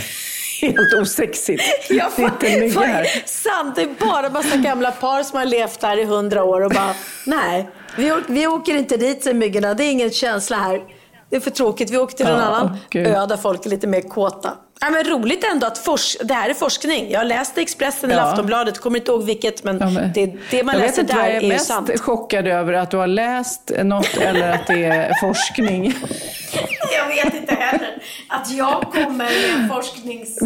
helt 0.62 0.94
osexigt. 1.02 1.62
Ja, 1.90 2.10
det 2.16 2.22
är 2.22 2.26
inte 2.26 2.46
en 2.48 2.60
mygga 2.60 2.80
här. 2.80 3.06
Sant, 3.26 3.76
det 3.76 3.82
är 3.82 3.88
bara 4.06 4.30
massa 4.30 4.56
gamla 4.56 4.90
par 4.90 5.22
som 5.22 5.38
har 5.38 5.46
levt 5.46 5.82
här 5.82 5.96
i 5.96 6.04
hundra 6.04 6.44
år 6.44 6.60
och 6.60 6.70
bara, 6.70 6.94
nej, 7.26 7.68
vi, 7.96 8.12
å- 8.12 8.20
vi 8.28 8.46
åker 8.46 8.76
inte 8.76 8.96
dit 8.96 9.22
säger 9.22 9.36
myggorna. 9.36 9.74
Det 9.74 9.84
är 9.84 9.90
ingen 9.90 10.10
känsla 10.10 10.56
här. 10.56 10.80
Det 11.30 11.36
är 11.36 11.40
för 11.40 11.50
tråkigt. 11.50 11.90
Vi 11.90 11.96
åker 11.98 12.16
till 12.16 12.26
en 12.26 12.32
Ja, 12.32 12.38
annan 12.44 12.76
ö 12.94 13.26
där 13.26 13.36
folk 13.36 13.66
är 13.66 13.70
lite 13.70 13.86
mer 13.86 14.00
kåta. 14.00 14.50
Ja, 14.80 14.90
men 14.90 15.04
roligt 15.04 15.44
ändå 15.52 15.66
att 15.66 15.78
fors- 15.86 16.16
det 16.24 16.34
här 16.34 16.50
är 16.50 16.54
forskning. 16.54 17.10
Jag 17.10 17.26
läste 17.26 17.60
Expressen 17.62 18.10
eller 18.10 18.22
Ja. 18.22 18.28
Aftonbladet, 18.28 18.78
kommer 18.78 18.98
inte 18.98 19.10
ihåg 19.10 19.24
vilket, 19.24 19.64
men, 19.64 19.78
Ja, 19.80 19.90
men- 19.90 20.12
det, 20.12 20.32
det 20.50 20.62
man 20.64 20.74
jag 20.74 20.82
läser 20.82 21.02
där 21.02 21.14
är 21.24 21.34
jag 21.34 21.42
är 21.44 21.48
mest 21.48 21.66
sant. 21.66 22.00
chockad 22.00 22.46
över, 22.46 22.72
att 22.72 22.90
du 22.90 22.96
har 22.96 23.06
läst 23.06 23.70
något 23.84 24.16
eller 24.16 24.50
att 24.52 24.66
det 24.66 24.84
är 24.84 25.12
forskning. 25.20 25.94
Jag 26.98 27.08
vet 27.24 27.34
inte 27.34 27.54
heller. 27.54 28.02
Att 28.40 28.52
jag 28.52 28.82
kommer 28.82 29.16
med 29.16 29.28
en 29.54 29.68
forsknings... 29.68 30.38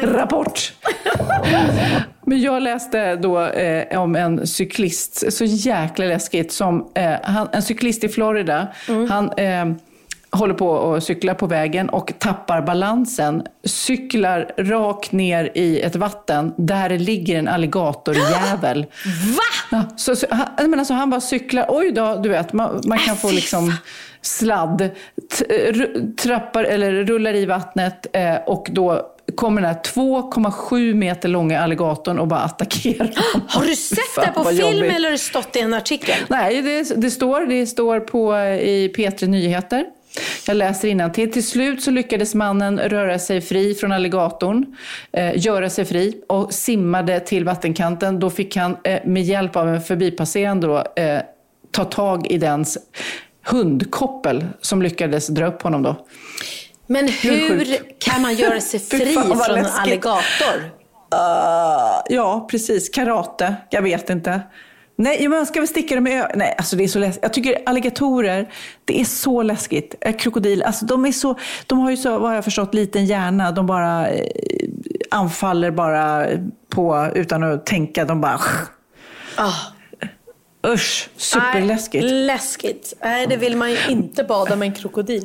Rapport. 0.00 0.72
Men 2.26 2.40
jag 2.40 2.62
läste 2.62 3.16
då 3.16 3.40
eh, 3.40 4.00
om 4.02 4.16
en 4.16 4.46
cyklist, 4.46 5.32
så 5.32 5.44
jäkla 5.44 6.04
läskigt, 6.04 6.52
som 6.52 6.90
eh, 6.94 7.14
han, 7.22 7.48
en 7.52 7.62
cyklist 7.62 8.04
i 8.04 8.08
Florida. 8.08 8.68
Han 9.08 9.32
eh, 9.32 9.64
håller 10.30 10.54
på 10.54 10.94
att 10.94 11.04
cykla 11.04 11.34
på 11.34 11.46
vägen 11.46 11.88
och 11.88 12.12
tappar 12.18 12.62
balansen. 12.62 13.42
Cyklar 13.64 14.52
rakt 14.58 15.12
ner 15.12 15.50
i 15.54 15.80
ett 15.80 15.96
vatten 15.96 16.54
där 16.56 16.98
ligger 16.98 17.38
en 17.38 17.48
alligatorjävel. 17.48 18.86
Va? 19.36 19.76
Ja, 19.78 19.84
så, 19.96 20.16
så, 20.16 20.26
han, 20.30 20.46
jag 20.58 20.70
menar, 20.70 20.84
så 20.84 20.94
han 20.94 21.10
bara 21.10 21.20
cyklar, 21.20 21.66
oj 21.68 21.92
då, 21.92 22.20
du 22.22 22.28
vet, 22.28 22.52
man, 22.52 22.80
man 22.84 22.98
kan 22.98 23.16
få 23.16 23.30
liksom 23.30 23.72
sladd, 24.22 24.90
r- 25.48 26.14
trappar 26.16 26.64
eller 26.64 26.92
rullar 26.92 27.34
i 27.34 27.46
vattnet 27.46 28.06
eh, 28.12 28.36
och 28.46 28.68
då 28.72 29.14
kommer 29.34 29.62
den 29.62 29.70
här 29.74 29.80
2,7 29.82 30.94
meter 30.94 31.28
långa 31.28 31.60
alligatorn 31.60 32.18
och 32.18 32.26
bara 32.26 32.40
attackerar. 32.40 33.10
Har 33.48 33.64
du 33.64 33.76
sett 33.76 33.98
fan, 33.98 34.24
det 34.26 34.32
på 34.32 34.44
film 34.44 34.60
jobbigt. 34.76 34.92
eller 34.92 35.08
har 35.08 35.12
det 35.12 35.18
stått 35.18 35.56
i 35.56 35.60
en 35.60 35.74
artikel? 35.74 36.16
Nej, 36.28 36.62
det, 36.62 37.00
det, 37.00 37.10
står, 37.10 37.46
det 37.46 37.66
står 37.66 38.00
på, 38.00 38.34
eh, 38.34 38.58
i 38.58 38.92
P3 38.96 39.26
Nyheter. 39.26 39.84
Jag 40.46 40.56
läser 40.56 41.08
till. 41.08 41.32
Till 41.32 41.46
slut 41.46 41.82
så 41.82 41.90
lyckades 41.90 42.34
mannen 42.34 42.78
röra 42.78 43.18
sig 43.18 43.40
fri 43.40 43.74
från 43.74 43.92
alligatorn, 43.92 44.76
eh, 45.12 45.32
göra 45.46 45.70
sig 45.70 45.84
fri 45.84 46.22
och 46.26 46.52
simmade 46.54 47.20
till 47.20 47.44
vattenkanten. 47.44 48.20
Då 48.20 48.30
fick 48.30 48.56
han 48.56 48.76
eh, 48.84 49.00
med 49.04 49.22
hjälp 49.22 49.56
av 49.56 49.68
en 49.68 49.82
förbipasserande 49.82 50.66
då, 50.66 51.02
eh, 51.02 51.20
ta 51.70 51.84
tag 51.84 52.26
i 52.30 52.38
dens 52.38 52.78
hundkoppel 53.50 54.44
som 54.60 54.82
lyckades 54.82 55.26
dra 55.28 55.46
upp 55.46 55.62
honom 55.62 55.82
då. 55.82 56.06
Men 56.86 57.08
Hur 57.08 57.76
kan 57.98 58.22
man 58.22 58.34
göra 58.34 58.60
sig 58.60 58.80
fri 58.90 59.14
fan, 59.14 59.40
från 59.46 59.56
en 59.58 59.66
alligator? 59.66 60.54
Uh, 61.14 62.00
ja, 62.08 62.46
precis. 62.50 62.88
Karate. 62.88 63.54
Jag 63.70 63.82
vet 63.82 64.10
inte. 64.10 64.40
Nej, 64.96 65.28
man 65.28 65.46
ska 65.46 65.60
väl 65.60 65.68
sticka 65.68 65.94
dem 65.94 66.06
i 66.06 66.20
ö- 66.20 66.28
Nej, 66.34 66.54
alltså 66.58 66.76
det 66.76 66.84
är 66.84 66.88
så 66.88 66.98
läskigt. 66.98 67.22
Jag 67.22 67.32
tycker 67.32 67.58
alligatorer, 67.66 68.48
det 68.84 69.00
är 69.00 69.04
så 69.04 69.42
läskigt. 69.42 69.94
Eh, 70.00 70.16
Krokodil, 70.16 70.62
alltså 70.62 70.84
de 70.86 71.04
är 71.06 71.12
så... 71.12 71.38
De 71.66 71.78
har 71.78 71.90
ju 71.90 71.96
så, 71.96 72.18
vad 72.18 72.30
jag 72.30 72.36
har 72.36 72.42
förstått, 72.42 72.74
liten 72.74 73.06
hjärna. 73.06 73.52
De 73.52 73.66
bara 73.66 74.08
eh, 74.08 74.26
anfaller 75.10 75.70
bara 75.70 76.26
på, 76.68 77.08
utan 77.14 77.42
att 77.42 77.66
tänka. 77.66 78.04
De 78.04 78.20
bara... 78.20 78.40
Ah. 79.36 79.52
Usch, 80.66 81.08
superläskigt. 81.16 82.04
Nej, 82.04 82.26
läskigt. 82.26 82.94
Nej, 83.02 83.26
det 83.26 83.36
vill 83.36 83.56
man 83.56 83.70
ju 83.70 83.78
inte 83.88 84.24
bada 84.24 84.56
med 84.56 84.68
en 84.68 84.74
krokodil. 84.74 85.22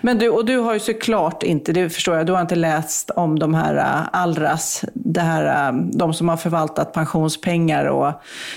Men 0.00 0.18
du, 0.18 0.28
och 0.28 0.44
du 0.44 0.58
har 0.58 0.74
ju 0.74 0.80
såklart 0.80 1.42
inte, 1.42 1.72
det 1.72 1.90
förstår 1.90 2.16
jag, 2.16 2.26
du 2.26 2.32
har 2.32 2.40
inte 2.40 2.54
läst 2.54 3.10
om 3.10 3.38
de 3.38 3.54
här 3.54 3.74
uh, 3.74 4.08
Allras, 4.12 4.84
det 4.92 5.20
här, 5.20 5.72
uh, 5.72 5.80
de 5.80 6.14
som 6.14 6.28
har 6.28 6.36
förvaltat 6.36 6.92
pensionspengar 6.92 7.84
och 7.84 8.12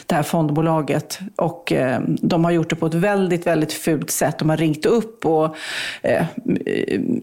det 0.05 0.15
här 0.15 0.23
fondbolaget. 0.23 1.19
Och 1.35 1.73
uh, 1.75 1.99
de 2.07 2.43
har 2.43 2.51
gjort 2.51 2.69
det 2.69 2.75
på 2.75 2.85
ett 2.85 2.93
väldigt, 2.93 3.47
väldigt 3.47 3.73
fult 3.73 4.11
sätt. 4.11 4.39
De 4.39 4.49
har 4.49 4.57
ringt 4.57 4.85
upp 4.85 5.25
och 5.25 5.55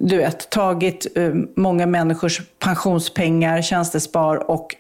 du 0.01 0.17
vet, 0.17 0.51
tagit 0.51 1.07
många 1.57 1.87
människors 1.87 2.41
pensionspengar, 2.59 3.63
tjänstespar 3.63 4.51
och 4.51 4.77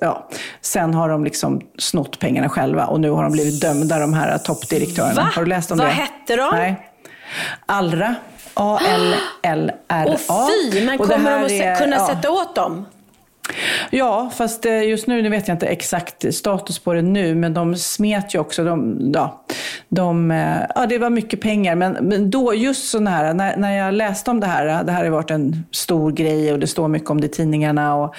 ja, 0.00 0.28
sen 0.60 0.94
har 0.94 1.08
de 1.08 1.24
liksom 1.24 1.60
snott 1.78 2.18
pengarna 2.18 2.48
själva 2.48 2.86
och 2.86 3.00
nu 3.00 3.10
har 3.10 3.22
de 3.22 3.32
blivit 3.32 3.60
dömda, 3.60 3.98
de 3.98 4.14
här 4.14 4.38
toppdirektörerna. 4.38 5.14
Va? 5.14 5.30
Har 5.34 5.42
du 5.42 5.48
läst 5.48 5.70
om 5.70 5.78
Vad 5.78 5.86
det? 5.86 5.92
hette 5.92 6.36
de? 6.36 6.48
Nej. 6.52 6.90
Allra. 7.66 8.14
A-L-L-R-A. 8.56 10.04
Och 10.44 10.50
fy, 10.72 10.84
men 10.84 10.98
kommer 10.98 11.30
de 11.38 11.44
att 11.44 11.50
är- 11.50 11.74
kunna 11.76 11.96
ja. 11.96 12.06
sätta 12.06 12.30
åt 12.30 12.54
dem? 12.54 12.86
Ja, 13.90 14.30
fast 14.36 14.66
eh, 14.66 14.82
just 14.82 15.06
nu, 15.06 15.22
nu 15.22 15.28
vet 15.28 15.48
jag 15.48 15.54
inte 15.54 15.66
exakt 15.66 16.34
status 16.34 16.78
på 16.78 16.92
det 16.92 17.02
nu, 17.02 17.34
men 17.34 17.54
de 17.54 17.76
smet 17.76 18.34
ju 18.34 18.38
också. 18.38 18.64
De, 18.64 18.98
ja, 19.14 19.44
de, 19.88 20.30
eh, 20.30 20.60
ja, 20.74 20.86
det 20.86 20.98
var 20.98 21.10
mycket 21.10 21.40
pengar, 21.40 21.74
men, 21.74 21.92
men 21.92 22.30
då, 22.30 22.54
just 22.54 22.90
sådana 22.90 23.10
här, 23.10 23.34
när, 23.34 23.56
när 23.56 23.76
jag 23.76 23.94
läste 23.94 24.30
om 24.30 24.40
det 24.40 24.46
här, 24.46 24.84
det 24.84 24.92
här 24.92 25.04
har 25.04 25.10
varit 25.10 25.30
en 25.30 25.66
stor 25.70 26.12
grej 26.12 26.52
och 26.52 26.58
det 26.58 26.66
står 26.66 26.88
mycket 26.88 27.10
om 27.10 27.20
det 27.20 27.26
i 27.26 27.30
tidningarna 27.30 27.94
och 27.94 28.14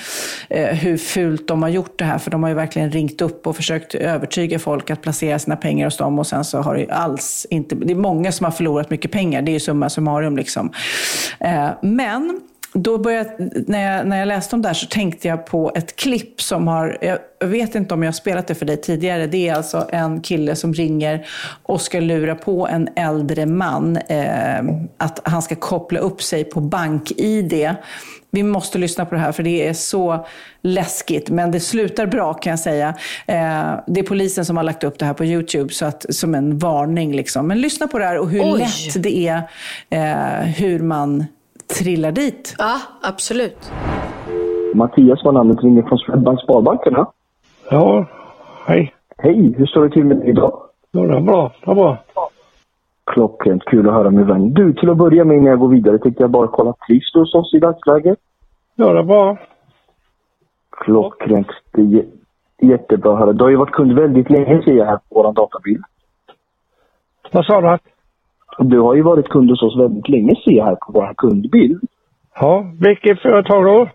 eh, 0.50 0.76
hur 0.76 0.98
fult 0.98 1.48
de 1.48 1.62
har 1.64 1.70
gjort 1.70 2.00
det 2.00 2.06
här, 2.06 2.18
för 2.18 2.32
de 2.32 2.44
har 2.44 2.50
ju 2.50 2.56
verkligen 2.56 2.92
ringt 2.92 3.22
upp 3.22 3.48
och 3.48 3.56
försökt 3.56 3.96
övertyga 3.96 4.60
folk 4.60 4.90
att 4.90 5.02
placera 5.02 5.40
sina 5.40 5.56
pengar 5.56 5.86
hos 5.86 5.98
dem 5.98 6.20
och 6.20 6.28
sen 6.28 6.44
så 6.44 6.62
har 6.62 6.76
det 6.76 6.82
ju 6.82 6.90
alls 6.90 7.48
inte, 7.50 7.76
det 7.76 7.94
är 7.94 7.96
många 7.96 8.32
som 8.32 8.44
har 8.44 8.52
förlorat 8.52 8.90
mycket 8.90 9.12
pengar, 9.12 9.42
det 9.42 9.52
är 9.52 9.54
ju 9.54 9.60
summa 9.60 9.90
summarum 9.90 10.38
liksom. 10.38 10.72
Eh, 11.40 11.70
men 11.82 12.42
då 12.84 12.98
började, 12.98 13.50
när, 13.68 13.98
jag, 13.98 14.08
när 14.08 14.20
jag 14.20 14.28
läste 14.28 14.56
om 14.56 14.62
det 14.62 14.68
här 14.68 14.74
så 14.74 14.88
tänkte 14.88 15.28
jag 15.28 15.46
på 15.46 15.72
ett 15.76 15.96
klipp 15.96 16.42
som 16.42 16.68
har, 16.68 16.98
jag 17.40 17.48
vet 17.48 17.76
inte 17.76 17.94
om 17.94 18.04
jag 18.04 18.08
har 18.08 18.14
spelat 18.14 18.48
det 18.48 18.56
för 18.56 18.66
dig 18.66 18.78
tidigare. 18.78 19.28
Det 19.28 19.50
är 19.50 19.56
alltså 19.56 19.88
en 19.90 20.22
kille 20.22 20.56
som 20.56 20.74
ringer 20.74 21.28
och 21.64 21.82
ska 21.82 22.00
lura 22.00 22.36
på 22.36 22.68
en 22.68 22.90
äldre 22.96 23.46
man 23.46 23.98
eh, 23.98 24.60
att 24.98 25.22
han 25.24 25.42
ska 25.42 25.56
koppla 25.56 26.00
upp 26.00 26.22
sig 26.22 26.44
på 26.44 26.62
BankID. 26.62 27.70
Vi 28.32 28.44
måste 28.44 28.78
lyssna 28.78 29.06
på 29.06 29.16
det 29.16 29.22
här 29.22 29.32
för 29.32 29.44
det 29.44 29.68
är 29.68 29.74
så 29.74 30.26
läskigt, 30.62 31.30
men 31.30 31.52
det 31.52 31.60
slutar 31.60 32.06
bra 32.06 32.34
kan 32.34 32.52
jag 32.52 32.60
säga. 32.60 32.88
Eh, 33.26 33.80
det 33.88 34.00
är 34.00 34.04
polisen 34.04 34.46
som 34.46 34.58
har 34.58 34.64
lagt 34.64 34.84
upp 34.84 35.00
det 35.00 35.06
här 35.06 35.14
på 35.14 35.26
YouTube 35.26 35.74
så 35.74 35.86
att, 35.86 36.06
som 36.10 36.36
en 36.36 36.58
varning. 36.58 37.16
Liksom. 37.16 37.48
Men 37.48 37.62
lyssna 37.62 37.88
på 37.88 38.00
det 38.00 38.06
här 38.06 38.18
och 38.18 38.30
hur 38.30 38.54
Oj. 38.54 38.60
lätt 38.60 39.04
det 39.04 39.28
är 39.28 39.42
eh, 39.90 40.46
hur 40.46 40.80
man 40.80 41.26
trillar 41.70 42.12
dit. 42.12 42.56
Ja, 42.58 42.76
absolut. 43.02 43.72
Mattias 44.76 45.24
var 45.24 45.32
namnet 45.32 45.64
ringer 45.64 45.84
från 45.84 45.98
Swedbank 45.98 46.42
Sparbankerna. 46.42 47.08
Ja, 47.72 48.06
hej. 48.66 48.94
Hej, 49.18 49.54
hur 49.58 49.66
står 49.66 49.84
det 49.84 49.90
till 49.94 50.06
med 50.06 50.18
dig 50.18 50.30
idag? 50.30 50.62
Ja, 50.92 51.02
det 51.02 51.18
är 51.18 51.22
bra. 51.22 51.52
Det 51.66 51.72
är 51.72 51.76
bra. 51.76 51.98
Klockrent, 53.12 53.64
kul 53.66 53.88
att 53.88 53.94
höra 53.94 54.10
min 54.10 54.28
vän. 54.28 54.54
Du, 54.54 54.74
till 54.74 54.90
att 54.90 54.98
börja 54.98 55.24
med 55.24 55.38
innan 55.38 55.50
jag 55.50 55.60
går 55.60 55.68
vidare 55.70 56.00
tänkte 56.00 56.24
jag 56.24 56.30
bara 56.30 56.48
kolla, 56.48 56.74
trivs 56.88 57.12
du 57.14 57.20
hos 57.20 57.36
oss 57.36 57.54
i 57.54 57.60
dagsläget? 57.60 58.20
Ja, 58.76 58.94
det 58.94 59.00
är 59.00 59.04
bra. 59.04 59.38
Klockrent, 60.72 61.48
det 61.74 61.82
är 61.82 61.86
jä- 61.86 62.12
jättebra 62.62 63.14
att 63.14 63.20
höra. 63.20 63.34
Du 63.34 63.44
har 63.44 63.50
ju 63.50 63.56
varit 63.56 63.72
kund 63.74 63.94
väldigt 63.94 64.30
länge 64.30 64.62
ser 64.64 64.72
jag 64.72 64.86
här 64.86 64.98
på 64.98 65.04
vår 65.24 65.34
databild. 65.34 65.84
Vad 67.32 67.46
sa 67.46 67.62
du? 67.62 67.78
Du 68.58 68.80
har 68.80 68.96
ju 68.96 69.02
varit 69.02 69.30
kund 69.30 69.50
hos 69.50 69.62
oss 69.62 69.80
väldigt 69.80 70.10
länge 70.10 70.36
ser 70.36 70.52
jag 70.52 70.66
här 70.66 70.76
på 70.76 70.92
vår 70.92 71.14
kundbild. 71.18 71.82
Ja, 72.40 72.66
vilket 72.80 73.22
företag 73.22 73.66
då? 73.66 73.88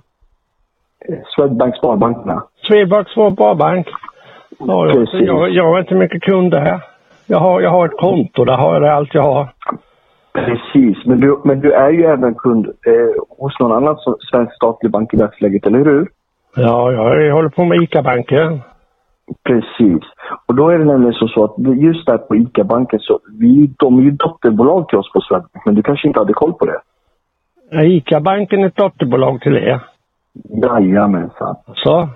Swedbank 1.36 1.76
Sparbankerna. 1.76 2.44
Swedbank 2.66 3.08
Sparbank. 3.08 3.86
Ja, 4.58 4.86
jag, 4.86 4.94
Precis. 4.94 5.26
jag, 5.26 5.50
jag 5.50 5.64
har 5.64 5.80
inte 5.80 5.94
mycket 5.94 6.22
kunder 6.22 6.60
här. 6.60 6.80
Jag 7.26 7.38
har, 7.38 7.60
jag 7.60 7.70
har 7.70 7.86
ett 7.86 7.96
konto, 7.98 8.44
där 8.44 8.56
har 8.56 8.72
jag 8.72 8.82
det 8.82 8.94
allt 8.94 9.14
jag 9.14 9.22
har. 9.22 9.48
Precis, 10.32 11.06
men 11.06 11.20
du, 11.20 11.40
men 11.44 11.60
du 11.60 11.72
är 11.72 11.90
ju 11.90 12.04
även 12.04 12.34
kund 12.34 12.66
eh, 12.66 13.36
hos 13.38 13.60
någon 13.60 13.72
annan 13.72 13.96
svensk 14.30 14.54
statlig 14.54 14.92
bank 14.92 15.14
i 15.14 15.16
dagsläget, 15.16 15.66
eller 15.66 15.78
hur? 15.78 16.08
Ja, 16.56 16.92
jag 16.92 17.34
håller 17.34 17.48
på 17.48 17.64
med 17.64 17.82
ICA-banken. 17.82 18.60
Precis. 19.44 20.02
Och 20.46 20.54
då 20.54 20.68
är 20.68 20.78
det 20.78 20.84
nämligen 20.84 21.14
så, 21.14 21.28
så 21.28 21.44
att 21.44 21.54
just 21.58 22.06
där 22.06 22.18
på 22.18 22.36
ICA-banken 22.36 23.00
så, 23.00 23.20
vi, 23.38 23.74
de 23.78 23.98
är 23.98 24.02
ju 24.02 24.10
dotterbolag 24.10 24.88
till 24.88 24.98
oss 24.98 25.12
på 25.12 25.20
Swedbank, 25.20 25.66
men 25.66 25.74
du 25.74 25.82
kanske 25.82 26.08
inte 26.08 26.20
hade 26.20 26.32
koll 26.32 26.52
på 26.52 26.66
det? 26.66 26.80
Är 27.70 27.84
ICA-banken 27.84 28.64
ett 28.64 28.76
dotterbolag 28.76 29.40
till 29.40 29.56
er? 29.56 29.80
Jajamensan. 30.62 31.56
Så? 31.74 32.08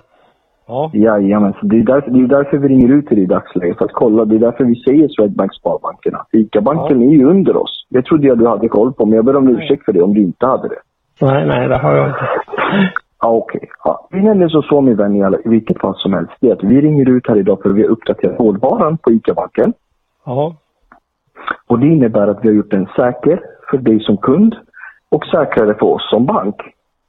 Ja. 0.69 0.91
Jajamän, 0.95 1.53
så 1.61 1.67
det 1.67 1.77
är, 1.77 1.83
därför, 1.83 2.11
det 2.11 2.19
är 2.19 2.27
därför 2.27 2.57
vi 2.59 2.69
ringer 2.69 2.89
ut 2.89 3.07
till 3.07 3.17
dig 3.17 3.25
i 3.25 3.27
dagsläget. 3.27 3.79
För 3.79 3.85
att 3.85 3.93
kolla, 3.93 4.25
det 4.25 4.35
är 4.35 4.39
därför 4.39 4.65
vi 4.65 4.75
säger 4.75 5.09
Swedbank 5.09 5.55
Sparbankerna. 5.55 6.27
ICA-banken 6.33 7.03
är 7.03 7.13
ju 7.13 7.25
under 7.25 7.57
oss. 7.57 7.87
Det 7.91 8.03
trodde 8.03 8.27
jag 8.27 8.39
du 8.39 8.47
hade 8.49 8.69
koll 8.69 8.93
på, 8.93 9.07
men 9.07 9.17
jag 9.17 9.25
ber 9.25 9.37
om 9.37 9.49
ursäkt 9.49 9.85
för 9.85 9.93
det 9.93 10.03
om 10.03 10.15
du 10.15 10.21
inte 10.21 10.47
hade 10.47 10.69
det. 10.69 10.81
Nej, 11.21 11.47
nej, 11.47 11.69
det 11.69 11.79
har 11.79 11.95
jag 11.95 12.09
inte. 12.09 12.29
Ja, 13.27 13.31
okej. 13.31 13.69
Ja. 13.85 14.09
Det 14.11 14.17
är 14.17 14.23
nämligen 14.23 14.51
så, 14.51 14.63
så 14.63 14.81
min 14.81 14.97
vän, 14.97 15.17
i, 15.17 15.25
alla, 15.25 15.39
i 15.39 15.49
vilket 15.49 15.81
fall 15.81 15.95
som 15.97 16.13
helst, 16.13 16.33
det 16.41 16.49
är 16.49 16.53
att 16.53 16.65
vi 16.65 16.81
ringer 16.81 17.09
ut 17.09 17.29
här 17.29 17.37
idag 17.37 17.59
för 17.63 17.71
vi 17.71 17.83
har 17.83 17.89
uppdaterat 17.89 18.39
hårdvaran 18.39 18.99
på 18.99 19.13
ICA-banken. 19.13 19.73
Ja. 20.27 20.55
Och 21.67 21.79
det 21.79 21.87
innebär 21.87 22.29
att 22.29 22.39
vi 22.45 22.49
har 22.49 22.55
gjort 22.55 22.71
den 22.71 22.87
säker 22.97 23.41
för 23.71 23.79
dig 23.79 24.01
som 24.01 24.17
kund 24.17 24.57
och 25.11 25.25
säkrare 25.25 25.75
för 25.75 25.87
oss 25.87 26.11
som 26.11 26.27
bank. 26.27 26.57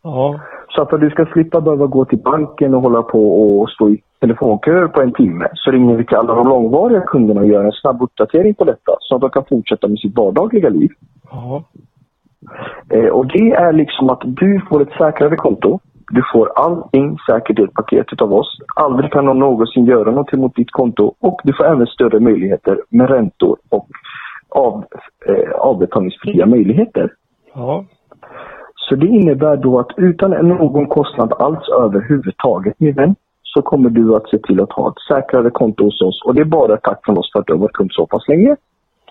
Ja. 0.03 0.39
Så 0.69 0.81
att 0.81 1.01
du 1.01 1.09
ska 1.09 1.25
slippa 1.25 1.61
behöva 1.61 1.85
gå 1.85 2.05
till 2.05 2.21
banken 2.23 2.73
och 2.73 2.81
hålla 2.81 3.01
på 3.01 3.21
och 3.41 3.69
stå 3.69 3.89
i 3.89 4.01
telefonköer 4.19 4.87
på 4.87 5.01
en 5.01 5.13
timme 5.13 5.47
så 5.53 5.71
ringer 5.71 5.97
vi 5.97 6.05
till 6.05 6.17
alla 6.17 6.35
de 6.35 6.47
långvariga 6.47 7.01
kunderna 7.01 7.41
och 7.41 7.47
gör 7.47 7.63
en 7.63 7.71
snabb 7.71 8.01
uppdatering 8.01 8.55
på 8.55 8.63
detta 8.63 8.91
så 8.99 9.15
att 9.15 9.21
de 9.21 9.29
kan 9.29 9.45
fortsätta 9.49 9.87
med 9.87 9.99
sitt 9.99 10.17
vardagliga 10.17 10.69
liv. 10.69 10.89
Ja. 11.31 11.63
Eh, 12.89 13.09
och 13.09 13.27
det 13.27 13.51
är 13.51 13.73
liksom 13.73 14.09
att 14.09 14.21
du 14.25 14.61
får 14.69 14.81
ett 14.81 14.97
säkrare 14.97 15.35
konto. 15.35 15.79
Du 16.09 16.23
får 16.33 16.51
allting 16.55 17.17
säkert 17.29 17.59
i 17.59 17.63
ett 17.63 17.73
paket 17.73 18.13
utav 18.13 18.33
oss. 18.33 18.57
Aldrig 18.75 19.11
kan 19.11 19.25
någon 19.25 19.39
någonsin 19.39 19.85
göra 19.85 20.09
någonting 20.11 20.39
mot 20.39 20.55
ditt 20.55 20.71
konto 20.71 21.13
och 21.19 21.41
du 21.43 21.53
får 21.53 21.65
även 21.65 21.87
större 21.87 22.19
möjligheter 22.19 22.81
med 22.89 23.09
räntor 23.09 23.57
och 23.69 23.87
av, 24.49 24.85
eh, 25.27 25.51
avbetalningsfria 25.51 26.45
möjligheter. 26.45 27.13
Ja. 27.53 27.85
Så 28.75 28.95
det 28.95 29.07
innebär 29.07 29.57
då 29.57 29.79
att 29.79 29.91
utan 29.97 30.31
någon 30.31 30.87
kostnad 30.87 31.33
alls 31.33 31.69
överhuvudtaget 31.69 32.79
min 32.79 32.93
vän 32.93 33.15
så 33.43 33.61
kommer 33.61 33.89
du 33.89 34.15
att 34.15 34.29
se 34.29 34.37
till 34.37 34.61
att 34.61 34.71
ha 34.71 34.89
ett 34.89 35.01
säkrare 35.07 35.49
konto 35.49 35.83
hos 35.83 36.01
oss 36.01 36.21
och 36.25 36.35
det 36.35 36.41
är 36.41 36.45
bara 36.45 36.77
tack 36.77 36.99
från 37.05 37.17
oss 37.17 37.31
för 37.33 37.39
att 37.39 37.47
du 37.47 37.53
har 37.53 37.59
varit 37.59 37.73
kund 37.73 37.89
så 37.93 38.05
pass 38.05 38.27
länge. 38.27 38.55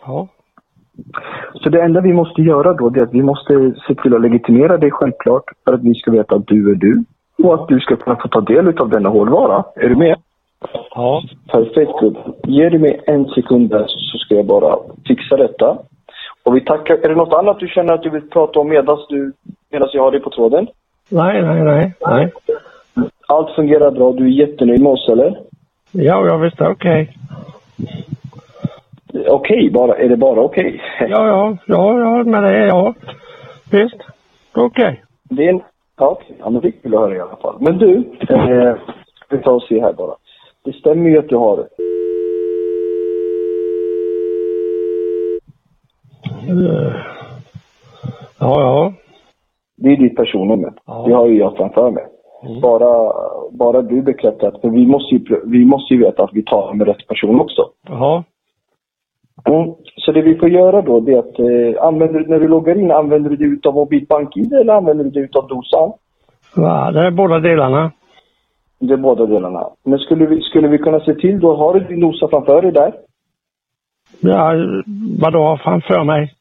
Ja. 0.07 0.29
Så 1.55 1.69
det 1.69 1.83
enda 1.83 2.01
vi 2.01 2.13
måste 2.13 2.43
göra 2.43 2.73
då 2.73 2.87
är 2.87 3.03
att 3.03 3.15
vi 3.15 3.23
måste 3.23 3.75
se 3.89 3.95
till 3.95 4.15
att 4.15 4.23
legitimera 4.23 4.77
dig 4.79 4.91
självklart 4.91 5.45
för 5.65 5.73
att 5.73 5.83
vi 5.83 5.95
ska 5.95 6.11
veta 6.11 6.35
att 6.35 6.47
du 6.47 6.71
är 6.71 6.75
du 6.75 7.05
och 7.43 7.55
att 7.55 7.69
du 7.69 7.81
ska 7.81 7.97
kunna 7.97 8.17
få 8.17 8.29
ta 8.29 8.41
del 8.41 8.79
av 8.79 8.89
denna 8.89 9.09
hårdvara. 9.09 9.65
Är 9.77 9.89
du 9.89 9.97
med? 9.97 10.17
Ja. 10.91 11.23
Perfekt 11.53 12.01
gubben. 12.01 12.33
Ger 12.45 12.71
du 12.71 12.79
mig 12.79 13.01
en 13.07 13.25
sekund 13.25 13.71
där 13.71 13.85
så 13.87 14.19
ska 14.19 14.35
jag 14.35 14.47
bara 14.47 14.77
fixa 15.07 15.37
detta. 15.37 15.79
Och 16.43 16.57
vi 16.57 16.61
tackar. 16.61 16.95
Är 16.95 17.09
det 17.09 17.15
något 17.15 17.33
annat 17.33 17.61
du 17.61 17.69
känner 17.69 17.93
att 17.95 18.03
du 18.03 18.11
vill 18.11 18.31
prata 18.31 18.61
om 18.61 18.69
medan 18.69 18.99
du, 19.09 19.33
medan 19.73 19.89
jag 19.93 20.03
har 20.03 20.11
dig 20.11 20.21
på 20.21 20.31
tråden? 20.31 20.67
Nej, 21.09 21.43
nej, 21.43 21.65
nej, 21.65 21.95
nej. 22.07 22.33
Allt 23.29 23.55
fungerar 23.57 23.91
bra. 23.91 24.13
Du 24.13 24.25
är 24.25 24.29
jättenöjd 24.29 24.83
med 24.83 24.93
oss 24.93 25.09
eller? 25.09 25.39
Ja, 25.93 26.27
jag 26.27 26.39
visste 26.39 26.69
okej. 26.69 27.17
Okej, 29.29 29.71
bara. 29.71 29.97
Är 29.97 30.09
det 30.09 30.17
bara 30.17 30.41
okej? 30.41 30.81
Ja, 31.01 31.07
ja, 31.09 31.57
ja, 31.67 31.99
ja, 31.99 32.25
men 32.25 32.43
det 32.43 32.57
är 32.57 32.67
ja. 32.67 32.95
Visst. 33.73 33.97
Okej. 34.55 35.03
Det 35.31 35.45
är 35.45 35.49
en... 35.51 35.61
Ja, 35.99 36.09
okej. 36.09 36.37
Ja, 36.39 36.51
men 36.51 36.63
det 36.63 36.69
är 36.69 36.73
kul 36.83 36.95
att 36.95 37.01
höra 37.01 37.17
i 37.17 37.21
alla 37.21 37.37
fall. 37.37 37.57
Men 37.61 37.79
du, 37.79 37.97
eh, 38.29 38.75
vi 39.31 39.39
tar 39.39 39.53
och 39.53 39.63
se 39.63 39.81
här 39.81 39.93
bara. 39.93 40.15
Det 40.65 40.73
stämmer 40.73 41.11
ju 41.11 41.19
att 41.19 41.29
du 41.29 41.37
har 41.37 41.67
Eh, 46.49 46.97
Ja, 48.39 48.61
ja. 48.61 48.93
Det 49.77 49.89
är 49.89 49.97
ditt 49.97 50.17
personnummer. 50.17 50.73
Det 51.07 51.15
har 51.15 51.27
ju 51.27 51.39
jag 51.39 51.57
framför 51.57 51.91
mig. 51.91 52.05
Bara, 52.63 53.13
bara 53.51 53.83
du 53.83 54.03
bekräftar 54.03 54.49
att, 54.49 54.61
vi 54.63 54.87
måste, 54.87 55.15
ju, 55.15 55.41
vi 55.45 55.65
måste 55.65 55.95
ju 55.95 56.01
veta 56.01 56.25
att 56.25 56.33
vi 56.33 56.43
talar 56.43 56.75
med 56.75 56.87
rätt 56.87 57.07
person 57.07 57.41
också. 57.41 57.69
Jaha. 57.89 58.25
Mm. 59.45 59.75
Så 59.97 60.13
det 60.13 60.23
vi 60.23 60.35
får 60.35 60.49
göra 60.49 60.83
då, 60.83 61.01
det 61.01 61.13
är 61.13 61.19
att 61.19 61.39
eh, 61.39 61.85
använder, 61.85 62.25
när 62.29 62.41
du 62.41 62.49
loggar 62.49 62.79
in, 62.79 62.91
använder 62.91 63.31
du 63.31 63.37
dig 63.37 63.47
utav 63.47 63.75
mobilt 63.75 64.09
bank-id 64.09 64.53
eller 64.53 64.73
använder 64.73 65.05
du 65.05 65.11
dig 65.11 65.23
utav 65.23 65.49
dosan? 65.49 65.93
Va, 66.57 66.91
det 66.91 67.07
är 67.07 67.11
båda 67.11 67.39
delarna. 67.39 67.93
Det 68.79 68.93
är 68.93 68.97
båda 68.97 69.27
delarna. 69.27 69.69
Men 69.85 69.99
skulle 69.99 70.27
vi, 70.27 70.41
skulle 70.41 70.69
vi 70.69 70.79
kunna 70.79 71.01
se 71.01 71.15
till 71.15 71.41
då, 71.41 71.57
har 71.57 71.75
du 71.75 71.81
din 71.81 72.01
dosa 72.01 72.29
framför 72.29 72.63
dig 72.63 72.73
där? 72.73 72.93
Ja, 74.21 74.53
vadå 75.21 75.59
framför 75.65 76.05
mig? 76.05 76.33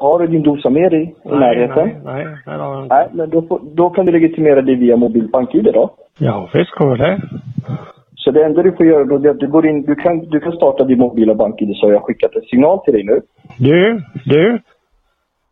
Har 0.00 0.18
du 0.18 0.26
din 0.26 0.42
dosa 0.42 0.70
med 0.70 0.90
dig 0.90 1.14
i 1.24 1.28
närheten? 1.28 1.88
Nej, 1.88 2.00
nej, 2.04 2.24
nej, 2.46 2.56
det 2.58 2.62
har 2.62 2.74
jag 2.74 2.82
inte. 2.82 2.94
Nej, 2.94 3.08
men 3.12 3.30
då, 3.30 3.42
får, 3.42 3.60
då 3.74 3.90
kan 3.90 4.06
du 4.06 4.12
legitimera 4.12 4.62
dig 4.62 4.74
via 4.74 4.96
mobilt 4.96 5.32
bank-id 5.32 5.64
då. 5.74 5.90
Ja, 6.18 6.48
visst 6.54 6.70
går 6.70 6.96
det. 6.96 7.20
Så 8.26 8.32
det 8.32 8.44
enda 8.44 8.62
du 8.62 8.72
får 8.72 8.86
göra 8.86 9.04
då 9.04 9.16
är 9.16 9.30
att 9.30 9.40
du 9.40 9.46
går 9.46 9.66
in, 9.66 9.82
du 9.82 9.94
kan, 9.94 10.18
du 10.18 10.40
kan 10.40 10.52
starta 10.52 10.84
din 10.84 10.98
mobila 10.98 11.34
bank-id 11.34 11.76
så 11.76 11.86
har 11.86 11.92
jag 11.92 12.02
skickat 12.02 12.34
en 12.34 12.42
signal 12.42 12.78
till 12.84 12.94
dig 12.94 13.04
nu. 13.04 13.20
Du, 13.58 14.02
du. 14.24 14.58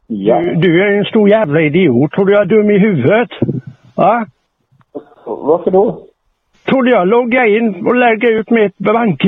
Ja. 0.06 0.40
Du, 0.40 0.54
du 0.54 0.82
är 0.82 0.98
en 0.98 1.04
stor 1.04 1.28
jävla 1.28 1.60
idiot. 1.60 2.12
Tror 2.12 2.26
du 2.26 2.32
jag 2.32 2.42
är 2.42 2.46
dum 2.46 2.70
i 2.70 2.78
huvudet? 2.78 3.28
Va? 3.94 4.26
Varför 5.24 5.70
då? 5.70 6.00
Trodde 6.64 6.90
jag 6.90 7.08
logga 7.08 7.46
in 7.46 7.86
och 7.86 7.96
lägga 7.96 8.28
ut 8.28 8.50
mitt 8.50 8.78
bank 8.78 9.20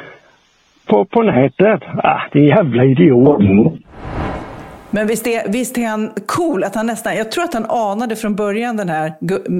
på, 0.88 1.04
på 1.04 1.22
nätet? 1.22 1.82
Ah, 2.02 2.20
din 2.32 2.44
jävla 2.44 2.84
idiot. 2.84 3.42
Men 4.94 5.06
visst 5.06 5.26
är, 5.26 5.48
visst 5.48 5.78
är 5.78 5.86
han 5.86 6.12
cool? 6.26 6.64
Att 6.64 6.74
han 6.74 6.86
nästan, 6.86 7.16
jag 7.16 7.30
tror 7.32 7.44
att 7.44 7.54
han 7.54 7.66
anade 7.66 8.16
från 8.16 8.36
början, 8.36 8.76
den 8.76 8.88
här 8.88 9.14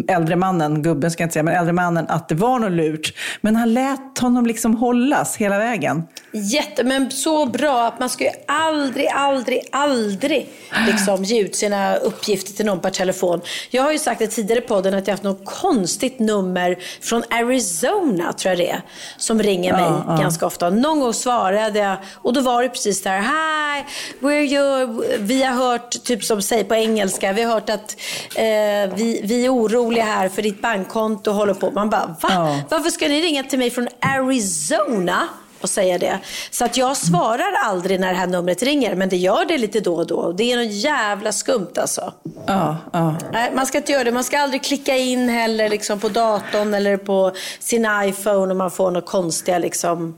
äldre 0.08 0.36
mannen, 0.36 0.82
gubben 0.82 1.10
ska 1.10 1.22
jag 1.22 1.26
inte 1.26 1.32
säga, 1.32 1.42
men 1.42 1.54
äldre 1.54 1.72
mannen, 1.72 2.06
att 2.08 2.28
det 2.28 2.34
var 2.34 2.58
något 2.58 2.72
lurt. 2.72 3.14
Men 3.40 3.56
han 3.56 3.74
lät 3.74 4.18
honom 4.20 4.46
liksom 4.46 4.76
hållas 4.76 5.36
hela 5.36 5.58
vägen. 5.58 6.02
Jätte, 6.32 6.84
men 6.84 7.10
så 7.10 7.46
bra 7.46 7.86
att 7.86 7.98
man 7.98 8.10
ska 8.10 8.24
ju 8.24 8.30
aldrig, 8.48 9.08
aldrig, 9.14 9.60
aldrig 9.72 10.50
liksom 10.86 11.24
ge 11.24 11.40
ut 11.40 11.56
sina 11.56 11.96
uppgifter 11.96 12.52
till 12.52 12.66
någon 12.66 12.80
per 12.80 12.90
telefon. 12.90 13.40
Jag 13.70 13.82
har 13.82 13.92
ju 13.92 13.98
sagt 13.98 14.18
det 14.18 14.26
tidigare 14.26 14.58
i 14.64 14.66
podden 14.66 14.94
att 14.94 15.06
jag 15.06 15.12
har 15.12 15.16
haft 15.16 15.24
något 15.24 15.44
konstigt 15.44 16.18
nummer 16.18 16.78
från 17.00 17.22
Arizona, 17.30 18.32
tror 18.32 18.50
jag 18.50 18.58
det 18.58 18.70
är, 18.70 18.82
som 19.16 19.42
ringer 19.42 19.72
mig 19.72 19.82
Ja, 19.82 20.04
ja. 20.08 20.16
ganska 20.16 20.46
ofta. 20.46 20.70
Någon 20.70 21.00
gång 21.00 21.14
svarade 21.14 21.78
jag 21.78 21.96
och 22.14 22.32
då 22.32 22.40
var 22.40 22.62
det 22.62 22.68
precis 22.68 23.02
där, 23.02 23.18
Hi, 23.18 23.84
we're 24.20 24.42
your... 24.42 25.23
vi 25.24 25.42
har 25.42 25.52
hört, 25.52 26.04
typ 26.04 26.24
som 26.24 26.42
säger 26.42 26.64
på 26.64 26.74
engelska, 26.74 27.32
vi 27.32 27.42
har 27.42 27.54
hört 27.54 27.70
att 27.70 27.96
eh, 28.34 28.96
vi, 28.96 29.20
vi 29.24 29.44
är 29.44 29.54
oroliga 29.54 30.04
här 30.04 30.28
för 30.28 30.42
ditt 30.42 30.62
bankkonto 30.62 31.30
håller 31.30 31.54
på. 31.54 31.70
Man 31.70 31.90
bara, 31.90 32.16
va? 32.22 32.60
Varför 32.70 32.90
ska 32.90 33.08
ni 33.08 33.20
ringa 33.20 33.42
till 33.42 33.58
mig 33.58 33.70
från 33.70 33.88
Arizona? 34.00 35.28
och 35.64 35.70
säga 35.70 35.98
det. 35.98 36.18
Så 36.50 36.64
att 36.64 36.76
jag 36.76 36.96
svarar 36.96 37.52
aldrig 37.64 38.00
när 38.00 38.08
det 38.08 38.18
här 38.18 38.26
numret 38.26 38.62
ringer, 38.62 38.94
men 38.94 39.08
det 39.08 39.16
gör 39.16 39.44
det 39.44 39.58
lite 39.58 39.80
då 39.80 39.94
och 39.94 40.06
då. 40.06 40.32
Det 40.32 40.52
är 40.52 40.56
något 40.56 40.72
jävla 40.72 41.32
skumt 41.32 41.72
alltså. 41.76 42.12
Ja, 42.46 42.76
ja. 42.92 43.16
Nej, 43.32 43.52
man 43.54 43.66
ska 43.66 43.78
inte 43.78 43.92
göra 43.92 44.04
det. 44.04 44.12
Man 44.12 44.24
ska 44.24 44.38
aldrig 44.38 44.64
klicka 44.64 44.96
in 44.96 45.28
heller 45.28 45.68
liksom 45.68 46.00
på 46.00 46.08
datorn 46.08 46.74
eller 46.74 46.96
på 46.96 47.32
sin 47.58 47.86
iPhone 48.04 48.50
och 48.50 48.56
man 48.56 48.70
får 48.70 48.90
något 48.90 49.06
konstiga 49.06 49.58
liksom 49.58 50.14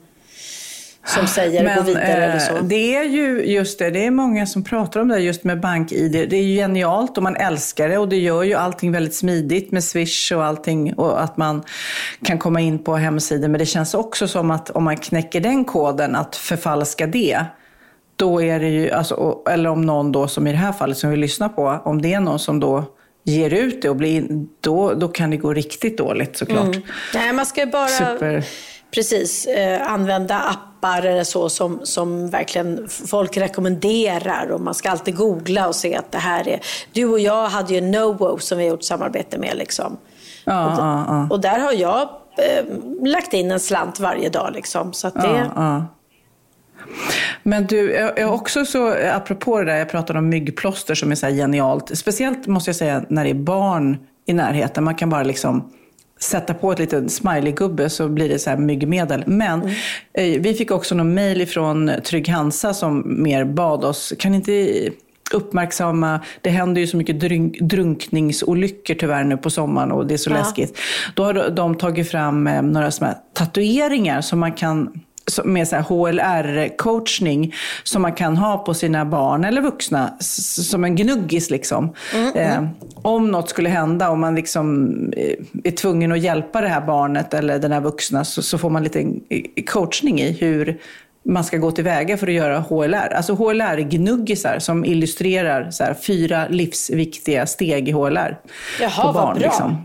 som 1.06 1.26
säger 1.26 1.76
gå 1.76 1.82
vidare 1.82 2.24
eller 2.24 2.38
så. 2.38 2.56
eh, 2.56 2.62
det 2.62 2.96
är 2.96 3.04
ju 3.04 3.44
just 3.44 3.78
det, 3.78 3.90
det 3.90 4.06
är 4.06 4.10
många 4.10 4.46
som 4.46 4.64
pratar 4.64 5.00
om 5.00 5.08
det 5.08 5.18
just 5.18 5.44
med 5.44 5.60
BankID. 5.60 6.12
Det 6.12 6.36
är 6.36 6.42
ju 6.42 6.54
genialt 6.56 7.16
och 7.16 7.22
man 7.22 7.36
älskar 7.36 7.88
det 7.88 7.98
och 7.98 8.08
det 8.08 8.16
gör 8.16 8.42
ju 8.42 8.54
allting 8.54 8.92
väldigt 8.92 9.14
smidigt 9.14 9.72
med 9.72 9.84
Swish 9.84 10.32
och 10.32 10.44
allting 10.44 10.94
och 10.94 11.22
att 11.22 11.36
man 11.36 11.62
kan 12.24 12.38
komma 12.38 12.60
in 12.60 12.84
på 12.84 12.96
hemsidor. 12.96 13.48
Men 13.48 13.58
det 13.58 13.66
känns 13.66 13.94
också 13.94 14.28
som 14.28 14.50
att 14.50 14.70
om 14.70 14.84
man 14.84 14.96
knäcker 14.96 15.40
den 15.40 15.64
koden, 15.64 16.16
att 16.16 16.36
förfalska 16.36 17.06
det, 17.06 17.44
då 18.16 18.42
är 18.42 18.60
det 18.60 18.68
ju, 18.68 18.90
alltså, 18.90 19.42
eller 19.50 19.70
om 19.70 19.82
någon 19.82 20.12
då 20.12 20.28
som 20.28 20.46
i 20.46 20.50
det 20.50 20.58
här 20.58 20.72
fallet 20.72 20.98
som 20.98 21.10
vi 21.10 21.16
lyssnar 21.16 21.48
på, 21.48 21.80
om 21.84 22.02
det 22.02 22.14
är 22.14 22.20
någon 22.20 22.38
som 22.38 22.60
då 22.60 22.84
ger 23.24 23.54
ut 23.54 23.82
det 23.82 23.88
och 23.88 23.96
blir, 23.96 24.26
då, 24.60 24.94
då 24.94 25.08
kan 25.08 25.30
det 25.30 25.36
gå 25.36 25.52
riktigt 25.52 25.98
dåligt 25.98 26.36
såklart. 26.36 26.66
Mm. 26.66 26.82
Nej, 27.14 27.32
man 27.32 27.46
ska 27.46 27.66
bara 27.66 27.88
Super. 27.88 28.44
Precis, 28.94 29.46
eh, 29.46 29.92
använda 29.92 30.40
appar 30.40 31.02
eller 31.02 31.24
så 31.24 31.48
som, 31.48 31.80
som 31.82 32.30
verkligen 32.30 32.88
folk 32.88 33.36
rekommenderar. 33.36 34.50
Och 34.50 34.60
man 34.60 34.74
ska 34.74 34.90
alltid 34.90 35.16
googla 35.16 35.68
och 35.68 35.74
se 35.74 35.96
att 35.96 36.12
det 36.12 36.18
här 36.18 36.48
är... 36.48 36.60
Du 36.92 37.04
och 37.04 37.20
jag 37.20 37.48
hade 37.48 37.74
ju 37.74 37.80
Nowo 37.80 38.38
som 38.38 38.58
vi 38.58 38.64
har 38.64 38.70
gjort 38.70 38.82
samarbete 38.82 39.38
med. 39.38 39.56
Liksom. 39.56 39.96
Ja, 40.44 40.66
och, 40.66 40.72
ja, 40.78 41.04
ja. 41.08 41.26
och 41.30 41.40
där 41.40 41.58
har 41.58 41.72
jag 41.72 42.00
eh, 42.38 42.64
lagt 43.02 43.32
in 43.32 43.50
en 43.50 43.60
slant 43.60 44.00
varje 44.00 44.28
dag. 44.28 44.50
Liksom, 44.54 44.92
så 44.92 45.10
det... 45.10 45.50
Men 47.42 47.66
du, 47.66 47.92
jag 47.92 48.18
jag 48.18 48.34
också 48.34 48.64
så, 48.64 48.94
apropå 49.12 49.58
det 49.58 49.64
där, 49.64 49.76
jag 49.76 49.88
pratade 49.88 50.18
om 50.18 50.28
myggplåster 50.28 50.94
som 50.94 51.10
är 51.10 51.14
så 51.14 51.26
genialt. 51.26 51.98
Speciellt 51.98 52.46
måste 52.46 52.68
jag 52.68 52.76
säga 52.76 53.04
när 53.08 53.24
det 53.24 53.30
är 53.30 53.34
barn 53.34 53.98
i 54.26 54.32
närheten. 54.32 54.84
Man 54.84 54.94
kan 54.94 55.10
bara 55.10 55.22
liksom 55.22 55.72
sätta 56.20 56.54
på 56.54 56.72
ett 56.72 56.78
litet 56.78 57.12
smileygubbe 57.12 57.90
så 57.90 58.08
blir 58.08 58.28
det 58.28 58.38
så 58.38 58.50
här 58.50 58.56
myggmedel. 58.56 59.24
Men 59.26 59.62
eh, 60.12 60.40
vi 60.40 60.54
fick 60.54 60.70
också 60.70 60.94
någon 60.94 61.14
mejl 61.14 61.40
ifrån 61.40 61.90
Trygg 62.04 62.28
Hansa 62.28 62.74
som 62.74 63.22
mer 63.22 63.44
bad 63.44 63.84
oss, 63.84 64.12
kan 64.18 64.34
inte 64.34 64.88
uppmärksamma, 65.32 66.20
det 66.40 66.50
händer 66.50 66.80
ju 66.80 66.86
så 66.86 66.96
mycket 66.96 67.20
drunk, 67.20 67.58
drunkningsolyckor 67.60 68.94
tyvärr 68.94 69.24
nu 69.24 69.36
på 69.36 69.50
sommaren 69.50 69.92
och 69.92 70.06
det 70.06 70.14
är 70.14 70.18
så 70.18 70.30
Ja. 70.30 70.34
läskigt. 70.36 70.78
Då 71.14 71.24
har 71.24 71.50
de 71.50 71.74
tagit 71.74 72.10
fram 72.10 72.46
eh, 72.46 72.62
några 72.62 72.90
såna 72.90 73.14
tatueringar 73.32 74.20
som 74.20 74.38
man 74.38 74.52
kan 74.52 75.00
med 75.44 75.66
HLR-coachning 75.66 77.54
som 77.82 78.02
man 78.02 78.12
kan 78.12 78.36
ha 78.36 78.58
på 78.58 78.74
sina 78.74 79.04
barn 79.04 79.44
eller 79.44 79.60
vuxna 79.60 80.14
som 80.20 80.84
en 80.84 80.96
gnuggis. 80.96 81.50
Liksom. 81.50 81.94
Eh, 82.34 82.64
om 83.02 83.30
något 83.30 83.48
skulle 83.50 83.68
hända, 83.68 84.10
om 84.10 84.20
man 84.20 84.34
liksom 84.34 84.88
eh, 85.16 85.34
är 85.64 85.70
tvungen 85.70 86.12
att 86.12 86.20
hjälpa 86.20 86.60
det 86.60 86.68
här 86.68 86.80
barnet 86.80 87.34
eller 87.34 87.58
den 87.58 87.72
här 87.72 87.80
vuxna 87.80 88.24
så, 88.24 88.42
så 88.42 88.58
får 88.58 88.70
man 88.70 88.82
lite 88.82 89.00
eh, 89.00 89.64
coachning 89.66 90.20
i 90.20 90.32
hur 90.32 90.80
man 91.28 91.44
ska 91.44 91.56
gå 91.56 91.70
tillväga 91.70 92.16
för 92.16 92.26
att 92.26 92.32
göra 92.32 92.58
HLR. 92.58 93.12
Alltså 93.14 93.34
HLR-gnuggisar 93.34 94.58
som 94.58 94.84
illustrerar 94.84 95.70
så 95.70 95.84
här, 95.84 95.94
fyra 95.94 96.48
livsviktiga 96.48 97.46
steg 97.46 97.88
i 97.88 97.92
HLR. 97.92 98.38
Jaha, 98.80 98.90
på 99.06 99.12
vad 99.12 99.14
barn, 99.14 99.38
bra. 99.38 99.46
Liksom. 99.46 99.84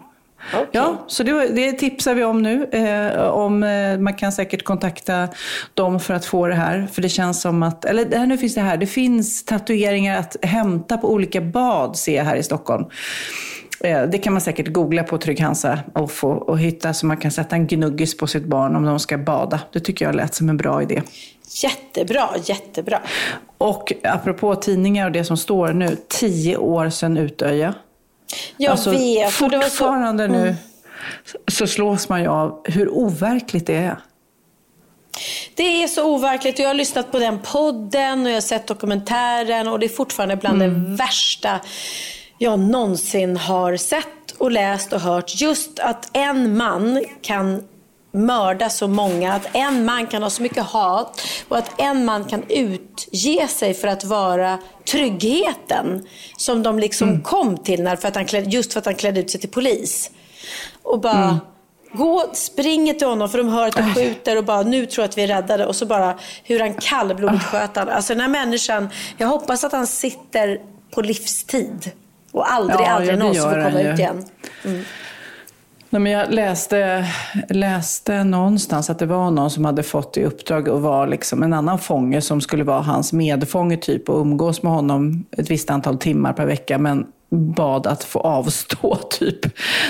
Ja, 0.71 1.03
så 1.07 1.23
det, 1.23 1.47
det 1.47 1.71
tipsar 1.73 2.13
vi 2.13 2.23
om 2.23 2.41
nu. 2.41 2.65
Eh, 2.71 3.21
om, 3.27 3.63
eh, 3.63 3.97
man 3.97 4.13
kan 4.13 4.31
säkert 4.31 4.63
kontakta 4.63 5.27
dem 5.73 5.99
för 5.99 6.13
att 6.13 6.25
få 6.25 6.47
det 6.47 6.55
här. 6.55 6.87
För 6.93 7.01
det 7.01 7.09
känns 7.09 7.41
som 7.41 7.63
att, 7.63 7.85
eller 7.85 8.25
nu 8.25 8.37
finns 8.37 8.55
det 8.55 8.61
här, 8.61 8.77
det 8.77 8.87
finns 8.87 9.45
tatueringar 9.45 10.17
att 10.19 10.35
hämta 10.41 10.97
på 10.97 11.11
olika 11.13 11.41
bad 11.41 11.97
ser 11.97 12.15
jag 12.17 12.23
här 12.23 12.35
i 12.35 12.43
Stockholm. 12.43 12.85
Eh, 13.83 14.01
Det 14.03 14.17
kan 14.17 14.33
man 14.33 14.41
säkert 14.41 14.67
googla 14.67 15.03
på 15.03 15.17
Trygg 15.17 15.39
Hansa 15.41 15.79
och, 15.93 16.11
få, 16.11 16.29
och 16.31 16.59
hitta 16.59 16.93
så 16.93 17.05
man 17.05 17.17
kan 17.17 17.31
sätta 17.31 17.55
en 17.55 17.67
gnuggis 17.67 18.17
på 18.17 18.27
sitt 18.27 18.45
barn 18.45 18.75
om 18.75 18.85
de 18.85 18.99
ska 18.99 19.17
bada. 19.17 19.59
Det 19.73 19.79
tycker 19.79 20.05
jag 20.05 20.15
lät 20.15 20.33
som 20.35 20.49
en 20.49 20.57
bra 20.57 20.81
idé. 20.81 21.01
Jättebra, 21.63 22.29
jättebra. 22.45 22.99
Och 23.57 23.93
apropå 24.03 24.55
tidningar 24.55 25.05
och 25.05 25.11
det 25.11 25.23
som 25.23 25.37
står 25.37 25.73
nu, 25.73 25.97
tio 26.07 26.57
år 26.57 26.89
sedan 26.89 27.17
Utöja. 27.17 27.73
Jag 28.57 28.71
Alltså, 28.71 28.89
vet. 28.91 29.39
det 29.39 29.57
var 29.57 29.63
så- 29.63 29.69
Fortfarande 29.69 30.27
nu 30.27 30.41
Mm. 30.41 30.55
så 31.47 31.67
slås 31.67 32.09
man 32.09 32.21
ju 32.21 32.27
av 32.27 32.61
hur 32.65 32.89
overkligt 32.89 33.67
det 33.67 33.75
är. 33.75 33.97
Det 35.55 35.84
är 35.84 35.88
så 35.88 36.03
overkligt. 36.15 36.59
Jag 36.59 36.67
har 36.67 36.73
lyssnat 36.73 37.11
på 37.11 37.19
den 37.19 37.39
podden 37.39 38.23
och 38.23 38.29
jag 38.29 38.36
har 38.36 38.41
sett 38.41 38.67
dokumentären 38.67 39.67
och 39.67 39.79
det 39.79 39.86
är 39.86 39.89
fortfarande 39.89 40.36
bland 40.36 40.61
Mm. 40.61 40.84
det 40.84 40.95
värsta 40.95 41.59
jag 42.38 42.59
någonsin 42.59 43.38
har 43.38 43.77
sett 43.77 44.05
och 44.38 44.51
läst 44.51 44.93
och 44.93 45.01
hört. 45.01 45.41
Just 45.41 45.79
att 45.79 46.09
en 46.13 46.57
man 46.57 47.05
kan 47.21 47.63
mörda 48.12 48.70
så 48.70 48.88
många, 48.88 49.34
att 49.34 49.47
en 49.53 49.86
man 49.86 50.07
kan 50.07 50.24
ha 50.24 50.30
så 50.30 50.41
mycket 50.41 50.64
hat 50.64 51.22
och 51.47 51.57
att 51.57 51.82
en 51.82 52.05
man 52.05 52.26
kan 52.26 52.43
utge 52.49 53.47
sig 53.49 53.74
för 53.74 53.88
att 53.88 54.03
vara 54.03 54.57
tryggheten 54.91 56.07
som 56.38 56.64
de 56.64 56.80
liksom 56.80 57.22
kom 57.22 57.57
till 57.57 57.84
när, 57.84 57.95
för 57.95 58.07
att 58.07 58.16
han 58.16 58.26
klädde, 58.26 58.49
just 58.49 58.74
för 58.74 58.80
att 58.80 58.86
han 58.86 58.95
klädde 58.95 59.20
ut 59.20 59.32
sig 59.32 59.41
till 59.41 59.49
polis. 59.49 60.12
Och 60.84 60.99
bara 60.99 61.39
gå, 61.93 62.30
springer 62.34 62.93
till 62.93 63.07
honom 63.07 63.30
för 63.30 63.38
de 63.38 63.47
hör 63.47 63.68
att 63.68 63.78
de 63.78 63.93
skjuter 63.93 64.38
och 64.38 64.45
bara 64.45 64.62
nu 64.62 64.86
tror 64.86 65.03
jag 65.03 65.09
att 65.09 65.18
vi 65.18 65.24
är 65.24 65.28
räddade 65.28 65.66
och 65.66 65.76
så 65.76 65.86
bara 65.86 66.20
hur 66.43 66.59
han 66.59 66.74
kallblodigt 66.74 67.43
sköt 67.43 67.76
han. 67.76 67.89
Alltså 67.89 68.14
den 68.14 68.22
här 68.22 68.28
människan, 68.28 68.89
jag 69.18 69.28
hoppas 69.28 69.64
att 69.64 69.72
han 69.72 69.88
sitter 69.88 70.59
på 70.91 71.01
livstid 71.01 71.91
och 72.32 72.51
aldrig, 72.51 72.80
Ja, 72.80 72.89
aldrig 72.89 73.18
någonsin 73.20 73.43
får 73.43 73.64
komma 73.64 73.82
ut 73.82 73.99
igen. 73.99 74.26
Mm. 74.66 74.84
Nej, 75.93 76.01
men 76.01 76.11
jag 76.11 76.33
läste, 76.33 77.05
läste 77.49 78.23
någonstans 78.23 78.89
att 78.89 78.99
det 78.99 79.05
var 79.05 79.31
någon 79.31 79.51
som 79.51 79.65
hade 79.65 79.83
fått 79.83 80.17
i 80.17 80.23
uppdrag 80.23 80.69
att 80.69 80.81
vara 80.81 81.05
liksom 81.05 81.43
en 81.43 81.53
annan 81.53 81.79
fånge 81.79 82.21
som 82.21 82.41
skulle 82.41 82.63
vara 82.63 82.81
hans 82.81 83.13
medfånge 83.13 83.77
typ 83.77 84.09
och 84.09 84.21
umgås 84.21 84.63
med 84.63 84.71
honom 84.71 85.25
ett 85.37 85.51
visst 85.51 85.69
antal 85.69 85.97
timmar 85.97 86.33
per 86.33 86.45
vecka 86.45 86.77
men 86.77 87.07
bad 87.29 87.87
att 87.87 88.03
få 88.03 88.19
avstå 88.19 88.95
typ. 89.09 89.45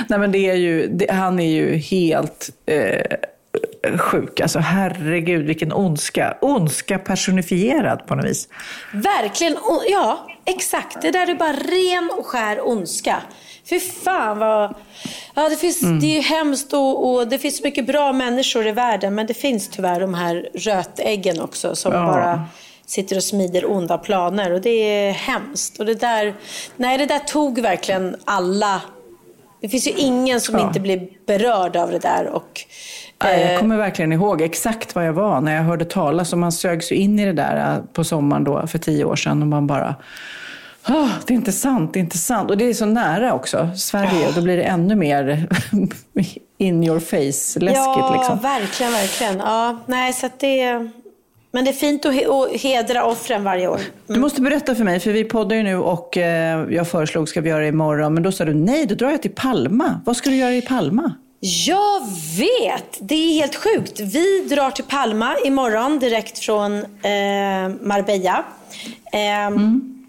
Nej, 0.10 0.20
men 0.20 0.32
det 0.32 0.50
är 0.50 0.56
ju, 0.56 0.88
det, 0.88 1.12
han 1.12 1.40
är 1.40 1.52
ju 1.52 1.76
helt 1.76 2.50
eh, 2.66 3.98
sjuk. 3.98 4.40
Alltså 4.40 4.60
herregud 4.60 5.46
vilken 5.46 5.74
ondska. 5.74 6.38
Ondska 6.42 7.00
personifierad 7.00 8.08
på 8.08 8.16
något 8.16 8.26
vis. 8.26 8.48
Verkligen, 8.94 9.58
ja 9.92 10.28
exakt. 10.46 11.02
Det 11.02 11.12
där 11.12 11.30
är 11.30 11.36
bara 11.36 11.54
ren 11.54 12.10
och 12.18 12.26
skär 12.26 12.68
ondska. 12.68 13.18
Fy 13.70 13.80
fan 13.80 14.38
vad... 14.40 14.76
Ja, 15.36 15.50
det, 15.50 15.56
finns, 15.56 15.82
Mm. 15.84 16.00
det 16.00 16.06
är 16.06 16.16
ju 16.16 16.22
hemskt 16.22 16.74
och, 16.74 17.12
och 17.14 17.28
det 17.28 17.38
finns 17.40 17.58
så 17.58 17.64
mycket 17.64 17.88
bra 17.88 18.14
människor 18.14 18.68
i 18.68 18.72
världen 18.72 19.16
men 19.16 19.28
det 19.28 19.34
finns 19.34 19.68
tyvärr 19.70 20.00
de 20.00 20.14
här 20.14 20.50
rötäggen 20.54 21.42
också 21.42 21.76
som 21.76 21.94
Ja. 21.94 22.06
bara 22.06 22.44
sitter 22.86 23.16
och 23.16 23.24
smider 23.24 23.72
onda 23.72 23.98
planer 23.98 24.52
och 24.54 24.62
det 24.62 24.70
är 24.70 25.12
hemskt. 25.12 25.80
Och 25.80 25.86
det 25.86 25.94
där, 25.94 26.34
nej, 26.76 26.98
det 26.98 27.06
där 27.06 27.20
tog 27.20 27.60
verkligen 27.60 28.16
alla. 28.26 28.82
Det 29.62 29.70
finns 29.70 29.88
ju 29.88 29.92
ingen 29.92 30.42
som 30.42 30.56
Ja. 30.58 30.68
inte 30.68 30.80
blir 30.80 31.08
berörd 31.28 31.76
av 31.76 31.92
det 31.92 32.00
där. 32.00 32.28
Och, 32.28 32.62
Nej, 33.24 33.42
eh, 33.44 33.52
Jag 33.52 33.60
kommer 33.60 33.78
verkligen 33.78 34.12
ihåg 34.14 34.42
exakt 34.42 34.96
vad 34.96 35.08
jag 35.08 35.14
var 35.14 35.42
när 35.42 35.56
jag 35.56 35.64
hörde 35.64 35.86
talas 35.86 36.34
om. 36.34 36.40
Man 36.40 36.52
sögs 36.52 36.92
ju 36.92 36.96
in 36.96 37.20
i 37.20 37.26
det 37.26 37.34
där 37.34 37.58
eh, 37.76 37.84
på 37.94 38.04
sommaren 38.04 38.44
då 38.44 38.68
för 38.68 38.78
tio 38.78 39.06
år 39.06 39.16
sedan 39.16 39.42
och 39.42 39.48
man 39.48 39.68
bara 39.68 39.96
"Ah, 40.84 41.10
det 41.28 41.34
är 41.34 41.36
inte 41.36 41.52
sant, 41.52 41.94
det 41.94 42.00
är 42.00 42.02
inte 42.02 42.18
sant. 42.18 42.50
Och 42.50 42.58
det 42.58 42.66
är 42.66 42.74
så 42.74 42.86
nära 42.86 43.34
också, 43.34 43.70
Sverige. 43.76 44.32
Då 44.36 44.42
blir 44.42 44.58
det 44.58 44.64
ännu 44.64 44.96
mer 44.96 45.48
in 46.58 46.84
your 46.84 47.00
face-läskigt. 47.00 47.76
Ja, 47.76 48.16
liksom. 48.18 48.40
verkligen, 48.40 48.92
verkligen. 48.92 49.38
Ja, 49.38 49.80
nej, 49.86 50.14
så 50.14 50.30
det, 50.40 50.90
men 51.52 51.66
det 51.66 51.72
är 51.72 51.74
fint 51.74 52.06
att, 52.06 52.14
he, 52.14 52.26
att 52.30 52.62
hedra 52.62 53.06
offren 53.06 53.44
varje 53.44 53.68
år. 53.68 53.80
Du 54.08 54.20
måste 54.20 54.42
berätta 54.42 54.76
för 54.76 54.84
mig, 54.84 55.00
för 55.00 55.12
vi 55.12 55.24
poddar 55.24 55.56
ju 55.56 55.64
nu 55.64 55.76
och 55.78 56.18
eh, 56.18 56.66
jag 56.70 56.88
föreslog 56.88 57.30
ska 57.30 57.42
vi 57.42 57.50
göra 57.50 57.62
det 57.62 57.68
imorgon. 57.68 58.14
Men 58.14 58.24
då 58.24 58.32
sa 58.32 58.46
du 58.46 58.54
nej, 58.54 58.86
då 58.86 58.96
drar 58.96 59.12
jag 59.12 59.22
till 59.22 59.36
Palma. 59.36 60.02
Vad 60.06 60.18
ska 60.18 60.30
du 60.30 60.36
göra 60.36 60.54
i 60.54 60.62
Palma? 60.62 61.14
Jag 61.40 62.02
vet! 62.38 62.98
Det 63.00 63.16
är 63.16 63.34
helt 63.34 63.56
sjukt. 63.56 64.00
Vi 64.00 64.48
drar 64.50 64.72
till 64.72 64.84
Palma 64.84 65.36
imorgon 65.46 66.00
direkt 66.00 66.40
från 66.40 66.78
eh, 66.78 67.70
Marbella. 67.82 68.44
Ehm, 69.14 70.01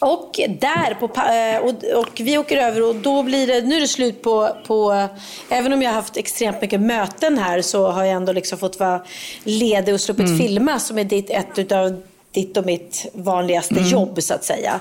Och 0.00 0.40
där 0.48 0.94
på, 0.94 1.06
eh, 1.06 1.58
och, 1.60 2.00
och 2.00 2.20
vi 2.20 2.38
åker 2.38 2.56
över 2.56 2.82
och 2.88 2.94
då 2.94 3.22
blir 3.22 3.46
det, 3.46 3.60
nu 3.60 3.76
är 3.76 3.80
det 3.80 3.88
slut 3.88 4.22
på, 4.22 4.56
på, 4.66 5.08
även 5.48 5.72
om 5.72 5.82
jag 5.82 5.90
har 5.90 5.94
haft 5.94 6.16
extremt 6.16 6.60
mycket 6.60 6.80
möten 6.80 7.38
här 7.38 7.62
så 7.62 7.88
har 7.88 8.04
jag 8.04 8.14
ändå 8.14 8.32
liksom 8.32 8.58
fått 8.58 8.80
vara 8.80 9.02
ledig 9.44 9.94
och 9.94 10.00
sluppit 10.00 10.38
filma 10.38 10.78
som 10.78 10.98
är 10.98 11.04
ditt, 11.04 11.30
ett 11.30 11.72
av 11.72 12.02
ditt 12.32 12.56
och 12.56 12.66
mitt 12.66 13.06
vanligaste 13.12 13.74
jobb 13.80 14.22
så 14.22 14.34
att 14.34 14.44
säga. 14.44 14.80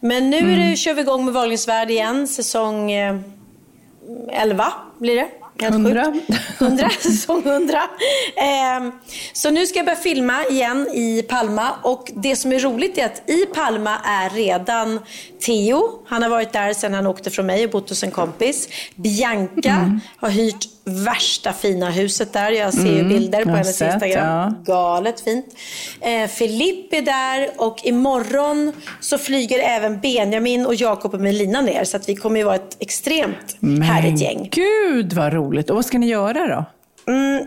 Men 0.00 0.30
nu 0.30 0.52
är 0.52 0.70
det, 0.70 0.76
kör 0.76 0.94
vi 0.94 1.00
igång 1.00 1.24
med 1.24 1.34
Wahlgrens 1.34 1.68
värld 1.68 1.90
igen, 1.90 2.28
säsong 2.28 2.92
eh, 2.92 3.16
11 4.28 4.72
blir 4.98 5.16
det. 5.16 5.28
Hundra. 5.62 6.14
100, 6.58 6.90
säsong 7.00 7.42
100. 7.46 7.82
Ehm, 8.36 8.92
så 9.32 9.50
nu 9.50 9.66
ska 9.66 9.78
jag 9.78 9.86
börja 9.86 9.96
filma 9.96 10.44
igen 10.44 10.88
i 10.94 11.22
Palma. 11.22 11.72
Och 11.82 12.10
det 12.14 12.36
som 12.36 12.52
är 12.52 12.58
roligt 12.58 12.98
är 12.98 13.06
att 13.06 13.30
i 13.30 13.46
Palma 13.46 13.98
är 14.04 14.30
redan 14.30 15.00
Theo. 15.46 16.02
Han 16.06 16.22
har 16.22 16.30
varit 16.30 16.52
där 16.52 16.72
sedan 16.72 16.94
han 16.94 17.06
åkte 17.06 17.30
från 17.30 17.46
mig 17.46 17.64
och 17.64 17.70
bott 17.70 17.88
hos 17.88 18.02
en 18.02 18.10
kompis. 18.10 18.68
Bianca 18.96 19.70
Mm. 19.70 20.00
har 20.16 20.30
hyrt 20.30 20.64
värsta 20.84 21.52
fina 21.52 21.90
huset 21.90 22.32
där. 22.32 22.50
Jag 22.50 22.74
ser 22.74 22.80
Mm, 22.92 23.08
bilder 23.08 23.44
på 23.44 23.50
hennes 23.50 23.76
sett, 23.76 23.92
Instagram. 23.94 24.26
ja. 24.26 24.52
Galet 24.74 25.20
fint. 25.20 25.46
Eh, 26.00 26.26
Filipp 26.28 26.92
är 26.92 27.02
där 27.02 27.50
och 27.56 27.80
imorgon 27.84 28.72
så 29.00 29.18
flyger 29.18 29.58
även 29.58 30.00
Benjamin 30.00 30.66
och 30.66 30.74
Jakob 30.74 31.14
och 31.14 31.20
Melina 31.20 31.60
ner. 31.60 31.84
Så 31.84 31.96
att 31.96 32.08
vi 32.08 32.16
kommer 32.16 32.38
ju 32.40 32.44
vara 32.44 32.54
ett 32.54 32.76
extremt 32.80 33.56
härligt 33.84 34.20
gäng. 34.20 34.48
gud 34.52 35.12
vad 35.12 35.32
roligt. 35.32 35.70
Och 35.70 35.76
vad 35.76 35.84
ska 35.84 35.98
ni 35.98 36.06
göra 36.06 36.46
då? 36.46 36.64
Mm. 37.12 37.46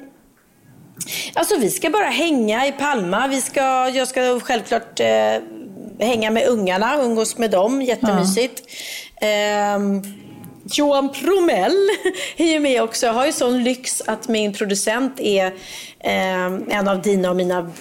Alltså 1.33 1.55
vi 1.59 1.69
ska 1.69 1.89
bara 1.89 2.05
hänga 2.07 2.67
i 2.67 2.71
Palma. 2.71 3.27
Vi 3.27 3.41
ska, 3.41 3.89
jag 3.89 4.07
ska 4.07 4.39
självklart 4.39 4.99
eh, 4.99 5.05
hänga 6.07 6.31
med 6.31 6.47
ungarna, 6.47 7.03
umgås 7.03 7.37
med 7.37 7.51
dem. 7.51 7.81
Jättemysigt. 7.81 8.63
Ehm, 9.21 10.01
Johan 10.63 11.09
Promell 11.09 11.89
är 12.37 12.45
ju 12.45 12.59
med 12.59 12.83
också. 12.83 13.05
Jag 13.05 13.13
har 13.13 13.25
ju 13.25 13.31
sån 13.31 13.63
lyx 13.63 14.01
att 14.05 14.27
min 14.27 14.53
producent 14.53 15.19
är 15.19 15.53
ehm, 15.99 16.65
en 16.69 16.87
av 16.87 17.01
dina 17.01 17.29
och 17.29 17.35
mina 17.35 17.71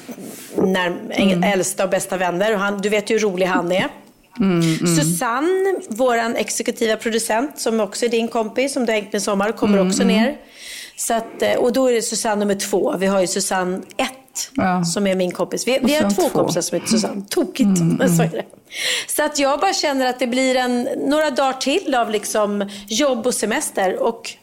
när, 0.56 0.96
äldsta 1.44 1.84
och 1.84 1.90
bästa 1.90 2.16
vänner. 2.16 2.54
Och 2.54 2.60
han, 2.60 2.78
du 2.78 2.88
vet 2.88 3.10
ju 3.10 3.14
hur 3.14 3.20
rolig 3.20 3.46
han 3.46 3.72
är. 3.72 3.88
Susanne, 4.96 5.74
vår 5.88 6.16
exekutiva 6.36 6.96
producent, 6.96 7.60
som 7.60 7.80
också 7.80 8.04
är 8.04 8.08
din 8.08 8.28
kompis, 8.28 8.72
som 8.72 8.86
du 8.86 8.92
har 8.92 9.00
hängt 9.00 9.12
med 9.12 9.20
i 9.20 9.24
sommar, 9.24 9.52
kommer 9.52 9.86
också 9.86 10.04
ner. 10.04 10.36
Så 10.96 11.14
att, 11.14 11.42
eh, 11.42 11.54
och 11.54 11.72
då 11.72 11.90
är 11.90 11.94
det 11.94 12.02
Susanne 12.02 12.36
nummer 12.36 12.54
två. 12.54 12.96
Vi 12.98 13.06
har 13.06 13.20
ju 13.20 13.26
Susanne 13.26 13.80
ett, 13.96 14.17
Ja. 14.54 14.84
som 14.84 15.06
är 15.06 15.14
min 15.14 15.30
kompis. 15.32 15.68
Vi, 15.68 15.78
vi 15.82 15.94
har 15.94 16.10
två, 16.10 16.22
två. 16.22 16.28
kompisar 16.28 16.60
som 16.60 16.74
heter 16.74 16.88
Susanne. 16.88 17.22
Tokigt, 17.28 17.80
men 17.98 18.16
så 18.16 18.22
är 18.22 18.28
det. 18.28 18.44
Så 19.06 19.24
att 19.24 19.38
jag 19.38 19.60
bara 19.60 19.72
känner 19.72 20.06
att 20.06 20.18
det 20.18 20.26
blir 20.26 20.56
en, 20.56 20.88
några 21.06 21.30
dagar 21.30 21.52
till 21.52 21.94
av 21.94 22.10
liksom 22.10 22.68
jobb 22.88 23.26
och 23.26 23.34
semester. 23.34 24.02
Och 24.02 24.34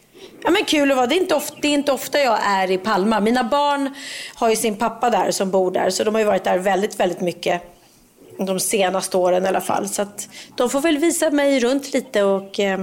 Ja, 0.43 0.51
men 0.51 0.65
kul 0.65 0.91
att 0.91 0.97
vara. 0.97 1.07
Det 1.07 1.15
är, 1.15 1.21
inte 1.21 1.35
ofta, 1.35 1.55
det 1.61 1.67
är 1.67 1.73
inte 1.73 1.91
ofta 1.91 2.19
jag 2.19 2.39
är 2.45 2.71
i 2.71 2.77
Palma. 2.77 3.19
Mina 3.19 3.43
barn 3.43 3.93
har 4.35 4.49
ju 4.49 4.55
sin 4.55 4.75
pappa 4.75 5.09
där 5.09 5.31
som 5.31 5.51
bor 5.51 5.71
där. 5.71 5.89
Så 5.89 6.03
de 6.03 6.13
har 6.15 6.21
ju 6.21 6.27
varit 6.27 6.43
där 6.43 6.57
väldigt, 6.57 6.99
väldigt 6.99 7.21
mycket. 7.21 7.61
de 8.37 8.59
senaste 8.59 9.17
åren 9.17 9.45
i 9.45 9.47
alla 9.47 9.61
fall. 9.61 9.87
Så 9.89 10.05
de 10.55 10.69
får 10.69 10.81
väl 10.81 10.97
visa 10.97 11.31
mig 11.31 11.59
runt 11.59 11.93
lite 11.93 12.23
och 12.23 12.59
eh, 12.59 12.79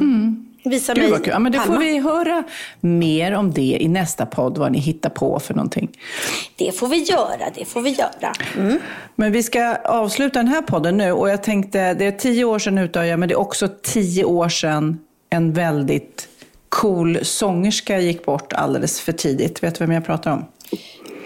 visa 0.64 0.94
Gud 0.94 1.10
mig. 1.10 1.20
Ja, 1.24 1.38
men 1.38 1.52
det 1.52 1.60
får 1.60 1.78
vi 1.78 1.98
höra 1.98 2.44
mer 2.80 3.32
om 3.32 3.52
det 3.52 3.78
i 3.80 3.88
nästa 3.88 4.26
podd, 4.26 4.58
vad 4.58 4.72
ni 4.72 4.78
hittar 4.78 5.10
på 5.10 5.40
för 5.40 5.54
någonting. 5.54 5.98
Det 6.56 6.72
får 6.78 6.88
vi 6.88 7.02
göra, 7.02 7.50
det 7.54 7.64
får 7.64 7.80
vi 7.80 7.90
göra. 7.90 8.32
Men 9.16 9.32
vi 9.32 9.42
ska 9.42 9.76
avsluta 9.84 10.38
den 10.38 10.48
här 10.48 10.62
podden 10.62 10.96
nu 10.96 11.12
och 11.12 11.30
jag 11.30 11.42
tänkte, 11.42 11.94
det 11.94 12.06
är 12.06 12.12
tio 12.12 12.44
år 12.44 12.58
sedan 12.58 12.78
Utöja, 12.78 13.16
men 13.16 13.28
det 13.28 13.34
är 13.34 13.38
också 13.40 13.68
tio 13.82 14.24
år 14.24 14.48
sedan 14.48 14.98
en 15.30 15.52
väldigt 15.52 16.28
cool 16.68 17.18
sångerska 17.22 17.98
gick 17.98 18.24
bort 18.24 18.52
alldeles 18.52 19.00
för 19.00 19.12
tidigt. 19.12 19.62
Vet 19.62 19.74
du 19.74 19.84
vem 19.84 19.92
jag 19.94 20.06
pratar 20.06 20.32
om? 20.32 20.44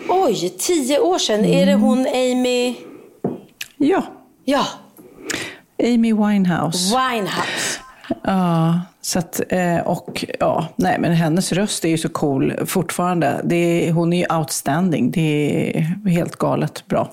Oj, 0.09 0.55
tio 0.59 0.99
år 0.99 1.19
sedan. 1.19 1.45
Är 1.45 1.67
det 1.67 1.75
hon 1.75 2.07
Amy... 2.07 2.75
Ja. 3.77 4.03
Ja, 4.45 4.67
Amy 5.83 6.13
Winehouse. 6.13 6.97
Winehouse. 6.97 7.81
Ja, 8.23 8.81
så 9.07 9.19
att, 9.19 9.41
eh, 9.49 9.79
och 9.79 10.25
ja, 10.41 10.69
nej 10.77 10.99
men 10.99 11.13
hennes 11.13 11.53
röst 11.53 11.85
är 11.85 11.89
ju 11.89 11.99
så 11.99 12.09
cool 12.09 12.67
fortfarande. 12.67 13.41
Det 13.45 13.91
hon 13.93 14.13
är 14.13 14.19
ju 14.19 14.37
outstanding. 14.39 15.11
Det 15.11 15.73
är 15.79 16.11
helt 16.11 16.37
galet 16.37 16.87
bra. 16.87 17.11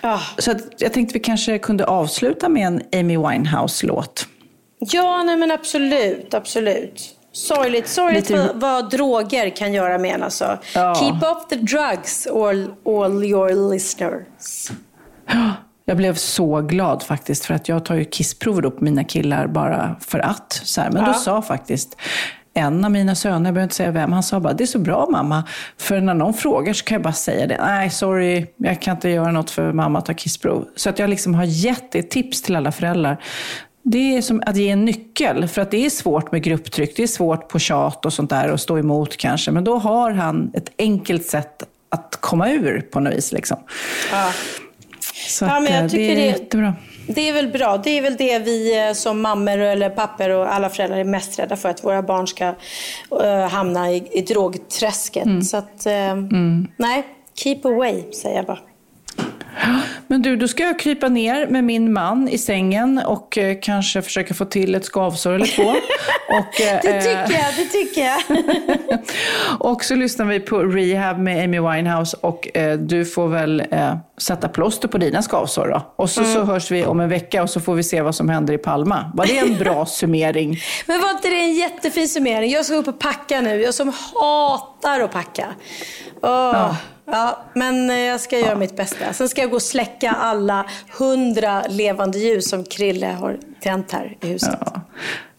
Ja. 0.00 0.20
Så 0.38 0.50
att 0.50 0.58
jag 0.78 0.92
tänkte 0.92 1.12
vi 1.12 1.20
kanske 1.20 1.58
kunde 1.58 1.86
avsluta 1.86 2.48
med 2.48 2.66
en 2.66 2.82
Amy 3.00 3.16
Winehouse-låt. 3.16 4.26
Ja, 4.78 5.22
nej 5.22 5.36
men 5.36 5.50
absolut, 5.50 6.34
absolut. 6.34 7.02
Sorgligt, 7.32 7.88
sorgligt 7.88 8.30
Lite- 8.30 8.46
vad, 8.46 8.60
vad 8.60 8.90
droger 8.90 9.50
kan 9.50 9.72
göra 9.72 9.98
med 9.98 10.14
en 10.14 10.22
alltså. 10.22 10.58
Ja. 10.74 10.94
Keep 10.94 11.30
up 11.32 11.48
the 11.48 11.56
drugs, 11.56 12.26
all, 12.26 12.70
all 12.86 13.24
your 13.24 13.70
listeners. 13.72 14.70
Jag 15.84 15.96
blev 15.96 16.14
så 16.14 16.60
glad 16.60 17.02
faktiskt 17.02 17.44
för 17.44 17.54
att 17.54 17.68
jag 17.68 17.84
tar 17.84 17.94
ju 17.94 18.04
kissprover 18.04 18.62
då 18.62 18.70
på 18.70 18.84
mina 18.84 19.04
killar 19.04 19.46
bara 19.46 19.96
för 20.00 20.18
att. 20.18 20.60
Så 20.64 20.80
här. 20.80 20.90
Men 20.90 21.02
Ja. 21.02 21.08
då 21.08 21.14
sa 21.14 21.42
faktiskt 21.42 21.96
en 22.54 22.84
av 22.84 22.90
mina 22.90 23.14
söner, 23.14 23.34
jag 23.36 23.42
behöver 23.54 23.62
inte 23.62 23.74
säga 23.74 23.90
vem, 23.90 24.12
han 24.12 24.22
sa 24.22 24.40
bara 24.40 24.52
det 24.52 24.64
är 24.64 24.66
så 24.66 24.78
bra 24.78 25.06
mamma. 25.10 25.44
För 25.78 26.00
när 26.00 26.14
någon 26.14 26.34
frågar 26.34 26.72
så 26.72 26.84
kan 26.84 26.94
jag 26.94 27.02
bara 27.02 27.12
säga 27.12 27.46
det. 27.46 27.58
Nej, 27.60 27.90
sorry, 27.90 28.46
jag 28.56 28.82
kan 28.82 28.96
inte 28.96 29.08
göra 29.08 29.32
något 29.32 29.50
för 29.50 29.72
mamma 29.72 30.00
tar 30.00 30.14
kissprov. 30.14 30.64
Så 30.76 30.90
att 30.90 30.98
jag 30.98 31.10
liksom 31.10 31.34
har 31.34 31.44
gett 31.44 31.94
ett 31.94 32.10
tips 32.10 32.42
till 32.42 32.56
alla 32.56 32.72
föräldrar. 32.72 33.22
Det 33.82 34.16
är 34.16 34.22
som 34.22 34.42
att 34.46 34.56
ge 34.56 34.70
en 34.70 34.84
nyckel, 34.84 35.48
för 35.48 35.62
att 35.62 35.70
det 35.70 35.86
är 35.86 35.90
svårt 35.90 36.32
med 36.32 36.42
grupptryck. 36.42 36.96
Det 36.96 37.02
är 37.02 37.06
svårt 37.06 37.48
på 37.48 37.58
tjat 37.58 38.06
och 38.06 38.12
sånt 38.12 38.30
där 38.30 38.50
och 38.50 38.60
stå 38.60 38.78
emot 38.78 39.16
kanske. 39.16 39.50
Men 39.50 39.64
då 39.64 39.78
har 39.78 40.10
han 40.10 40.50
ett 40.54 40.70
enkelt 40.78 41.26
sätt 41.26 41.62
att 41.88 42.18
komma 42.20 42.50
ur 42.50 42.80
på 42.80 43.00
något 43.00 43.14
vis. 43.14 43.32
Liksom. 43.32 43.56
Ja. 44.12 44.30
Så 45.28 45.44
Ja, 45.44 45.60
men 45.60 45.72
jag 45.72 45.84
eh, 45.84 45.88
tycker 45.88 46.16
det 46.16 46.22
är 46.22 46.26
jättebra. 46.26 46.74
Det 47.06 47.28
är 47.28 47.32
väl 47.32 47.48
bra. 47.48 47.76
Det 47.76 47.90
är 47.98 48.02
väl 48.02 48.16
det 48.16 48.38
vi 48.38 48.86
eh, 48.86 48.92
som 48.92 49.20
mammor 49.20 49.58
eller 49.58 49.90
papper 49.90 50.30
och 50.30 50.54
alla 50.54 50.70
föräldrar 50.70 50.98
är 50.98 51.04
mest 51.04 51.38
rädda 51.38 51.56
för. 51.56 51.68
Att 51.68 51.84
våra 51.84 52.02
barn 52.02 52.26
ska 52.26 52.54
eh, 53.22 53.48
hamna 53.48 53.92
i, 53.92 54.08
i 54.12 54.20
drogträsket. 54.20 55.46
Så 55.46 55.56
att, 55.56 55.86
eh, 55.86 56.16
nej, 56.76 57.02
keep 57.34 57.60
away 57.64 58.12
säger 58.12 58.36
jag 58.36 58.46
bara. 58.46 58.58
Men 60.06 60.22
du, 60.22 60.36
då 60.36 60.48
ska 60.48 60.62
jag 60.62 60.78
krypa 60.78 61.08
ner 61.08 61.46
med 61.46 61.64
min 61.64 61.92
man 61.92 62.28
i 62.28 62.38
sängen 62.38 63.00
och 63.06 63.38
eh, 63.38 63.56
kanske 63.62 64.02
försöka 64.02 64.34
få 64.34 64.44
till 64.44 64.74
ett 64.74 64.84
skavsår 64.84 65.32
eller 65.32 65.46
två. 65.46 65.62
och, 66.28 66.60
eh, 66.60 66.80
Det 66.82 67.00
tycker 67.00 67.40
jag, 67.40 67.54
det 67.56 67.64
tycker 67.64 68.00
jag. 68.00 68.20
och 69.58 69.84
så 69.84 69.94
lyssnar 69.94 70.26
vi 70.26 70.40
på 70.40 70.58
Rehab 70.58 71.18
med 71.18 71.44
Amy 71.44 71.60
Winehouse 71.60 72.16
och 72.20 72.56
eh, 72.56 72.78
du 72.78 73.04
får 73.04 73.28
väl 73.28 73.62
eh, 73.70 73.96
sätta 74.18 74.48
plåster 74.48 74.88
på 74.88 74.98
dina 74.98 75.22
skavsår 75.22 75.68
då. 75.68 75.92
Och 75.96 76.10
så, 76.10 76.24
så 76.24 76.44
hörs 76.44 76.70
vi 76.70 76.86
om 76.86 77.00
en 77.00 77.08
vecka 77.08 77.42
och 77.42 77.50
så 77.50 77.60
får 77.60 77.74
vi 77.74 77.82
se 77.82 78.02
vad 78.02 78.14
som 78.14 78.28
händer 78.28 78.54
i 78.54 78.58
Palma. 78.58 79.10
Var 79.14 79.26
det 79.26 79.38
en 79.38 79.58
bra 79.58 79.86
summering? 79.86 80.58
Men 80.86 81.00
var 81.00 81.10
inte 81.10 81.28
det 81.28 81.40
en 81.40 81.54
jättefin 81.54 82.08
summering? 82.08 82.50
Jag 82.50 82.64
ska 82.64 82.74
upp 82.74 82.88
och 82.88 82.98
packa 82.98 83.40
nu. 83.40 83.62
Jag 83.62 83.74
som 83.74 83.92
hatar 84.14 85.00
att 85.00 85.12
packa. 85.12 85.46
Åh. 86.22 86.30
Ja. 86.30 86.76
Ja, 87.06 87.44
men 87.54 87.90
eh, 87.90 87.98
jag 87.98 88.20
ska 88.20 88.38
göra 88.38 88.54
mitt 88.54 88.76
bästa. 88.76 89.12
Sen 89.12 89.28
ska 89.28 89.40
jag 89.40 89.50
gå 89.50 89.56
och 89.56 89.62
släcka 89.62 90.10
alla 90.10 90.66
hundra 90.98 91.62
levande 91.68 92.18
ljus 92.18 92.50
som 92.50 92.64
Krille 92.64 93.06
har 93.06 93.38
tänt 93.60 93.92
här 93.92 94.16
i 94.20 94.26
huset. 94.26 94.58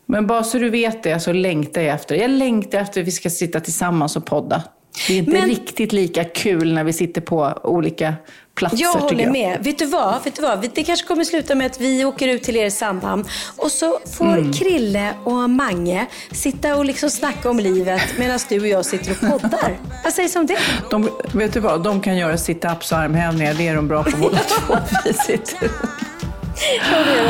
Men 0.06 0.28
bara 0.28 0.44
så 0.44 0.58
du 0.58 0.70
vet 0.70 1.04
det 1.04 1.20
så 1.20 1.34
längtar 1.34 1.82
jag 1.82 1.96
efter. 1.96 2.16
Jag 2.16 2.32
längtar 2.32 2.80
efter 2.80 3.02
att 3.02 3.08
vi 3.08 3.12
ska 3.12 3.30
sitta 3.30 3.60
tillsammans 3.60 4.16
och 4.16 4.26
podda. 4.26 4.64
Det 5.08 5.14
är 5.14 5.18
inte 5.18 5.32
Men- 5.32 5.46
riktigt 5.46 5.94
lika 5.94 6.24
kul 6.24 6.74
när 6.74 6.84
vi 6.84 6.94
sitter 6.94 7.22
på 7.22 7.60
olika 7.64 8.14
platser 8.56 8.78
Jag 8.82 8.92
håller 8.94 9.24
jag. 9.24 9.32
med. 9.32 9.64
Vet 9.64 9.80
du 9.80 9.86
vad? 9.86 10.24
Vet 10.24 10.36
du 10.36 10.42
vad? 10.42 10.70
Det 10.74 10.84
kanske 10.84 11.08
kommer 11.08 11.24
sluta 11.24 11.56
med 11.56 11.66
att 11.66 11.80
vi 11.82 12.06
åker 12.06 12.28
ut 12.28 12.44
till 12.44 12.58
er 12.58 12.70
samband 12.70 13.26
och 13.58 13.72
så 13.72 14.00
får 14.18 14.26
Mm. 14.38 14.54
Krille 14.54 15.14
och 15.24 15.50
Mange 15.50 16.06
sitta 16.32 16.76
och 16.76 16.86
liksom 16.86 17.10
snacka 17.10 17.50
om 17.50 17.60
livet 17.60 18.02
medan 18.18 18.40
du 18.50 18.60
och 18.60 18.68
jag 18.68 18.86
sitter 18.86 19.12
och 19.12 19.20
poddar. 19.42 19.78
Vad 20.04 20.14
sägs 20.14 20.36
om 20.36 20.46
det? 20.46 20.58
De, 20.90 21.10
vet 21.34 21.54
du 21.54 21.60
vad? 21.60 21.84
De 21.84 22.02
kan 22.02 22.18
göra 22.18 22.36
sit-ups 22.36 22.92
och 22.94 22.98
armhävningar. 23.00 23.54
Det 23.54 23.68
är 23.68 23.76
de 23.76 23.88
bra 23.88 24.04
på 24.04 24.18
båda 24.18 24.38
två. 24.38 24.76
Vi 25.06 25.14
sitter- 25.14 25.70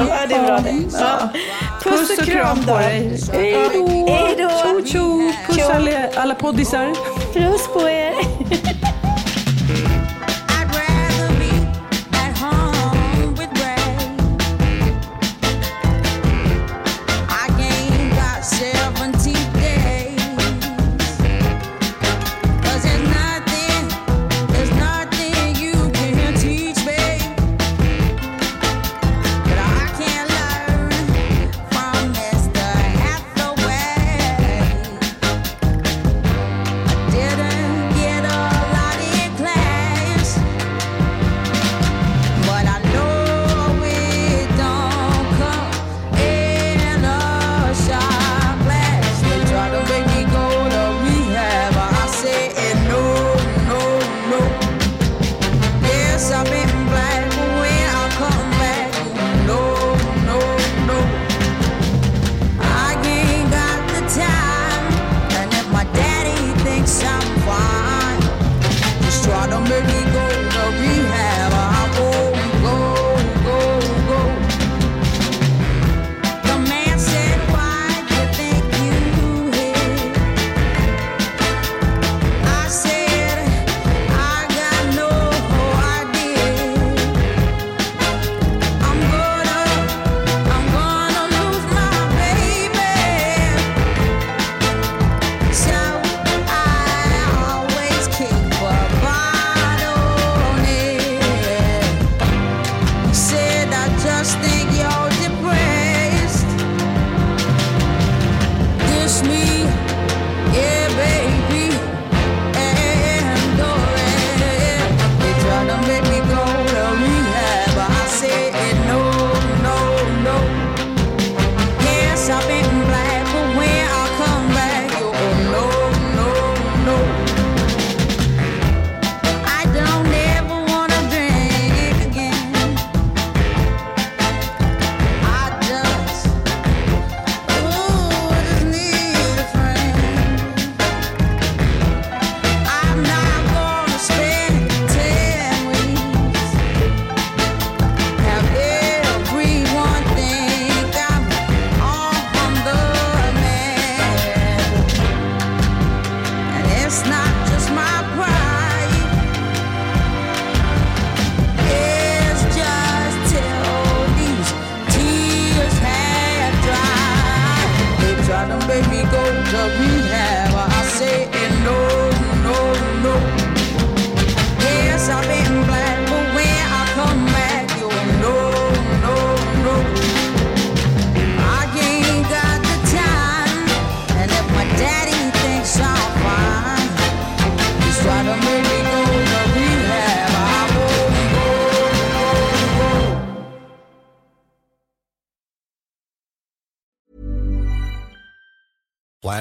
Ja, 0.10 0.26
det 0.30 0.36
är, 0.36 0.46
bra 0.46 0.60
det. 0.60 0.98
Ja. 1.00 1.30
Puss 1.84 2.20
och 2.20 2.26
kram 2.26 2.64
på 2.66 2.78
dig. 2.78 3.20
Hej 3.34 3.70
då. 3.74 4.08
Hej 4.08 4.36
då. 4.38 4.50
Tjo, 4.50 4.86
tjo. 4.86 5.32
Puss 5.48 5.56
Tjo. 5.58 5.64
alla, 5.72 5.92
alla 6.16 6.36
poddisar. 6.36 6.94
Puss 7.34 7.68
på 7.74 7.90
er. 7.90 8.14